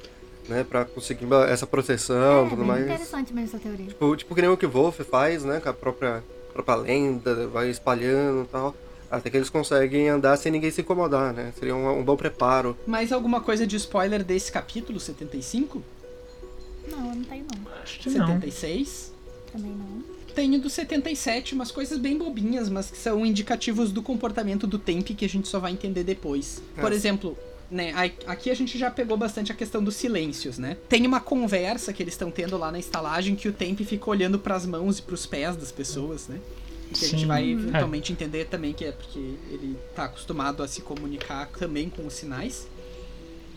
né? 0.49 0.65
Pra 0.65 0.85
conseguir 0.85 1.27
essa 1.49 1.67
proteção 1.67 2.45
e 2.45 2.47
é, 2.47 2.51
tudo 2.51 2.59
bem 2.59 2.67
mais. 2.67 2.85
interessante 2.85 3.33
mesmo 3.33 3.57
essa 3.57 3.59
teoria. 3.59 3.87
Tipo, 3.87 4.17
tipo 4.17 4.35
que 4.35 4.41
nem 4.41 4.51
o 4.51 4.57
que 4.57 4.67
Wolf 4.67 5.01
faz, 5.01 5.45
né? 5.45 5.61
Com 5.61 5.69
a 5.69 5.75
própria, 5.75 6.23
própria 6.53 6.75
lenda, 6.77 7.47
vai 7.49 7.71
espalhando 7.71 8.45
e 8.45 8.49
tal. 8.49 8.75
Até 9.11 9.29
que 9.29 9.37
eles 9.37 9.51
conseguem 9.51 10.09
andar 10.09 10.37
sem 10.39 10.51
ninguém 10.51 10.71
se 10.71 10.81
incomodar, 10.81 11.35
né? 11.35 11.53
Seria 11.59 11.77
um, 11.77 11.99
um 11.99 12.03
bom 12.03 12.17
preparo. 12.17 12.77
Mais 12.87 13.13
alguma 13.13 13.43
coisa 13.43 13.67
de 13.67 13.77
spoiler 13.77 14.25
desse 14.25 14.51
capítulo, 14.51 14.99
75? 14.99 15.83
Não, 16.89 17.11
eu 17.11 17.15
não 17.17 17.25
tenho 17.25 17.45
não. 17.45 17.73
Acho 17.83 18.01
que 18.01 18.11
não. 18.11 18.27
76? 18.27 19.13
Também 19.53 19.71
não. 19.71 20.12
Tenho 20.35 20.59
do 20.61 20.71
77, 20.71 21.55
umas 21.55 21.71
coisas 21.71 21.99
bem 21.99 22.17
bobinhas, 22.17 22.69
mas 22.69 22.91
que 22.91 22.97
são 22.99 23.25
indicativos 23.27 23.93
do 23.93 24.03
comportamento 24.03 24.67
do 24.67 24.79
Temp 24.79 25.09
que 25.11 25.25
a 25.25 25.29
gente 25.29 25.47
só 25.49 25.59
vai 25.59 25.73
entender 25.73 26.05
depois. 26.05 26.63
Por 26.81 26.91
É. 26.93 26.95
exemplo, 26.95 27.37
né, 27.71 27.93
a- 27.95 28.33
aqui 28.33 28.51
a 28.51 28.55
gente 28.55 28.79
já 28.79 28.91
pegou 28.91 29.17
bastante 29.17 29.53
a 29.53 29.55
questão 29.55 29.83
dos 29.83 29.95
silêncios, 29.97 30.59
né? 30.59 30.77
Tem 30.89 31.07
uma 31.07 31.21
conversa 31.21 31.93
que 31.93 32.03
eles 32.03 32.15
estão 32.15 32.31
tendo 32.31 32.57
lá 32.57 32.71
na 32.73 32.79
estalagem 32.79 33.35
que 33.37 33.49
o 33.49 33.53
Temp 33.53 33.81
fica 33.81 34.09
olhando 34.11 34.39
pras 34.39 34.65
mãos 34.67 34.99
e 34.99 35.03
pros 35.03 35.27
pés 35.27 35.57
das 35.57 35.71
pessoas, 35.73 36.29
né? 36.29 36.39
Que 36.93 37.05
a 37.07 37.09
gente 37.09 37.21
Sim. 37.21 37.27
vai 37.27 37.43
É. 37.45 37.51
eventualmente 37.53 38.13
entender 38.13 38.45
também 38.47 38.73
que 38.75 38.85
é 38.85 38.93
porque 38.93 39.19
ele 39.19 39.77
tá 39.95 40.05
acostumado 40.05 40.63
a 40.63 40.69
se 40.69 40.83
comunicar 40.83 41.49
também 41.59 41.89
com 41.89 42.07
os 42.07 42.13
sinais. 42.15 42.69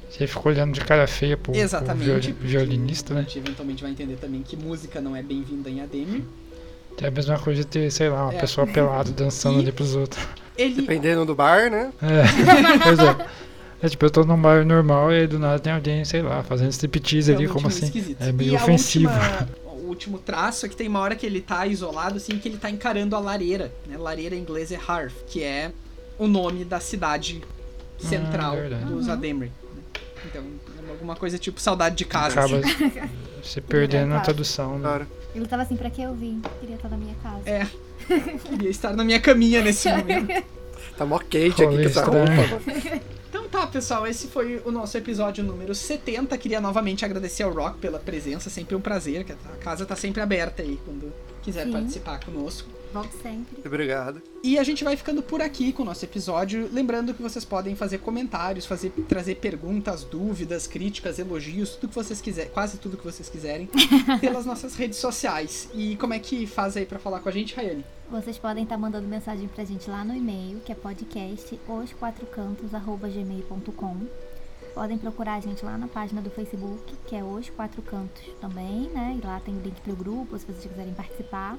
Você 0.09 0.27
ficou 0.27 0.51
olhando 0.51 0.71
de 0.73 0.79
cara 0.81 1.05
feia 1.07 1.35
pro, 1.35 1.51
pro 1.51 1.59
Exatamente. 1.61 2.05
violi- 2.05 2.33
porque 2.33 2.47
violinista, 2.47 3.11
A 3.13 3.15
né? 3.17 3.21
gente 3.23 3.39
eventualmente 3.39 3.81
vai 3.81 3.91
entender 3.91 4.15
também 4.15 4.41
que 4.43 4.55
música 4.55 5.01
não 5.01 5.13
é 5.15 5.21
bem-vinda 5.21 5.69
em 5.69 5.81
Ademir. 5.81 6.21
É 7.01 7.07
a 7.07 7.11
mesma 7.11 7.37
coisa 7.37 7.61
de 7.61 7.67
ter, 7.67 7.91
sei 7.91 8.09
lá, 8.09 8.23
uma 8.25 8.33
É. 8.33 8.39
pessoa 8.39 8.65
pelada 8.65 9.11
dançando 9.11 9.57
E- 9.59 9.61
ali 9.63 9.71
pros 9.71 9.95
outros. 9.95 10.25
Ele 10.57 10.75
Dependendo 10.75 11.25
do 11.25 11.35
bar, 11.35 11.69
né? 11.69 11.91
É, 12.01 12.23
pois 12.83 12.99
é. 12.99 13.27
É 13.81 13.89
tipo, 13.89 14.05
eu 14.05 14.09
tô 14.09 14.23
num 14.23 14.37
bar 14.41 14.65
normal 14.65 15.11
e 15.11 15.19
aí 15.19 15.27
do 15.27 15.37
nada 15.37 15.59
tem 15.59 15.73
alguém, 15.73 16.05
sei 16.05 16.21
lá, 16.21 16.41
fazendo 16.43 16.69
striptease 16.71 17.31
ali, 17.33 17.43
realmente 17.45 17.53
como 17.53 17.67
assim? 17.67 17.85
esquisito. 17.87 18.21
É 18.21 18.31
meio 18.31 18.53
e 18.53 18.55
a 18.57 18.61
ofensivo. 18.63 19.09
última- 19.11 19.49
o 19.67 19.87
último 19.87 20.17
traço 20.17 20.65
é 20.65 20.69
que 20.69 20.75
tem 20.75 20.87
uma 20.87 20.99
hora 21.01 21.15
que 21.15 21.25
ele 21.25 21.41
tá 21.41 21.67
isolado, 21.67 22.15
assim, 22.15 22.39
que 22.39 22.47
ele 22.47 22.57
tá 22.57 22.69
encarando 22.69 23.15
a 23.15 23.19
lareira. 23.19 23.71
Né? 23.85 23.97
Lareira 23.97 24.33
em 24.33 24.39
inglês 24.39 24.71
é 24.71 24.75
Hearth, 24.75 25.13
que 25.27 25.43
é 25.43 25.71
o 26.17 26.25
nome 26.27 26.63
da 26.63 26.79
cidade 26.79 27.41
central 27.99 28.53
Ah, 28.53 28.55
verdade. 28.55 28.85
dos 28.85 29.07
Uhum. 29.07 29.13
Ademri. 29.13 29.47
né? 29.47 29.81
Então, 30.25 30.41
é 30.87 30.91
alguma 30.91 31.15
coisa 31.17 31.37
tipo 31.37 31.59
saudade 31.59 31.95
de 31.95 32.05
casa. 32.05 32.39
Acaba 32.39 32.57
assim. 32.59 32.91
se 33.43 33.59
perdendo 33.61 34.05
na 34.07 34.15
Claro. 34.15 34.23
tradução, 34.23 34.77
né? 34.79 34.83
Cara, 34.89 35.07
Ele 35.35 35.45
tava 35.45 35.63
assim, 35.63 35.75
pra 35.75 35.89
que 35.89 36.01
eu 36.01 36.15
vim? 36.15 36.41
Queria 36.61 36.75
estar 36.75 36.87
na 36.89 36.97
minha 36.97 37.15
casa. 37.21 37.49
É. 37.49 37.67
Queria 38.47 38.69
estar 38.69 38.95
na 38.95 39.03
minha 39.03 39.19
caminha 39.19 39.61
nesse 39.61 39.89
momento. 39.89 40.45
tá 40.97 41.05
mó 41.05 41.19
quente 41.19 41.61
aqui 41.61 41.75
com 41.75 41.81
essa 41.81 41.99
estranho. 41.99 42.49
roupa. 42.49 42.71
Então 43.29 43.49
tá, 43.49 43.67
pessoal, 43.67 44.07
esse 44.07 44.27
foi 44.27 44.61
o 44.63 44.71
nosso 44.71 44.97
episódio 44.97 45.43
número 45.43 45.75
70. 45.75 46.37
Queria 46.37 46.61
novamente 46.61 47.03
agradecer 47.03 47.43
ao 47.43 47.51
Rock 47.51 47.79
pela 47.79 47.99
presença, 47.99 48.49
sempre 48.49 48.75
um 48.75 48.81
prazer, 48.81 49.25
que 49.25 49.33
a 49.33 49.35
casa 49.59 49.85
tá 49.85 49.95
sempre 49.95 50.21
aberta 50.21 50.61
aí 50.61 50.79
quando 50.85 51.11
quiser 51.43 51.65
Sim. 51.65 51.71
participar 51.73 52.19
conosco. 52.23 52.69
Volte 52.95 53.15
sempre. 53.21 53.61
Obrigado. 53.65 54.21
E 54.41 54.57
a 54.57 54.63
gente 54.63 54.81
vai 54.81 54.95
ficando 54.95 55.21
por 55.21 55.41
aqui 55.41 55.73
com 55.73 55.83
o 55.83 55.85
nosso 55.85 56.05
episódio. 56.05 56.69
Lembrando 56.71 57.13
que 57.13 57.21
vocês 57.21 57.43
podem 57.43 57.75
fazer 57.75 57.97
comentários, 57.97 58.65
fazer, 58.65 58.89
trazer 59.09 59.35
perguntas, 59.35 60.05
dúvidas, 60.05 60.65
críticas, 60.65 61.19
elogios, 61.19 61.71
tudo 61.71 61.89
que 61.89 61.95
vocês 61.95 62.21
quiserem, 62.21 62.53
quase 62.53 62.77
tudo 62.77 62.95
que 62.95 63.03
vocês 63.03 63.27
quiserem, 63.27 63.69
pelas 64.21 64.45
nossas 64.45 64.77
redes 64.77 64.97
sociais. 64.97 65.67
E 65.73 65.97
como 65.97 66.13
é 66.13 66.19
que 66.19 66.47
faz 66.47 66.77
aí 66.77 66.85
pra 66.85 66.97
falar 66.97 67.19
com 67.19 67.27
a 67.27 67.33
gente, 67.33 67.53
Rayane? 67.53 67.83
Vocês 68.09 68.37
podem 68.37 68.63
estar 68.63 68.77
mandando 68.77 69.09
mensagem 69.09 69.49
pra 69.49 69.65
gente 69.65 69.89
lá 69.89 70.05
no 70.05 70.15
e-mail, 70.15 70.61
que 70.61 70.71
é 70.71 70.75
podcast 70.75 71.59
osquatrocantos.gmail.com 71.67 74.07
Podem 74.73 74.97
procurar 74.97 75.35
a 75.35 75.41
gente 75.41 75.65
lá 75.65 75.77
na 75.77 75.87
página 75.87 76.21
do 76.21 76.29
Facebook, 76.29 76.95
que 77.07 77.15
é 77.15 77.23
Os 77.23 77.49
Quatro 77.49 77.81
Cantos 77.81 78.23
também, 78.39 78.89
né? 78.89 79.17
E 79.21 79.25
lá 79.25 79.39
tem 79.39 79.55
o 79.55 79.61
link 79.61 79.79
pro 79.81 79.95
grupo, 79.95 80.37
se 80.37 80.45
vocês 80.45 80.65
quiserem 80.65 80.93
participar. 80.93 81.57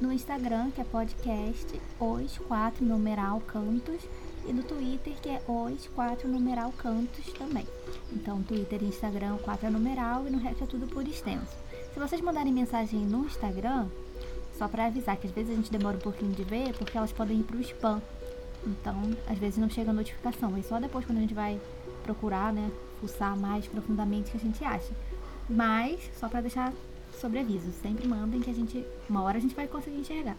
No 0.00 0.10
Instagram, 0.10 0.70
que 0.70 0.80
é 0.80 0.84
podcast 0.84 1.80
Os 2.00 2.38
Quatro 2.38 2.84
Numeral 2.84 3.40
Cantos. 3.40 4.00
E 4.46 4.52
no 4.52 4.62
Twitter, 4.62 5.12
que 5.20 5.28
é 5.28 5.42
Os 5.46 5.86
Quatro 5.88 6.26
Numeral 6.26 6.72
Cantos 6.72 7.30
também. 7.34 7.66
Então, 8.10 8.42
Twitter 8.42 8.82
e 8.82 8.86
Instagram, 8.86 9.34
o 9.34 9.38
4 9.38 9.66
é 9.66 9.70
numeral 9.70 10.26
e 10.26 10.30
no 10.30 10.38
resto 10.38 10.64
é 10.64 10.66
tudo 10.66 10.86
por 10.86 11.06
extenso. 11.06 11.54
Se 11.92 12.00
vocês 12.00 12.22
mandarem 12.22 12.52
mensagem 12.52 13.00
no 13.00 13.26
Instagram, 13.26 13.88
só 14.56 14.66
pra 14.66 14.86
avisar 14.86 15.16
que 15.18 15.26
às 15.26 15.32
vezes 15.32 15.52
a 15.52 15.56
gente 15.56 15.70
demora 15.70 15.96
um 15.96 16.00
pouquinho 16.00 16.32
de 16.32 16.44
ver, 16.44 16.72
porque 16.78 16.96
elas 16.96 17.12
podem 17.12 17.40
ir 17.40 17.44
pro 17.44 17.60
spam. 17.60 18.00
Então, 18.66 18.96
às 19.28 19.38
vezes 19.38 19.58
não 19.58 19.68
chega 19.68 19.90
a 19.90 19.94
notificação. 19.94 20.56
E 20.56 20.62
só 20.62 20.80
depois 20.80 21.04
quando 21.04 21.18
a 21.18 21.20
gente 21.20 21.34
vai 21.34 21.60
procurar, 22.02 22.52
né, 22.52 22.70
fuçar 23.00 23.38
mais 23.38 23.66
profundamente 23.66 24.30
que 24.30 24.36
a 24.38 24.40
gente 24.40 24.64
acha. 24.64 24.92
Mas, 25.48 26.10
só 26.18 26.28
pra 26.28 26.40
deixar 26.40 26.72
sobre 27.20 27.38
aviso, 27.40 27.70
sempre 27.82 28.06
mandem 28.06 28.40
que 28.40 28.50
a 28.50 28.54
gente, 28.54 28.84
uma 29.08 29.22
hora 29.22 29.38
a 29.38 29.40
gente 29.40 29.54
vai 29.54 29.66
conseguir 29.66 29.98
enxergar. 29.98 30.36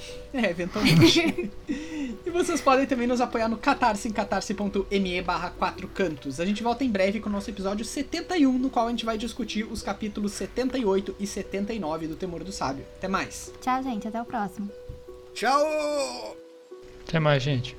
É, 0.32 0.48
eventualmente. 0.48 1.50
e 1.68 2.30
vocês 2.30 2.60
podem 2.60 2.86
também 2.86 3.06
nos 3.06 3.20
apoiar 3.20 3.48
no 3.48 3.58
Catarse, 3.58 4.08
em 4.08 4.12
catarse.me 4.12 5.22
barra 5.22 5.50
4 5.50 5.88
cantos. 5.88 6.40
A 6.40 6.46
gente 6.46 6.62
volta 6.62 6.84
em 6.84 6.90
breve 6.90 7.20
com 7.20 7.28
o 7.28 7.32
nosso 7.32 7.50
episódio 7.50 7.84
71, 7.84 8.50
no 8.58 8.70
qual 8.70 8.86
a 8.86 8.90
gente 8.90 9.04
vai 9.04 9.18
discutir 9.18 9.64
os 9.64 9.82
capítulos 9.82 10.32
78 10.32 11.16
e 11.18 11.26
79 11.26 12.06
do 12.06 12.16
Temor 12.16 12.44
do 12.44 12.52
Sábio. 12.52 12.86
Até 12.96 13.08
mais! 13.08 13.52
Tchau, 13.60 13.82
gente, 13.82 14.08
até 14.08 14.22
o 14.22 14.24
próximo. 14.24 14.70
Tchau! 15.34 16.36
Até 17.06 17.18
mais, 17.18 17.42
gente. 17.42 17.76